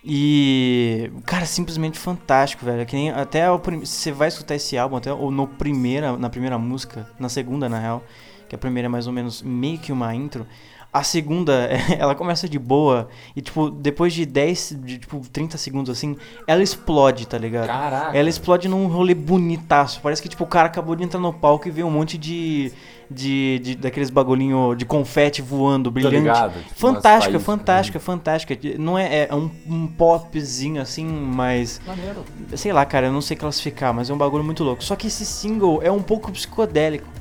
E. 0.04 1.12
Cara, 1.26 1.46
simplesmente 1.46 2.00
fantástico, 2.00 2.64
velho. 2.66 2.86
Que 2.86 2.96
nem, 2.96 3.10
até 3.10 3.52
o 3.52 3.60
prim... 3.60 3.84
Você 3.84 4.14
vai 4.14 4.30
escutar 4.30 4.56
esse 4.56 4.78
álbum, 4.78 4.96
até 4.96 5.12
ou 5.12 5.30
no 5.30 5.46
primeira, 5.46 6.16
na 6.16 6.30
primeira 6.30 6.58
música, 6.58 7.06
na 7.20 7.28
segunda, 7.28 7.68
na 7.68 7.80
real. 7.80 8.02
Que 8.50 8.56
a 8.56 8.58
primeira 8.58 8.88
é 8.88 8.90
mais 8.90 9.08
ou 9.08 9.14
menos 9.14 9.42
meio 9.42 9.78
que 9.78 9.92
uma 9.92 10.14
intro. 10.14 10.46
A 10.92 11.04
segunda, 11.04 11.70
ela 12.00 12.16
começa 12.16 12.50
de 12.50 12.58
boa 12.58 13.10
e, 13.36 13.42
tipo, 13.42 13.70
depois 13.70 14.12
de 14.12 14.26
10, 14.26 14.78
de, 14.84 14.98
tipo, 14.98 15.22
30 15.32 15.56
segundos 15.56 15.96
assim, 15.96 16.18
ela 16.48 16.64
explode, 16.64 17.28
tá 17.28 17.38
ligado? 17.38 17.68
Caraca. 17.68 18.18
Ela 18.18 18.28
explode 18.28 18.68
num 18.68 18.88
rolê 18.88 19.14
bonitaço. 19.14 20.00
Parece 20.02 20.20
que, 20.20 20.28
tipo, 20.28 20.44
o 20.44 20.48
cara 20.48 20.66
acabou 20.66 20.96
de 20.96 21.04
entrar 21.04 21.20
no 21.20 21.32
palco 21.32 21.68
e 21.68 21.72
vê 21.72 21.84
um 21.84 21.92
monte 21.92 22.18
de. 22.18 22.72
de, 23.08 23.60
de 23.60 23.76
daqueles 23.76 24.10
bagulhinho 24.10 24.74
de 24.74 24.84
confete 24.84 25.44
voando, 25.44 25.92
brilhante. 25.92 26.16
ligado, 26.16 26.54
tipo, 26.60 26.74
fantástica, 26.74 27.40
fantástica, 27.40 28.00
fantástica. 28.00 28.58
Não 28.80 28.98
é, 28.98 29.28
é 29.30 29.36
um, 29.36 29.52
um 29.68 29.86
popzinho 29.86 30.82
assim, 30.82 31.06
mas. 31.06 31.80
Maneiro. 31.86 32.26
Sei 32.56 32.74
lá, 32.74 32.84
cara, 32.84 33.06
eu 33.06 33.14
não 33.14 33.22
sei 33.22 33.38
classificar, 33.38 33.94
mas 33.94 34.10
é 34.10 34.14
um 34.14 34.18
bagulho 34.18 34.44
muito 34.44 34.64
louco. 34.64 34.84
Só 34.84 34.96
que 34.96 35.06
esse 35.06 35.24
single 35.24 35.84
é 35.84 35.92
um 35.92 36.02
pouco 36.02 36.32
psicodélico. 36.32 37.19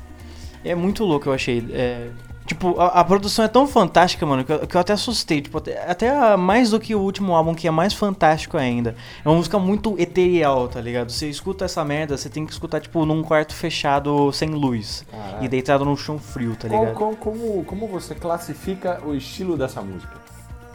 É 0.63 0.75
muito 0.75 1.03
louco, 1.05 1.29
eu 1.29 1.33
achei. 1.33 1.65
É, 1.71 2.09
tipo, 2.45 2.79
a, 2.79 2.87
a 2.87 3.03
produção 3.03 3.45
é 3.45 3.47
tão 3.47 3.65
fantástica, 3.67 4.25
mano, 4.25 4.43
que 4.43 4.51
eu, 4.51 4.67
que 4.67 4.75
eu 4.75 4.81
até 4.81 4.91
assustei. 4.93 5.41
Tipo, 5.41 5.57
até, 5.59 5.89
até 5.89 6.35
mais 6.35 6.71
do 6.71 6.79
que 6.79 6.93
o 6.93 6.99
último 6.99 7.33
álbum, 7.33 7.53
que 7.55 7.67
é 7.67 7.71
mais 7.71 7.93
fantástico 7.93 8.57
ainda. 8.57 8.95
É 9.23 9.29
uma 9.29 9.35
música 9.37 9.57
muito 9.57 9.95
eterial, 9.99 10.67
tá 10.67 10.81
ligado? 10.81 11.11
Você 11.11 11.29
escuta 11.29 11.63
essa 11.65 11.83
merda, 11.85 12.17
você 12.17 12.29
tem 12.29 12.45
que 12.45 12.51
escutar, 12.51 12.81
tipo, 12.81 13.05
num 13.05 13.23
quarto 13.23 13.53
fechado, 13.53 14.31
sem 14.33 14.49
luz. 14.49 15.05
Caraca. 15.09 15.45
E 15.45 15.47
deitado 15.47 15.85
no 15.85 15.95
chão 15.95 16.19
frio, 16.19 16.55
tá 16.55 16.67
ligado? 16.67 16.93
qual- 16.93 17.15
como, 17.15 17.63
como 17.63 17.87
você 17.87 18.13
classifica 18.15 18.99
o 19.05 19.15
estilo 19.15 19.57
dessa 19.57 19.81
música? 19.81 20.13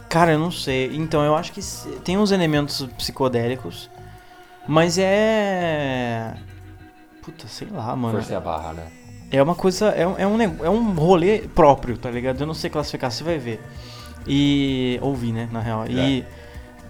Cara, 0.09 0.33
eu 0.33 0.39
não 0.39 0.51
sei. 0.51 0.95
Então, 0.97 1.23
eu 1.25 1.35
acho 1.35 1.53
que 1.53 1.61
tem 2.05 2.17
uns 2.17 2.31
elementos 2.31 2.87
psicodélicos, 2.97 3.91
mas 4.67 4.97
é. 4.97 6.35
Puta, 7.21 7.49
sei 7.49 7.67
lá, 7.71 7.95
mano. 7.97 8.15
Força 8.19 8.37
a 8.37 8.41
barra, 8.41 8.73
né? 8.75 8.87
É 9.37 9.43
uma 9.43 9.55
coisa. 9.55 9.89
É, 9.89 10.07
um- 10.07 10.19
é, 10.19 10.27
um, 10.27 10.65
é 10.65 10.71
um 10.71 10.93
rolê 10.95 11.41
próprio, 11.55 11.97
tá 11.99 12.11
ligado? 12.11 12.41
Eu 12.41 12.47
não 12.47 12.55
sei 12.55 12.71
classificar, 12.71 13.11
você 13.11 13.25
vai 13.25 13.39
ver. 13.39 13.61
E. 14.27 14.99
Ouvir, 15.03 15.33
né, 15.33 15.49
na 15.53 15.61
real. 15.61 15.85
E. 15.89 16.25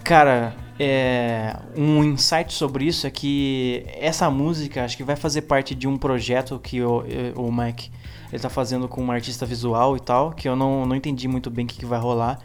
Cara, 0.02 0.54
é, 0.78 1.56
um 1.76 2.04
insight 2.04 2.52
sobre 2.52 2.84
isso 2.84 3.06
é 3.06 3.10
que 3.10 3.86
essa 3.98 4.30
música 4.30 4.84
acho 4.84 4.96
que 4.96 5.02
vai 5.04 5.16
fazer 5.16 5.42
parte 5.42 5.74
de 5.74 5.88
um 5.88 5.96
projeto 5.96 6.58
que 6.62 6.82
o, 6.82 7.02
o 7.36 7.50
Mike 7.50 7.90
ele 8.30 8.42
tá 8.42 8.50
fazendo 8.50 8.86
com 8.88 9.02
um 9.02 9.10
artista 9.10 9.46
visual 9.46 9.96
e 9.96 10.00
tal, 10.00 10.32
que 10.32 10.48
eu 10.48 10.54
não, 10.56 10.84
não 10.84 10.94
entendi 10.96 11.26
muito 11.28 11.50
bem 11.50 11.64
o 11.64 11.68
que, 11.68 11.78
que 11.78 11.86
vai 11.86 11.98
rolar. 11.98 12.38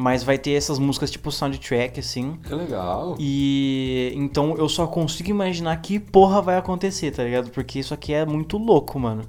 Mas 0.00 0.22
vai 0.22 0.38
ter 0.38 0.52
essas 0.52 0.78
músicas 0.78 1.10
tipo 1.10 1.32
soundtrack, 1.32 1.98
assim. 1.98 2.38
Que 2.46 2.54
legal. 2.54 3.16
E 3.18 4.12
então 4.14 4.54
eu 4.56 4.68
só 4.68 4.86
consigo 4.86 5.28
imaginar 5.28 5.76
que 5.78 5.98
porra 5.98 6.40
vai 6.40 6.56
acontecer, 6.56 7.10
tá 7.10 7.24
ligado? 7.24 7.50
Porque 7.50 7.80
isso 7.80 7.92
aqui 7.92 8.14
é 8.14 8.24
muito 8.24 8.56
louco, 8.58 8.96
mano. 8.96 9.24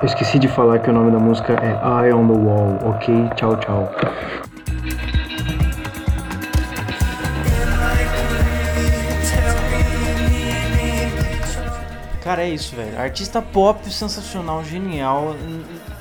Eu 0.00 0.06
esqueci 0.06 0.38
de 0.38 0.48
falar 0.48 0.78
que 0.78 0.88
o 0.88 0.94
nome 0.94 1.10
da 1.10 1.18
música 1.18 1.52
é 1.52 2.06
Eye 2.06 2.14
on 2.14 2.26
the 2.26 2.38
Wall, 2.38 2.78
ok? 2.88 3.14
Tchau, 3.36 3.54
tchau. 3.60 3.86
Cara, 12.24 12.44
é 12.44 12.48
isso, 12.48 12.74
velho. 12.74 12.98
Artista 12.98 13.42
pop 13.42 13.92
sensacional, 13.92 14.64
genial. 14.64 15.36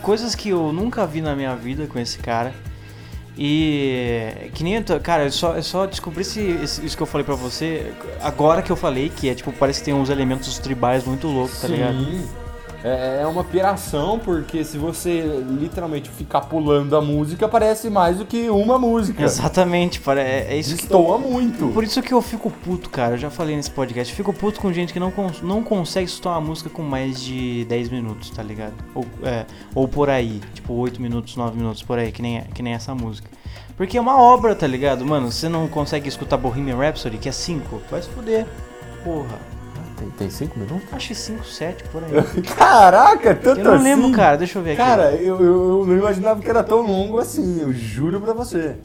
Coisas 0.02 0.34
que 0.34 0.48
eu 0.48 0.72
nunca 0.72 1.06
vi 1.06 1.20
na 1.20 1.36
minha 1.36 1.58
vida 1.58 1.88
com 1.88 2.00
esse 2.00 2.20
cara. 2.20 2.54
E 3.42 4.50
que 4.54 4.64
nem 4.66 4.76
cara, 5.00 5.24
eu 5.24 5.32
só, 5.32 5.56
eu 5.56 5.64
só 5.64 5.86
descobri 5.86 6.22
esse, 6.24 6.42
esse- 6.42 6.86
isso 6.86 6.98
que 6.98 7.02
eu 7.02 7.08
falei 7.08 7.24
pra 7.24 7.36
você 7.36 7.94
agora 8.22 8.62
que 8.62 8.70
eu 8.70 8.76
falei, 8.76 9.10
que 9.10 9.30
é 9.30 9.34
tipo, 9.34 9.54
parece 9.54 9.80
que 9.80 9.86
tem 9.86 9.94
uns 9.94 10.10
elementos 10.10 10.60
tribais 10.60 11.06
muito 11.06 11.26
loucos, 11.28 11.62
tá 11.62 11.68
ligado? 11.70 11.96
É, 12.84 13.20
é 13.24 13.28
uma 13.28 13.44
piração, 13.44 14.18
porque 14.20 14.64
se 14.64 14.78
você 14.78 15.22
literalmente 15.60 16.10
ficar 16.10 16.42
pulando 16.42 16.96
a 16.96 17.02
música, 17.02 17.48
parece 17.48 17.90
mais 17.90 18.18
do 18.18 18.26
que 18.26 18.50
uma 18.50 18.80
música. 18.80 19.22
Exatamente, 19.22 20.00
para, 20.00 20.22
é, 20.22 20.54
é 20.54 20.58
isso 20.58 20.76
que. 20.76 20.84
Destoa 20.84 21.18
muito. 21.18 21.68
Por 21.74 21.84
isso 21.84 22.02
que 22.02 22.14
eu 22.14 22.22
fico 22.22 22.50
puto, 22.50 22.90
cara. 22.90 23.16
Eu 23.16 23.18
já 23.18 23.30
falei 23.30 23.56
nesse 23.56 23.70
podcast. 23.70 24.14
Eu 24.14 24.18
fico 24.18 24.32
puto 24.34 24.62
com 24.62 24.72
gente 24.72 24.94
que 24.94 25.00
não, 25.00 25.12
cons- 25.12 25.42
não 25.42 25.62
consegue 25.62 26.08
escutar 26.08 26.30
uma 26.32 26.42
música 26.42 26.70
com 26.70 26.82
mais 26.82 27.22
de 27.22 27.66
10 27.66 27.90
minutos, 27.90 28.30
tá 28.30 28.42
ligado? 28.42 28.74
Ou, 28.96 29.06
é, 29.24 29.46
ou 29.76 29.86
por 29.88 30.10
aí. 30.10 30.42
Tipo, 30.54 30.74
8 30.74 31.02
minutos, 31.02 31.36
9 31.36 31.58
minutos 31.58 31.84
por 31.84 32.00
aí, 32.00 32.12
que 32.14 32.22
nem, 32.22 32.42
que 32.54 32.64
nem 32.64 32.74
essa 32.74 32.96
música. 32.96 33.30
Porque 33.76 33.98
é 33.98 34.02
uma 34.02 34.22
obra, 34.22 34.56
tá 34.56 34.68
ligado? 34.68 35.06
Mano, 35.06 35.30
você 35.32 35.50
não 35.50 35.68
consegue 35.68 36.08
escutar 36.08 36.38
Bohemian 36.38 36.78
Rhapsody, 36.78 37.18
que 37.18 37.28
é 37.28 37.32
5, 37.34 37.82
vai 37.92 38.02
se 38.02 38.08
fuder. 38.10 38.46
Porra. 39.04 39.38
Tem, 40.00 40.10
tem 40.12 40.30
cinco 40.30 40.58
minutos? 40.58 40.88
Acho 40.94 41.10
que 41.10 41.16
5, 41.16 41.46
7 41.46 41.84
por 41.90 42.02
aí. 42.04 42.42
Caraca, 42.56 43.36
tanto 43.36 43.60
Eu 43.60 43.66
não 43.66 43.74
assim. 43.74 43.84
lembro, 43.84 44.12
cara. 44.14 44.38
Deixa 44.38 44.58
eu 44.58 44.64
ver 44.64 44.72
aqui. 44.72 44.82
Cara, 44.82 45.12
eu, 45.16 45.40
eu, 45.42 45.80
eu 45.80 45.86
não 45.86 45.98
imaginava 45.98 46.40
que 46.42 46.50
era 46.50 46.64
tão 46.64 46.82
longo 46.82 47.20
assim, 47.20 47.60
eu 47.62 47.74
juro 47.74 48.22
pra 48.22 48.32
você. 48.34 48.78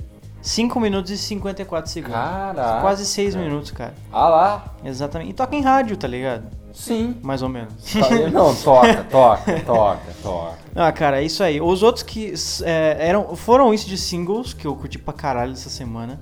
5 0.42 0.78
minutos 0.80 1.10
e 1.10 1.16
54 1.16 1.90
segundos. 1.90 2.16
Caraca. 2.16 2.80
Quase 2.80 3.06
6 3.06 3.34
minutos, 3.36 3.70
cara. 3.70 3.94
Ah 4.12 4.28
lá, 4.28 4.64
Exatamente. 4.84 5.30
E 5.30 5.32
toca 5.32 5.54
em 5.56 5.62
rádio, 5.62 5.96
tá 5.96 6.08
ligado? 6.08 6.44
sim. 6.74 7.16
Mais 7.22 7.40
ou 7.40 7.48
menos. 7.48 7.72
Não, 8.32 8.52
toca, 8.54 9.04
toca, 9.04 9.60
toca, 9.60 10.00
toca. 10.22 10.58
Ah, 10.74 10.90
cara, 10.90 11.22
é 11.22 11.24
isso 11.24 11.42
aí. 11.44 11.60
Os 11.60 11.84
outros 11.84 12.02
que 12.02 12.34
é, 12.64 12.96
eram, 12.98 13.36
foram 13.36 13.72
isso 13.72 13.88
de 13.88 13.96
singles, 13.96 14.52
que 14.52 14.66
eu 14.66 14.74
curti 14.74 14.98
pra 14.98 15.14
caralho 15.14 15.52
essa 15.52 15.70
semana. 15.70 16.18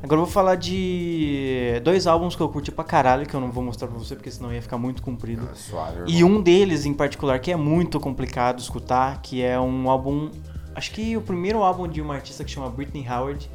Agora 0.00 0.20
eu 0.20 0.24
vou 0.24 0.32
falar 0.32 0.54
de 0.54 1.80
dois 1.82 2.06
álbuns 2.06 2.36
que 2.36 2.40
eu 2.40 2.48
curti 2.48 2.70
pra 2.70 2.84
caralho, 2.84 3.26
que 3.26 3.34
eu 3.34 3.40
não 3.40 3.50
vou 3.50 3.64
mostrar 3.64 3.88
pra 3.88 3.98
você, 3.98 4.14
porque 4.14 4.30
senão 4.30 4.52
ia 4.52 4.62
ficar 4.62 4.78
muito 4.78 5.02
comprido. 5.02 5.48
Suave, 5.54 6.02
E 6.06 6.22
um 6.22 6.40
deles 6.40 6.86
em 6.86 6.94
particular 6.94 7.40
que 7.40 7.50
é 7.50 7.56
muito 7.56 7.98
complicado 7.98 8.60
escutar, 8.60 9.20
que 9.20 9.42
é 9.42 9.58
um 9.58 9.90
álbum. 9.90 10.30
Acho 10.74 10.92
que 10.92 11.16
o 11.16 11.20
primeiro 11.20 11.64
álbum 11.64 11.88
de 11.88 12.00
uma 12.00 12.14
artista 12.14 12.44
que 12.44 12.50
chama 12.50 12.70
Britney 12.70 13.04
Howard, 13.08 13.50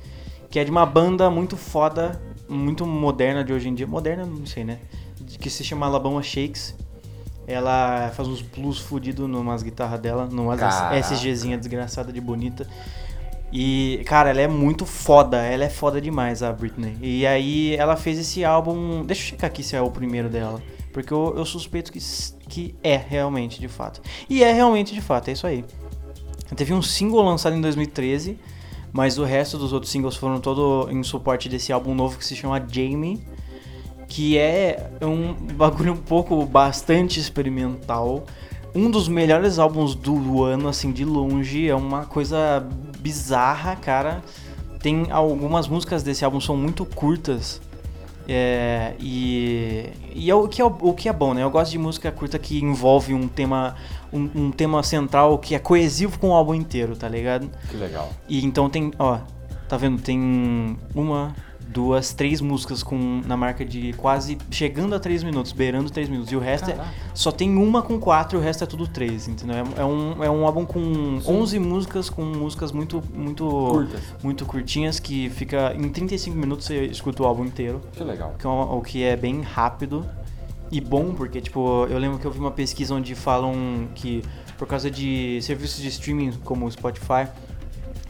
que 0.50 0.60
é 0.60 0.66
de 0.66 0.72
uma 0.72 0.86
banda 0.86 1.30
muito 1.30 1.56
foda, 1.56 2.22
muito 2.50 2.86
moderna 2.86 3.42
de 3.42 3.54
hoje 3.54 3.70
em 3.70 3.74
dia. 3.74 3.88
Moderna, 3.88 4.26
não 4.26 4.46
sei, 4.46 4.66
né? 4.66 4.80
Que 5.40 5.50
se 5.50 5.64
chama 5.64 5.86
Alabama 5.86 6.22
Shakes. 6.22 6.76
Ela 7.48 8.12
faz 8.16 8.28
uns 8.28 8.42
blues 8.42 8.80
fudidos 8.80 9.30
numas 9.30 9.64
guitarras 9.64 10.00
dela, 10.00 10.28
Caraca. 10.70 10.98
SGzinha 11.16 11.58
desgraçada 11.58 12.12
de 12.12 12.22
bonita. 12.22 12.68
E, 13.56 14.02
cara, 14.08 14.32
ela 14.32 14.42
é 14.42 14.48
muito 14.48 14.84
foda, 14.84 15.38
ela 15.38 15.64
é 15.64 15.70
foda 15.70 16.02
demais, 16.02 16.42
a 16.42 16.52
Britney. 16.52 16.98
E 17.00 17.28
aí 17.28 17.76
ela 17.76 17.96
fez 17.96 18.18
esse 18.18 18.44
álbum. 18.44 19.06
Deixa 19.06 19.22
eu 19.22 19.26
checar 19.28 19.48
aqui 19.48 19.62
se 19.62 19.76
é 19.76 19.82
o 19.82 19.92
primeiro 19.92 20.28
dela. 20.28 20.60
Porque 20.92 21.14
eu, 21.14 21.36
eu 21.38 21.46
suspeito 21.46 21.92
que, 21.92 22.00
que 22.50 22.74
é 22.82 22.98
realmente, 22.98 23.60
de 23.60 23.68
fato. 23.68 24.02
E 24.28 24.44
é 24.44 24.52
realmente 24.52 24.96
de 24.96 25.02
fato, 25.02 25.28
é 25.28 25.34
isso 25.34 25.46
aí. 25.46 25.64
Teve 26.56 26.74
um 26.74 26.82
single 26.82 27.22
lançado 27.22 27.56
em 27.56 27.62
2013, 27.62 28.40
mas 28.92 29.20
o 29.20 29.24
resto 29.24 29.56
dos 29.56 29.72
outros 29.72 29.92
singles 29.92 30.16
foram 30.16 30.40
todo 30.40 30.90
em 30.90 31.04
suporte 31.04 31.48
desse 31.48 31.72
álbum 31.72 31.94
novo 31.94 32.18
que 32.18 32.26
se 32.26 32.36
chama 32.36 32.60
Jamie. 32.68 33.24
Que 34.08 34.36
é 34.36 34.90
um 35.00 35.32
bagulho 35.54 35.94
um 35.94 35.98
pouco 35.98 36.44
bastante 36.44 37.20
experimental. 37.20 38.26
Um 38.76 38.90
dos 38.90 39.08
melhores 39.08 39.60
álbuns 39.60 39.94
do 39.96 40.44
ano, 40.44 40.68
assim, 40.68 40.92
de 40.92 41.06
longe. 41.06 41.70
É 41.70 41.76
uma 41.76 42.06
coisa 42.06 42.68
bizarra, 43.00 43.76
cara. 43.76 44.24
Tem 44.80 45.08
algumas 45.12 45.68
músicas 45.68 46.04
desse 46.04 46.26
álbum 46.26 46.42
são 46.42 46.58
muito 46.58 46.86
curtas. 46.86 47.62
É, 48.28 48.94
e 49.00 49.90
e 50.16 50.30
é 50.30 50.36
o, 50.36 50.48
que 50.48 50.62
é, 50.62 50.66
o, 50.66 50.94
que 50.94 51.10
é 51.10 51.14
bom, 51.14 51.34
né? 51.34 51.44
Eu 51.44 51.50
gosto 51.50 51.72
de 51.72 51.78
música 51.78 52.12
curta 52.12 52.40
que 52.40 52.64
envolve 52.64 53.14
um 53.14 53.28
tema, 53.28 53.76
um, 54.12 54.30
um 54.36 54.52
tema 54.52 54.82
central 54.84 55.38
que 55.38 55.56
é 55.56 55.60
coesivo 55.60 56.18
com 56.20 56.30
o 56.30 56.34
álbum 56.34 56.54
inteiro, 56.54 56.96
tá 56.96 57.10
ligado? 57.10 57.50
Que 57.70 57.76
legal. 57.76 58.12
E 58.30 58.46
então 58.46 58.70
tem, 58.70 58.92
ó, 58.98 59.20
tá 59.68 59.76
vendo? 59.76 60.02
Tem 60.02 60.78
uma, 60.96 61.36
duas, 61.74 62.14
três 62.14 62.40
músicas 62.40 62.84
com 62.84 63.22
na 63.26 63.36
marca 63.36 63.66
de 63.66 63.94
quase 63.94 64.38
chegando 64.52 64.94
a 64.94 65.00
três 65.00 65.24
minutos, 65.24 65.52
beirando 65.52 65.90
três 65.90 66.08
minutos. 66.08 66.32
E 66.32 66.36
o 66.36 66.40
resto 66.40 66.70
é, 66.70 66.78
só 67.14 67.32
tem 67.32 67.58
uma 67.58 67.82
com 67.82 68.00
quatro 68.00 68.38
e 68.38 68.40
o 68.40 68.44
resto 68.44 68.64
é 68.64 68.68
tudo 68.68 68.88
três, 68.88 69.28
entendeu? 69.28 69.56
É, 69.56 69.82
é 69.82 69.86
um, 69.86 70.24
é 70.24 70.30
um 70.30 70.46
álbum 70.46 70.66
com 70.66 71.20
11 71.26 71.60
músicas, 71.60 72.10
com 72.10 72.24
músicas 72.24 72.72
muito, 72.72 73.04
muito, 73.14 73.46
Curtas. 73.46 74.02
muito 74.22 74.46
curtinhas, 74.46 75.00
que 75.00 75.30
fica 75.32 75.74
em 75.76 75.90
35 75.90 76.38
minutos 76.38 76.68
você 76.68 76.86
escuta 76.86 77.24
o 77.24 77.26
álbum 77.26 77.46
inteiro. 77.46 77.82
Que 77.92 78.04
legal. 78.04 78.36
que 78.38 78.46
é 78.46 78.50
o 78.50 78.82
que 78.82 79.04
é 79.04 79.16
bem 79.16 79.42
rápido 79.42 80.06
e 80.72 80.80
bom, 80.80 81.14
porque, 81.14 81.42
tipo, 81.42 81.86
eu 81.90 81.98
lembro 81.98 82.18
que 82.20 82.26
eu 82.26 82.32
vi 82.32 82.40
uma 82.40 82.52
pesquisa 82.52 82.96
onde 82.96 83.14
falam 83.16 83.88
que 83.94 84.24
por 84.58 84.68
causa 84.68 84.90
de 84.90 85.40
serviços 85.42 85.82
de 85.82 85.88
streaming 85.88 86.32
como 86.44 86.66
o 86.66 86.72
Spotify, 86.72 87.28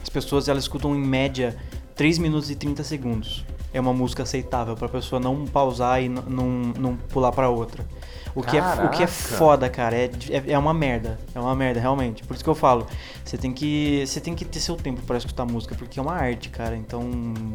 as 0.02 0.08
pessoas 0.08 0.48
elas 0.48 0.64
escutam 0.64 0.94
em 0.94 1.00
média 1.00 1.56
3 1.94 2.18
minutos 2.18 2.50
e 2.50 2.56
30 2.56 2.82
segundos. 2.84 3.44
É 3.74 3.80
uma 3.80 3.92
música 3.92 4.22
aceitável 4.22 4.74
pra 4.74 4.88
pessoa 4.88 5.20
não 5.20 5.44
pausar 5.44 6.02
e 6.02 6.08
não, 6.08 6.72
não 6.78 6.96
pular 6.96 7.32
pra 7.32 7.50
outra. 7.50 7.84
O 8.34 8.42
que, 8.42 8.56
é, 8.56 8.62
o 8.84 8.88
que 8.88 9.02
é 9.02 9.06
foda, 9.06 9.68
cara, 9.68 9.94
é, 9.96 10.10
é, 10.30 10.52
é 10.52 10.58
uma 10.58 10.74
merda. 10.74 11.18
É 11.34 11.38
uma 11.38 11.54
merda, 11.54 11.78
realmente. 11.78 12.24
Por 12.24 12.34
isso 12.34 12.42
que 12.42 12.50
eu 12.50 12.54
falo, 12.54 12.86
você 13.24 13.38
tem 13.38 13.52
que, 13.52 14.04
você 14.04 14.20
tem 14.20 14.34
que 14.34 14.44
ter 14.44 14.58
seu 14.58 14.76
tempo 14.76 15.02
pra 15.02 15.16
escutar 15.16 15.44
música, 15.44 15.74
porque 15.76 16.00
é 16.00 16.02
uma 16.02 16.14
arte, 16.14 16.48
cara. 16.48 16.76
Então 16.76 17.02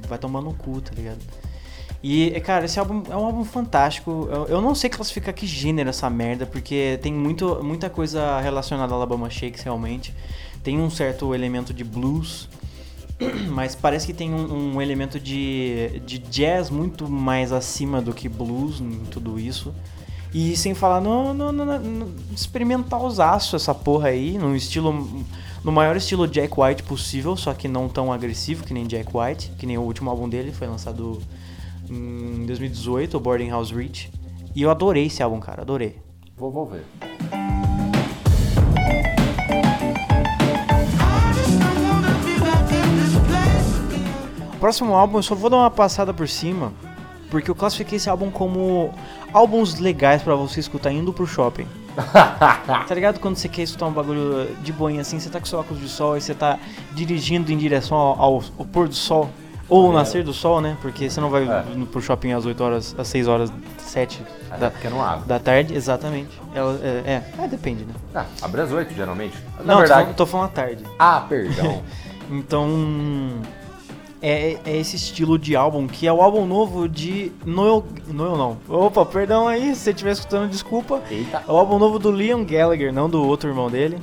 vai 0.07 0.17
tomar 0.17 0.41
no 0.41 0.53
cu, 0.53 0.79
tá 0.79 0.91
ligado? 0.95 1.19
E, 2.01 2.31
cara, 2.39 2.63
esse 2.63 2.79
álbum 2.79 3.03
é 3.09 3.15
um 3.15 3.25
álbum 3.25 3.43
fantástico. 3.43 4.29
Eu, 4.31 4.45
eu 4.45 4.61
não 4.61 4.73
sei 4.73 4.89
classificar 4.89 5.33
que 5.33 5.45
gênero 5.45 5.89
essa 5.89 6.09
merda, 6.09 6.45
porque 6.45 6.97
tem 7.01 7.13
muito, 7.13 7.61
muita 7.61 7.89
coisa 7.89 8.39
relacionada 8.39 8.93
a 8.93 8.95
Alabama 8.95 9.29
Shakes, 9.29 9.63
realmente. 9.63 10.13
Tem 10.63 10.79
um 10.79 10.89
certo 10.89 11.35
elemento 11.35 11.73
de 11.73 11.83
blues, 11.83 12.47
mas 13.51 13.75
parece 13.75 14.05
que 14.05 14.13
tem 14.13 14.33
um, 14.33 14.75
um 14.75 14.81
elemento 14.81 15.19
de, 15.19 16.01
de 16.05 16.17
jazz 16.17 16.69
muito 16.69 17.09
mais 17.09 17.51
acima 17.51 18.01
do 18.01 18.13
que 18.13 18.29
blues 18.29 18.79
em 18.79 19.05
tudo 19.11 19.39
isso. 19.39 19.73
E 20.33 20.55
sem 20.55 20.75
falar 20.75 21.01
no, 21.01 21.33
no, 21.33 21.51
no 21.51 22.15
experimentalzaço 22.33 23.55
essa 23.55 23.73
porra 23.73 24.09
aí, 24.09 24.37
num 24.37 24.55
estilo. 24.55 25.25
No 25.63 25.73
maior 25.73 25.97
estilo 25.97 26.25
Jack 26.25 26.53
White 26.57 26.83
possível, 26.83 27.35
só 27.35 27.53
que 27.53 27.67
não 27.67 27.89
tão 27.89 28.13
agressivo 28.13 28.63
que 28.63 28.73
nem 28.73 28.87
Jack 28.87 29.09
White, 29.13 29.51
que 29.59 29.65
nem 29.65 29.77
o 29.77 29.81
último 29.81 30.09
álbum 30.09 30.29
dele, 30.29 30.53
foi 30.53 30.67
lançado 30.67 31.21
em 31.89 32.45
2018, 32.45 33.17
o 33.17 33.19
Boarding 33.19 33.49
House 33.49 33.71
Reach. 33.71 34.09
E 34.55 34.61
eu 34.61 34.71
adorei 34.71 35.07
esse 35.07 35.21
álbum, 35.21 35.39
cara, 35.39 35.63
adorei. 35.63 35.97
Vou, 36.37 36.49
vou 36.49 36.65
ver. 36.65 36.85
Próximo 44.59 44.93
álbum 44.95 45.17
eu 45.19 45.23
só 45.23 45.35
vou 45.35 45.49
dar 45.49 45.57
uma 45.57 45.71
passada 45.71 46.13
por 46.13 46.27
cima, 46.27 46.71
porque 47.31 47.49
eu 47.49 47.55
classifiquei 47.55 47.97
esse 47.97 48.09
álbum 48.09 48.29
como 48.31 48.91
álbuns 49.33 49.79
legais 49.79 50.21
pra 50.21 50.35
você 50.35 50.59
escutar 50.59 50.91
indo 50.91 51.11
pro 51.13 51.25
shopping. 51.27 51.67
tá 52.87 52.93
ligado 52.93 53.19
quando 53.19 53.35
você 53.35 53.49
quer 53.49 53.63
escutar 53.63 53.87
um 53.87 53.91
bagulho 53.91 54.47
de 54.61 54.71
boinha 54.71 55.01
assim, 55.01 55.19
você 55.19 55.29
tá 55.29 55.39
com 55.39 55.45
seu 55.45 55.59
óculos 55.59 55.81
de 55.81 55.89
sol 55.89 56.15
e 56.17 56.21
você 56.21 56.33
tá 56.33 56.57
dirigindo 56.93 57.51
em 57.51 57.57
direção 57.57 57.97
ao, 57.97 58.21
ao- 58.21 58.43
ao 58.59 58.65
pôr 58.65 58.87
do 58.87 58.95
sol. 58.95 59.29
Ou 59.67 59.85
ao 59.87 59.91
É. 59.91 59.95
nascer 59.97 60.23
do 60.23 60.33
sol, 60.33 60.61
né? 60.61 60.75
Porque 60.81 61.09
você 61.09 61.21
não 61.21 61.29
vai 61.29 61.43
É. 61.47 61.63
pro 61.91 62.01
shopping 62.01 62.31
às 62.31 62.43
8 62.45 62.63
horas, 62.63 62.95
às 62.97 63.07
6 63.07 63.27
horas, 63.27 63.51
7 63.77 64.19
Até 64.49 64.69
da, 64.69 64.89
não 64.89 65.03
abre. 65.05 65.27
da 65.27 65.37
tarde, 65.39 65.75
exatamente. 65.75 66.29
Ela- 66.55 66.79
é, 66.81 67.21
é, 67.37 67.43
é, 67.43 67.47
depende, 67.47 67.83
né? 67.85 67.93
Ah, 68.15 68.25
abre 68.41 68.61
às 68.61 68.71
8, 68.71 68.93
geralmente. 68.95 69.35
Na 69.59 69.63
não, 69.65 69.73
tô 69.75 69.79
verdade. 69.81 70.01
falando- 70.01 70.15
tô 70.15 70.25
falando 70.25 70.45
à 70.47 70.49
tarde. 70.51 70.83
Ah, 70.97 71.23
perdão. 71.29 71.83
Então, 72.31 72.67
é, 74.21 74.57
é 74.65 74.77
esse 74.77 74.95
estilo 74.95 75.37
de 75.37 75.55
álbum 75.55 75.87
que 75.87 76.07
é 76.07 76.13
o 76.13 76.21
álbum 76.21 76.45
novo 76.45 76.87
de 76.87 77.31
Noel. 77.45 77.85
Noel 78.07 78.37
não. 78.37 78.57
Opa, 78.67 79.05
perdão 79.05 79.47
aí, 79.47 79.73
se 79.75 79.81
você 79.81 79.89
estiver 79.91 80.11
escutando, 80.11 80.49
desculpa. 80.49 81.01
Eita. 81.09 81.43
É 81.47 81.51
o 81.51 81.55
álbum 81.55 81.79
novo 81.79 81.99
do 81.99 82.11
Liam 82.11 82.43
Gallagher, 82.43 82.93
não 82.93 83.09
do 83.09 83.25
outro 83.25 83.49
irmão 83.49 83.69
dele. 83.69 83.97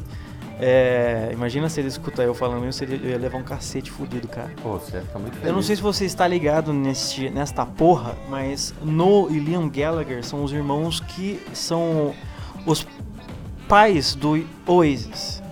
É, 0.58 1.28
imagina 1.32 1.68
se 1.68 1.80
ele 1.80 1.88
escutar 1.88 2.22
eu 2.22 2.32
falando 2.32 2.66
isso, 2.66 2.82
ele 2.82 3.10
ia 3.10 3.18
levar 3.18 3.36
um 3.36 3.42
cacete 3.42 3.90
fudido, 3.90 4.26
cara. 4.26 4.50
Pô, 4.62 4.78
você 4.78 5.02
fica 5.02 5.18
muito 5.18 5.34
feliz. 5.34 5.46
Eu 5.46 5.52
não 5.52 5.60
sei 5.60 5.76
se 5.76 5.82
você 5.82 6.06
está 6.06 6.26
ligado 6.26 6.72
neste, 6.72 7.28
nesta 7.28 7.66
porra, 7.66 8.16
mas 8.30 8.74
Noel 8.82 9.28
e 9.30 9.38
Liam 9.38 9.68
Gallagher 9.68 10.24
são 10.24 10.42
os 10.42 10.52
irmãos 10.52 11.00
que 11.00 11.40
são 11.52 12.14
os 12.64 12.86
pais 13.68 14.14
do 14.14 14.46
Oasis. 14.66 15.42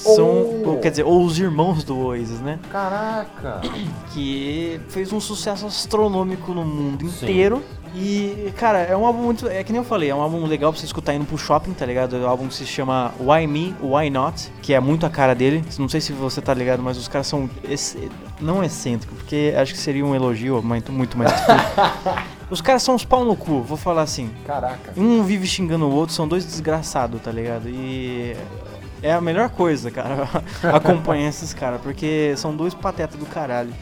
São, 0.00 0.28
Oh. 0.64 0.68
ou, 0.70 0.78
quer 0.78 0.90
dizer, 0.90 1.04
ou 1.04 1.22
os 1.24 1.38
irmãos 1.38 1.84
do 1.84 1.98
Oasis, 1.98 2.40
né? 2.40 2.58
Caraca. 2.72 3.60
que 4.14 4.80
fez 4.88 5.12
um 5.12 5.20
sucesso 5.20 5.66
astronômico 5.66 6.52
no 6.52 6.64
mundo 6.64 7.08
Sim. 7.10 7.26
inteiro. 7.26 7.62
E, 7.92 8.52
cara, 8.56 8.78
é 8.78 8.96
um 8.96 9.04
álbum 9.04 9.20
muito. 9.20 9.48
É 9.48 9.64
que 9.64 9.72
nem 9.72 9.80
eu 9.80 9.84
falei, 9.84 10.10
é 10.10 10.14
um 10.14 10.20
álbum 10.22 10.46
legal 10.46 10.70
pra 10.72 10.78
você 10.80 10.86
escutar 10.86 11.12
indo 11.12 11.24
pro 11.24 11.36
shopping, 11.36 11.72
tá 11.72 11.84
ligado? 11.84 12.14
É 12.16 12.20
um 12.20 12.28
álbum 12.28 12.46
que 12.46 12.54
se 12.54 12.64
chama 12.64 13.12
Why 13.18 13.48
Me, 13.48 13.74
Why 13.82 14.08
Not, 14.10 14.48
que 14.62 14.72
é 14.72 14.78
muito 14.78 15.04
a 15.04 15.10
cara 15.10 15.34
dele. 15.34 15.64
Não 15.76 15.88
sei 15.88 16.00
se 16.00 16.12
você 16.12 16.40
tá 16.40 16.54
ligado, 16.54 16.80
mas 16.82 16.96
os 16.96 17.08
caras 17.08 17.26
são. 17.26 17.50
ex- 17.68 17.96
Não 18.40 18.62
excêntricos, 18.62 19.18
porque 19.18 19.52
acho 19.56 19.72
que 19.72 19.78
seria 19.80 20.06
um 20.06 20.14
elogio 20.14 20.62
muito, 20.62 20.92
muito 20.92 21.18
mais. 21.18 21.32
os 22.48 22.60
caras 22.60 22.82
são 22.84 22.94
uns 22.94 23.04
pau 23.04 23.24
no 23.24 23.34
cu, 23.34 23.60
vou 23.62 23.76
falar 23.76 24.02
assim. 24.02 24.30
Caraca. 24.46 24.92
Um 24.96 25.24
vive 25.24 25.46
xingando 25.46 25.86
o 25.86 25.92
outro, 25.92 26.14
são 26.14 26.28
dois 26.28 26.44
desgraçados, 26.44 27.20
tá 27.20 27.32
ligado? 27.32 27.68
E 27.68 28.36
é 29.02 29.12
a 29.12 29.20
melhor 29.20 29.48
coisa, 29.50 29.90
cara, 29.90 30.28
acompanhar 30.74 31.28
esses 31.28 31.52
caras, 31.54 31.80
porque 31.80 32.34
são 32.36 32.54
dois 32.54 32.74
patetas 32.74 33.18
do 33.18 33.26
caralho. 33.26 33.72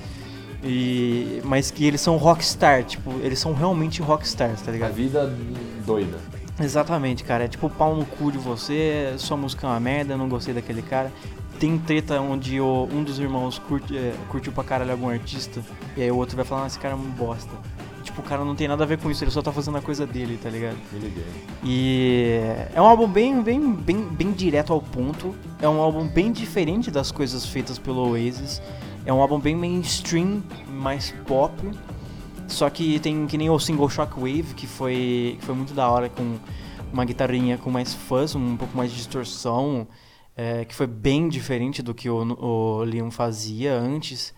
E 0.62 1.40
mas 1.44 1.70
que 1.70 1.86
eles 1.86 2.00
são 2.00 2.16
rockstar, 2.16 2.82
tipo, 2.84 3.12
eles 3.22 3.38
são 3.38 3.52
realmente 3.54 4.02
rockstars, 4.02 4.60
tá 4.60 4.70
A 4.70 4.74
ligado? 4.74 4.92
vida 4.92 5.32
doida. 5.86 6.18
Exatamente, 6.60 7.22
cara, 7.22 7.44
é 7.44 7.48
tipo 7.48 7.70
pau 7.70 7.94
no 7.94 8.04
cu 8.04 8.32
de 8.32 8.38
você, 8.38 9.14
sua 9.18 9.36
música 9.36 9.66
é 9.66 9.70
uma 9.70 9.78
merda, 9.78 10.16
não 10.16 10.28
gostei 10.28 10.52
daquele 10.52 10.82
cara. 10.82 11.12
Tem 11.60 11.78
treta 11.78 12.20
onde 12.20 12.60
o- 12.60 12.88
um 12.92 13.04
dos 13.04 13.18
irmãos 13.20 13.58
curte, 13.60 13.96
é, 13.96 14.12
curtiu 14.28 14.52
pra 14.52 14.64
caralho 14.64 14.90
algum 14.90 15.08
artista, 15.08 15.60
e 15.96 16.02
aí 16.02 16.10
o 16.10 16.16
outro 16.16 16.34
vai 16.36 16.44
falar, 16.44 16.64
ah, 16.64 16.66
esse 16.66 16.78
cara 16.78 16.94
é 16.94 16.96
um 16.96 17.10
bosta. 17.10 17.50
Tipo, 18.18 18.22
o 18.22 18.24
cara 18.24 18.44
não 18.44 18.54
tem 18.54 18.66
nada 18.66 18.82
a 18.82 18.86
ver 18.86 18.98
com 18.98 19.10
isso, 19.10 19.22
ele 19.22 19.30
só 19.30 19.40
tá 19.40 19.52
fazendo 19.52 19.78
a 19.78 19.80
coisa 19.80 20.06
dele, 20.06 20.38
tá 20.42 20.50
ligado? 20.50 20.76
Me 20.92 20.98
liguei. 20.98 21.24
E 21.62 22.40
é 22.74 22.80
um 22.80 22.84
álbum 22.84 23.06
bem, 23.06 23.40
bem, 23.42 23.72
bem, 23.72 24.02
bem 24.02 24.32
direto 24.32 24.72
ao 24.72 24.82
ponto. 24.82 25.34
É 25.60 25.68
um 25.68 25.80
álbum 25.80 26.06
bem 26.06 26.32
diferente 26.32 26.90
das 26.90 27.12
coisas 27.12 27.46
feitas 27.46 27.78
pelo 27.78 28.10
Oasis. 28.10 28.60
É 29.06 29.12
um 29.12 29.20
álbum 29.20 29.38
bem 29.38 29.54
mainstream, 29.54 30.42
mais 30.68 31.14
pop. 31.26 31.54
Só 32.48 32.68
que 32.68 32.98
tem 32.98 33.26
que 33.26 33.38
nem 33.38 33.50
o 33.50 33.58
single 33.58 33.88
Shockwave, 33.88 34.54
que 34.54 34.66
foi, 34.66 35.36
que 35.38 35.46
foi 35.46 35.54
muito 35.54 35.72
da 35.74 35.88
hora, 35.88 36.08
com 36.08 36.36
uma 36.92 37.04
guitarrinha 37.04 37.56
com 37.56 37.70
mais 37.70 37.94
fuzz, 37.94 38.34
um 38.34 38.56
pouco 38.56 38.76
mais 38.76 38.90
de 38.90 38.96
distorção, 38.96 39.86
é, 40.36 40.64
que 40.64 40.74
foi 40.74 40.86
bem 40.86 41.28
diferente 41.28 41.82
do 41.82 41.94
que 41.94 42.08
o, 42.08 42.16
o 42.16 42.84
Liam 42.84 43.10
fazia 43.10 43.78
antes. 43.78 44.34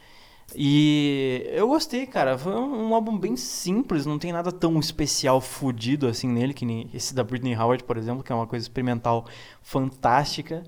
E 0.55 1.45
eu 1.53 1.69
gostei, 1.69 2.07
cara. 2.07 2.37
Foi 2.37 2.53
um, 2.55 2.89
um 2.91 2.95
álbum 2.95 3.17
bem 3.17 3.37
simples, 3.37 4.05
não 4.07 4.19
tem 4.19 4.33
nada 4.33 4.51
tão 4.51 4.79
especial 4.81 5.41
fudido 5.41 6.09
assim 6.09 6.29
nele, 6.29 6.53
que 6.53 6.67
nem 6.67 6.91
esse 6.93 7.15
da 7.15 7.23
Britney 7.23 7.57
Howard, 7.57 7.85
por 7.85 7.97
exemplo, 7.97 8.23
que 8.25 8.33
é 8.33 8.35
uma 8.35 8.47
coisa 8.47 8.65
experimental 8.65 9.27
fantástica. 9.63 10.63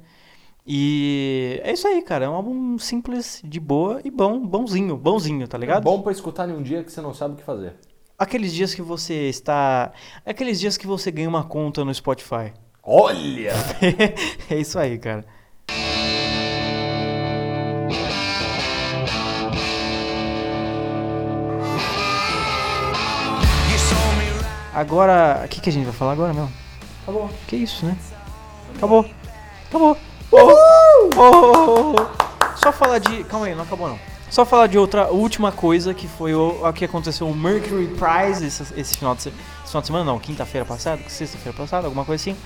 E 0.66 1.60
é 1.64 1.72
isso 1.72 1.86
aí, 1.88 2.00
cara. 2.02 2.26
É 2.26 2.28
um 2.28 2.34
álbum 2.34 2.78
simples, 2.78 3.40
de 3.44 3.58
boa 3.58 4.00
e 4.04 4.10
bom, 4.10 4.38
bonzinho, 4.46 4.96
bonzinho, 4.96 5.48
tá 5.48 5.56
É 5.56 5.60
ligado? 5.60 5.82
bom 5.82 6.00
pra 6.00 6.12
escutar 6.12 6.48
em 6.48 6.52
um 6.52 6.62
dia 6.62 6.84
que 6.84 6.92
você 6.92 7.00
não 7.00 7.12
sabe 7.12 7.34
o 7.34 7.36
que 7.36 7.42
fazer. 7.42 7.74
Aqueles 8.16 8.52
dias 8.52 8.72
que 8.72 8.82
você 8.82 9.28
está. 9.28 9.92
Aqueles 10.24 10.60
dias 10.60 10.76
que 10.76 10.86
você 10.86 11.10
ganha 11.10 11.28
uma 11.28 11.42
conta 11.42 11.84
no 11.84 11.92
Spotify. 11.92 12.52
Olha! 12.84 13.52
é 14.48 14.56
isso 14.60 14.78
aí, 14.78 14.98
cara. 14.98 15.24
Agora, 24.82 25.42
o 25.44 25.48
que, 25.48 25.60
que 25.60 25.70
a 25.70 25.72
gente 25.72 25.84
vai 25.84 25.92
falar 25.94 26.12
agora, 26.12 26.34
meu? 26.34 26.48
Acabou. 27.02 27.30
Que 27.46 27.56
isso, 27.56 27.86
né? 27.86 27.96
Acabou. 28.76 29.06
Acabou. 29.68 29.96
Oh, 30.30 31.10
oh. 31.16 32.56
Só 32.56 32.72
falar 32.72 32.98
de. 32.98 33.24
Calma 33.24 33.46
aí, 33.46 33.54
não 33.54 33.62
acabou 33.64 33.88
não. 33.88 33.98
Só 34.30 34.44
falar 34.44 34.66
de 34.66 34.78
outra 34.78 35.08
última 35.08 35.52
coisa 35.52 35.92
que 35.92 36.08
foi 36.08 36.34
o, 36.34 36.66
o 36.66 36.72
que 36.72 36.84
aconteceu 36.84 37.28
o 37.28 37.34
Mercury 37.34 37.86
Prize 37.88 38.46
esse, 38.46 38.62
esse 38.80 38.96
final 38.96 39.14
de 39.14 39.22
se- 39.24 39.28
esse 39.28 39.68
final 39.68 39.80
de 39.82 39.86
semana, 39.86 40.04
não, 40.04 40.18
quinta-feira 40.18 40.64
passada, 40.64 41.02
sexta-feira 41.06 41.56
passada, 41.56 41.86
alguma 41.86 42.04
coisa 42.04 42.22
assim. 42.22 42.36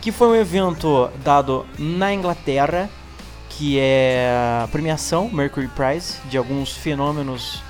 Que 0.00 0.12
foi 0.12 0.28
um 0.28 0.34
evento 0.34 1.10
dado 1.24 1.66
na 1.78 2.14
Inglaterra, 2.14 2.88
que 3.48 3.78
é 3.80 4.30
a 4.62 4.68
premiação 4.68 5.28
Mercury 5.28 5.66
Prize 5.68 6.18
de 6.26 6.38
alguns 6.38 6.72
fenômenos 6.72 7.62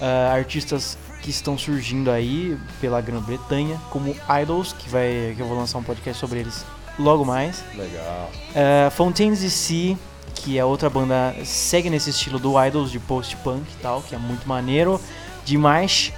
ah, 0.00 0.32
artistas 0.34 0.96
que 1.22 1.30
estão 1.30 1.56
surgindo 1.58 2.10
aí 2.10 2.56
pela 2.80 3.00
Grã-Bretanha, 3.00 3.78
como 3.90 4.14
Idols, 4.42 4.72
que 4.72 4.88
vai 4.88 5.34
que 5.36 5.40
eu 5.40 5.46
vou 5.46 5.56
lançar 5.56 5.78
um 5.78 5.82
podcast 5.82 6.18
sobre 6.18 6.40
eles 6.40 6.64
logo 6.98 7.24
mais. 7.24 7.62
Legal. 7.74 8.30
É, 8.54 8.90
Fontaines 8.90 9.40
DC, 9.40 9.96
que 10.34 10.58
é 10.58 10.64
outra 10.64 10.88
banda 10.88 11.34
segue 11.44 11.90
nesse 11.90 12.10
estilo 12.10 12.38
do 12.38 12.62
Idols 12.62 12.90
de 12.90 12.98
post-punk 12.98 13.62
e 13.62 13.82
tal, 13.82 14.02
que 14.02 14.14
é 14.14 14.18
muito 14.18 14.48
maneiro. 14.48 15.00
demais. 15.44 16.12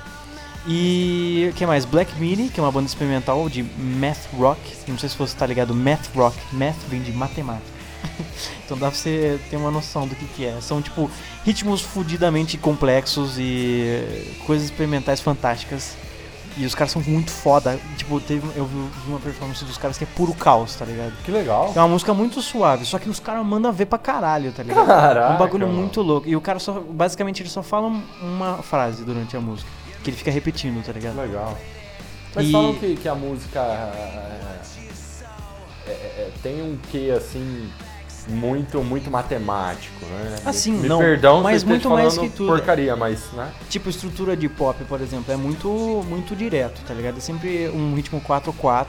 E 0.66 1.48
o 1.50 1.54
que 1.54 1.66
mais? 1.66 1.84
Black 1.84 2.14
Midi, 2.20 2.48
que 2.48 2.60
é 2.60 2.62
uma 2.62 2.70
banda 2.70 2.86
experimental 2.86 3.48
de 3.48 3.64
math 3.64 4.28
rock. 4.38 4.60
Não 4.86 4.96
sei 4.96 5.08
se 5.08 5.16
você 5.18 5.36
tá 5.36 5.44
ligado, 5.44 5.74
math 5.74 6.14
rock. 6.14 6.36
Math 6.52 6.76
vem 6.88 7.02
de 7.02 7.10
matemática. 7.12 7.71
então 8.64 8.76
dá 8.78 8.88
pra 8.88 8.96
você 8.98 9.38
ter 9.50 9.56
uma 9.56 9.70
noção 9.70 10.06
do 10.06 10.14
que, 10.14 10.24
que 10.26 10.46
é. 10.46 10.60
São 10.60 10.80
tipo 10.82 11.10
ritmos 11.44 11.80
fudidamente 11.80 12.56
complexos 12.58 13.34
e 13.38 14.34
coisas 14.46 14.66
experimentais 14.66 15.20
fantásticas. 15.20 15.96
E 16.54 16.66
os 16.66 16.74
caras 16.74 16.92
são 16.92 17.00
muito 17.06 17.30
foda. 17.30 17.80
Tipo, 17.96 18.20
teve, 18.20 18.46
eu 18.54 18.66
vi 18.66 18.76
uma 19.08 19.18
performance 19.18 19.64
dos 19.64 19.78
caras 19.78 19.96
que 19.96 20.04
é 20.04 20.06
puro 20.14 20.34
caos, 20.34 20.74
tá 20.76 20.84
ligado? 20.84 21.14
Que 21.24 21.30
legal. 21.30 21.72
É 21.74 21.78
uma 21.78 21.88
música 21.88 22.12
muito 22.12 22.42
suave, 22.42 22.84
só 22.84 22.98
que 22.98 23.08
os 23.08 23.18
caras 23.18 23.44
mandam 23.46 23.72
ver 23.72 23.86
pra 23.86 23.98
caralho, 23.98 24.52
tá 24.52 24.62
ligado? 24.62 24.86
Caraca, 24.86 25.32
É 25.32 25.34
um 25.34 25.38
bagulho 25.38 25.66
mano. 25.66 25.78
muito 25.80 26.02
louco. 26.02 26.28
E 26.28 26.36
o 26.36 26.42
cara 26.42 26.58
só, 26.58 26.72
basicamente, 26.78 27.40
ele 27.42 27.48
só 27.48 27.62
fala 27.62 27.86
um- 27.88 28.02
uma 28.22 28.58
frase 28.62 29.02
durante 29.02 29.34
a 29.34 29.40
música. 29.40 29.68
Que 30.04 30.10
ele 30.10 30.16
fica 30.18 30.30
repetindo, 30.30 30.84
tá 30.84 30.92
ligado? 30.92 31.16
Legal. 31.16 31.56
Mas 32.34 32.46
E- 32.48 32.52
falam 32.52 32.74
que, 32.74 32.96
que 32.96 33.08
a 33.08 33.14
música 33.14 33.60
é, 33.60 34.30
é, 35.86 35.90
é, 35.90 36.30
tem 36.42 36.60
um 36.62 36.78
quê, 36.90 37.14
assim, 37.16 37.70
muito, 38.28 38.82
muito 38.82 39.10
matemático, 39.10 40.04
né? 40.06 40.36
Assim, 40.44 40.72
me, 40.72 40.88
não, 40.88 40.98
perdão 40.98 41.42
mas 41.42 41.62
eu 41.62 41.68
muito 41.68 41.88
mais 41.90 42.16
que 42.16 42.28
tudo. 42.28 42.48
porcaria, 42.48 42.94
mas, 42.96 43.20
né? 43.32 43.50
Tipo, 43.68 43.88
estrutura 43.90 44.36
de 44.36 44.48
pop, 44.48 44.82
por 44.84 45.00
exemplo, 45.00 45.32
é 45.32 45.36
muito, 45.36 45.68
muito 46.08 46.34
direto, 46.36 46.80
tá 46.86 46.94
ligado? 46.94 47.18
É 47.18 47.20
sempre 47.20 47.68
um 47.70 47.94
ritmo 47.94 48.20
4-4. 48.20 48.86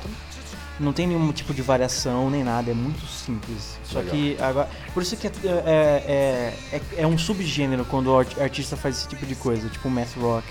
Não 0.79 0.91
tem 0.91 1.05
nenhum 1.05 1.31
tipo 1.31 1.53
de 1.53 1.61
variação 1.61 2.31
nem 2.31 2.43
nada, 2.43 2.71
é 2.71 2.73
muito 2.73 3.05
simples. 3.05 3.77
Só 3.85 3.99
Legal. 3.99 4.15
que 4.15 4.37
agora. 4.41 4.69
Por 4.93 5.03
isso 5.03 5.15
que 5.15 5.27
é, 5.27 5.31
é, 5.45 6.53
é, 6.71 6.77
é, 6.77 6.81
é 7.03 7.07
um 7.07 7.15
subgênero 7.17 7.85
quando 7.85 8.07
o 8.07 8.17
art- 8.17 8.39
artista 8.39 8.75
faz 8.75 8.97
esse 8.97 9.07
tipo 9.07 9.23
de 9.25 9.35
coisa, 9.35 9.69
tipo 9.69 9.87
math 9.89 10.15
rock. 10.19 10.47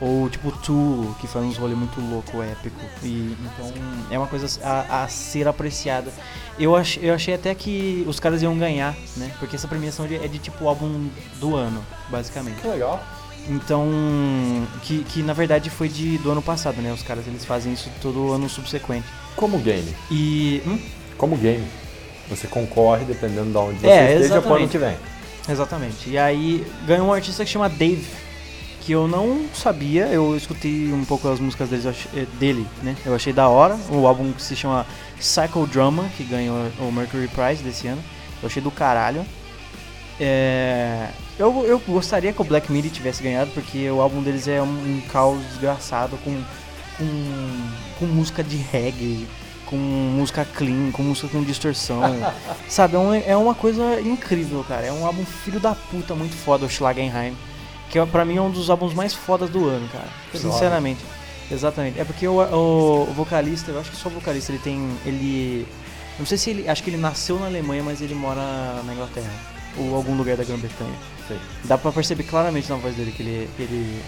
Ou 0.00 0.28
tipo 0.28 0.50
Tool, 0.50 1.14
que 1.20 1.28
faz 1.28 1.44
uns 1.44 1.56
rolê 1.56 1.76
muito 1.76 2.00
louco, 2.00 2.42
épico. 2.42 2.80
E, 3.04 3.36
então 3.40 3.72
é 4.10 4.18
uma 4.18 4.26
coisa 4.26 4.48
a, 4.64 5.04
a 5.04 5.08
ser 5.08 5.46
apreciada. 5.46 6.12
Eu, 6.58 6.76
ach, 6.76 6.98
eu 7.02 7.14
achei 7.14 7.34
até 7.34 7.54
que 7.54 8.04
os 8.06 8.20
caras 8.20 8.42
iam 8.42 8.56
ganhar, 8.58 8.94
né? 9.16 9.30
Porque 9.38 9.56
essa 9.56 9.66
premiação 9.66 10.06
de- 10.06 10.16
é 10.16 10.28
de 10.28 10.38
tipo 10.38 10.66
álbum 10.68 11.08
do 11.40 11.56
ano, 11.56 11.84
basicamente. 12.10 12.60
Que 12.60 12.68
legal. 12.68 13.02
Então, 13.48 13.88
que, 14.82 15.02
que 15.04 15.22
na 15.22 15.32
verdade 15.32 15.68
foi 15.70 15.88
de, 15.88 16.18
do 16.18 16.30
ano 16.30 16.42
passado, 16.42 16.80
né? 16.80 16.92
Os 16.92 17.02
caras 17.02 17.26
eles 17.26 17.44
fazem 17.44 17.72
isso 17.72 17.90
todo 18.00 18.32
ano 18.32 18.48
subsequente. 18.48 19.06
Como 19.34 19.58
game. 19.58 19.92
E. 20.10 20.62
Hum? 20.66 20.78
Como 21.18 21.36
game. 21.36 21.64
Você 22.28 22.46
concorre 22.46 23.04
dependendo 23.04 23.50
de 23.50 23.56
onde 23.58 23.80
você 23.80 23.86
É, 23.88 24.12
esteja 24.14 24.34
exatamente. 24.36 24.68
que 24.70 24.78
vem. 24.78 24.96
Exatamente. 25.48 26.08
E 26.10 26.16
aí 26.18 26.64
ganhou 26.86 27.08
um 27.08 27.12
artista 27.12 27.44
que 27.44 27.50
chama 27.50 27.68
Dave, 27.68 28.06
que 28.84 28.92
eu 28.92 29.06
não 29.06 29.46
sabia, 29.54 30.06
eu 30.06 30.36
escutei 30.36 30.92
um 30.92 31.04
pouco 31.04 31.28
as 31.28 31.38
músicas 31.38 31.68
deles, 31.68 31.86
eh, 32.14 32.26
dele, 32.38 32.66
né? 32.82 32.96
Eu 33.06 33.14
achei 33.14 33.32
da 33.32 33.48
hora. 33.48 33.78
O 33.88 34.06
álbum 34.06 34.32
que 34.32 34.42
se 34.42 34.56
chama 34.56 34.84
Psychodrama, 35.16 36.08
que 36.16 36.24
ganhou 36.24 36.56
o 36.80 36.90
Mercury 36.90 37.28
Prize 37.28 37.62
desse 37.62 37.86
ano. 37.86 38.02
Eu 38.42 38.48
achei 38.48 38.60
do 38.60 38.72
caralho. 38.72 39.24
É, 40.18 41.08
eu, 41.38 41.64
eu 41.64 41.78
gostaria 41.86 42.32
que 42.32 42.40
o 42.40 42.44
Black 42.44 42.72
Midi 42.72 42.90
tivesse 42.90 43.22
ganhado, 43.22 43.52
porque 43.52 43.88
o 43.88 44.00
álbum 44.00 44.20
deles 44.20 44.48
é 44.48 44.60
um, 44.60 44.66
um 44.66 45.00
caos 45.12 45.40
desgraçado 45.46 46.16
com, 46.24 46.42
com, 46.98 47.70
com 48.00 48.06
música 48.06 48.42
de 48.42 48.56
reggae, 48.56 49.28
com 49.64 49.76
música 49.76 50.44
clean, 50.44 50.90
com 50.90 51.04
música 51.04 51.28
com 51.28 51.42
distorção. 51.44 52.02
Sabe, 52.68 52.96
é, 52.96 53.30
é 53.30 53.36
uma 53.36 53.54
coisa 53.54 54.00
incrível, 54.00 54.64
cara. 54.68 54.86
É 54.86 54.92
um 54.92 55.06
álbum 55.06 55.24
filho 55.24 55.60
da 55.60 55.72
puta 55.72 56.16
muito 56.16 56.34
foda, 56.34 56.66
o 56.66 56.68
Schlagenheim. 56.68 57.36
Que 57.92 57.98
é, 57.98 58.06
pra 58.06 58.24
mim 58.24 58.36
é 58.38 58.40
um 58.42 58.50
dos 58.50 58.68
álbuns 58.70 58.92
mais 58.94 59.14
fodas 59.14 59.48
do 59.50 59.68
ano, 59.68 59.86
cara. 59.90 60.08
Sinceramente. 60.34 61.00
Exatamente. 61.50 62.00
É 62.00 62.04
porque 62.04 62.26
o, 62.26 62.40
o- 62.40 63.04
vocalista, 63.12 63.70
eu 63.70 63.78
acho 63.78 63.90
que 63.90 63.96
só 63.96 64.08
o 64.08 64.12
vocalista, 64.12 64.50
ele 64.50 64.58
tem. 64.60 64.88
Ele. 65.04 65.66
Não 66.18 66.24
sei 66.26 66.38
se 66.38 66.50
ele. 66.50 66.68
Acho 66.68 66.82
que 66.82 66.90
ele 66.90 66.96
nasceu 66.96 67.38
na 67.38 67.46
Alemanha, 67.46 67.82
mas 67.82 68.00
ele 68.00 68.14
mora 68.14 68.82
na 68.84 68.92
Inglaterra. 68.94 69.30
Ou 69.76 69.94
algum 69.94 70.16
lugar 70.16 70.36
da 70.36 70.44
Grã-Bretanha. 70.44 70.94
Dá 71.64 71.76
pra 71.78 71.92
perceber 71.92 72.24
claramente 72.24 72.68
na 72.68 72.76
voz 72.76 72.94
dele 72.96 73.12
que 73.12 73.22
ele. 73.22 73.48
que 73.56 73.62
ele 73.62 74.02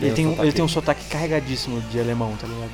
Tem 0.00 0.08
ele, 0.08 0.10
um 0.10 0.14
tem 0.14 0.26
um, 0.26 0.30
sotaque. 0.30 0.42
ele 0.48 0.52
tem 0.52 0.64
um 0.64 0.68
sotaque 0.68 1.04
carregadíssimo 1.06 1.80
de 1.82 2.00
alemão, 2.00 2.36
tá 2.40 2.46
ligado? 2.46 2.70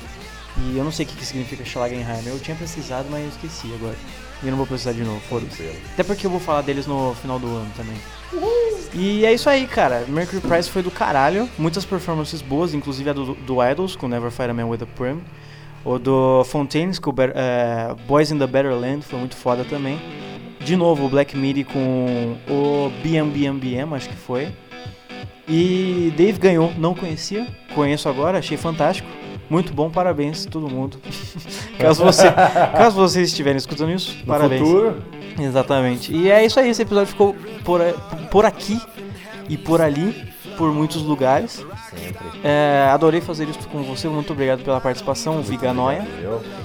E 0.57 0.77
eu 0.77 0.83
não 0.83 0.91
sei 0.91 1.05
o 1.05 1.09
que, 1.09 1.15
que 1.15 1.25
significa 1.25 1.63
Schlagenheim. 1.65 2.25
Eu 2.25 2.39
tinha 2.39 2.55
pesquisado, 2.55 3.07
mas 3.11 3.21
eu 3.23 3.29
esqueci 3.29 3.71
agora. 3.73 3.95
E 4.43 4.47
eu 4.47 4.51
não 4.51 4.57
vou 4.57 4.67
precisar 4.67 4.91
de 4.91 5.03
novo, 5.03 5.19
foda-se. 5.21 5.69
Até 5.93 6.03
porque 6.03 6.25
eu 6.25 6.29
vou 6.29 6.39
falar 6.39 6.61
deles 6.61 6.85
no 6.85 7.15
final 7.15 7.39
do 7.39 7.47
ano 7.47 7.71
também. 7.75 7.95
E 8.93 9.25
é 9.25 9.33
isso 9.33 9.49
aí, 9.49 9.67
cara. 9.67 10.05
Mercury 10.07 10.41
Prize 10.41 10.69
foi 10.69 10.81
do 10.81 10.91
caralho. 10.91 11.49
Muitas 11.57 11.83
performances 11.83 12.41
boas, 12.41 12.73
inclusive 12.73 13.09
a 13.09 13.13
do, 13.13 13.33
do 13.35 13.63
Idols 13.63 13.95
com 13.95 14.07
Never 14.07 14.31
Fight 14.31 14.49
a 14.49 14.53
Man 14.53 14.67
with 14.67 14.83
a 14.83 14.85
Prim. 14.85 15.21
O 15.83 15.99
do 15.99 16.43
Fontaines 16.45 16.97
com 16.97 17.13
eh, 17.17 17.95
Boys 18.07 18.31
in 18.31 18.39
the 18.39 18.47
Better 18.47 18.73
Land 18.73 19.05
foi 19.05 19.19
muito 19.19 19.35
foda 19.35 19.63
também. 19.63 19.99
De 20.59 20.75
novo, 20.75 21.05
o 21.05 21.09
Black 21.09 21.37
Midi 21.37 21.63
com 21.63 22.37
o 22.49 22.89
BMBMBM, 23.03 23.93
acho 23.93 24.09
que 24.09 24.15
foi. 24.15 24.51
E 25.47 26.11
Dave 26.17 26.39
ganhou, 26.39 26.73
não 26.75 26.95
conhecia, 26.95 27.45
conheço 27.75 28.09
agora, 28.09 28.39
achei 28.39 28.57
fantástico. 28.57 29.07
Muito 29.49 29.73
bom, 29.73 29.89
parabéns 29.89 30.45
todo 30.45 30.67
mundo. 30.67 30.97
caso, 31.79 32.03
você, 32.03 32.31
caso 32.31 32.95
vocês 32.95 33.27
estiverem 33.29 33.57
escutando 33.57 33.91
isso, 33.91 34.15
No 34.19 34.25
parabéns. 34.25 34.61
futuro, 34.61 35.03
Exatamente. 35.39 36.13
E 36.15 36.31
é 36.31 36.45
isso 36.45 36.59
aí, 36.59 36.69
esse 36.69 36.81
episódio 36.81 37.07
ficou 37.07 37.35
por, 37.63 37.81
por 38.31 38.45
aqui 38.45 38.79
e 39.49 39.57
por 39.57 39.81
ali, 39.81 40.27
por 40.57 40.71
muitos 40.71 41.01
lugares. 41.01 41.65
sempre. 41.89 42.25
É, 42.43 42.89
adorei 42.91 43.19
fazer 43.21 43.47
isso 43.49 43.67
com 43.67 43.83
você, 43.83 44.07
muito 44.07 44.31
obrigado 44.33 44.63
pela 44.63 44.79
participação, 44.79 45.41
Viganoia. 45.41 46.07
Eu 46.21 46.39
fui 46.39 46.64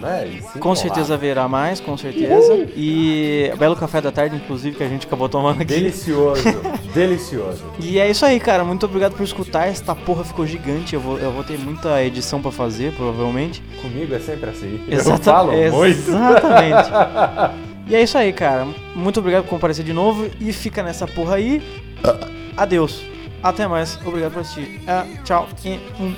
né? 0.00 0.40
Sim, 0.52 0.58
Com 0.58 0.74
certeza 0.74 1.14
haverá 1.14 1.48
mais, 1.48 1.80
com 1.80 1.96
certeza. 1.96 2.54
E 2.76 3.50
belo 3.58 3.74
café 3.74 4.00
da 4.00 4.12
tarde, 4.12 4.36
inclusive, 4.36 4.76
que 4.76 4.82
a 4.82 4.88
gente 4.88 5.06
acabou 5.06 5.28
tomando 5.28 5.56
aqui. 5.62 5.74
Delicioso, 5.74 6.42
delicioso. 6.94 7.64
E 7.78 7.98
é 7.98 8.10
isso 8.10 8.24
aí, 8.26 8.38
cara. 8.38 8.62
Muito 8.64 8.84
obrigado 8.86 9.14
por 9.14 9.22
escutar. 9.24 9.66
Esta 9.68 9.94
porra 9.94 10.24
ficou 10.24 10.46
gigante. 10.46 10.94
Eu 10.94 11.00
vou, 11.00 11.18
eu 11.18 11.30
vou 11.32 11.42
ter 11.44 11.58
muita 11.58 12.02
edição 12.02 12.40
pra 12.42 12.50
fazer, 12.52 12.92
provavelmente. 12.94 13.62
Comigo 13.80 14.14
é 14.14 14.18
sempre 14.20 14.50
assim. 14.50 14.84
Eu 14.86 14.98
Exata- 14.98 15.22
falo 15.32 15.52
muito. 15.52 15.98
Exatamente. 15.98 16.90
e 17.88 17.94
é 17.96 18.02
isso 18.02 18.18
aí, 18.18 18.32
cara. 18.32 18.66
Muito 18.94 19.20
obrigado 19.20 19.44
por 19.44 19.50
comparecer 19.50 19.84
de 19.84 19.92
novo. 19.92 20.28
E 20.40 20.52
fica 20.52 20.82
nessa 20.82 21.06
porra 21.06 21.36
aí. 21.36 21.62
Adeus. 22.56 23.02
Até 23.42 23.66
mais. 23.66 23.98
Obrigado 24.04 24.32
por 24.32 24.40
assistir. 24.40 24.80
Ah, 24.86 25.04
tchau. 25.24 25.48
E 25.64 25.78
um. 26.00 26.14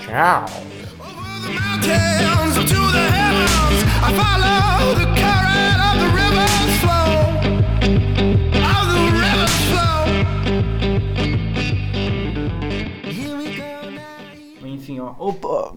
Tchau. 0.00 0.73
Enfim, 14.84 15.00
ó. 15.00 15.14
Opa. 15.18 15.72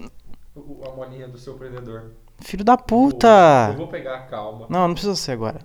A 0.86 0.96
moninha 0.96 1.28
do 1.28 1.38
seu 1.38 1.54
predador. 1.54 2.12
Filho 2.40 2.64
da 2.64 2.78
puta. 2.78 3.74
vou 3.78 3.88
pegar 3.88 4.16
a 4.16 4.22
calma. 4.24 4.68
Não, 4.70 4.88
não 4.88 4.94
precisa 4.94 5.16
ser 5.16 5.32
agora. 5.32 5.60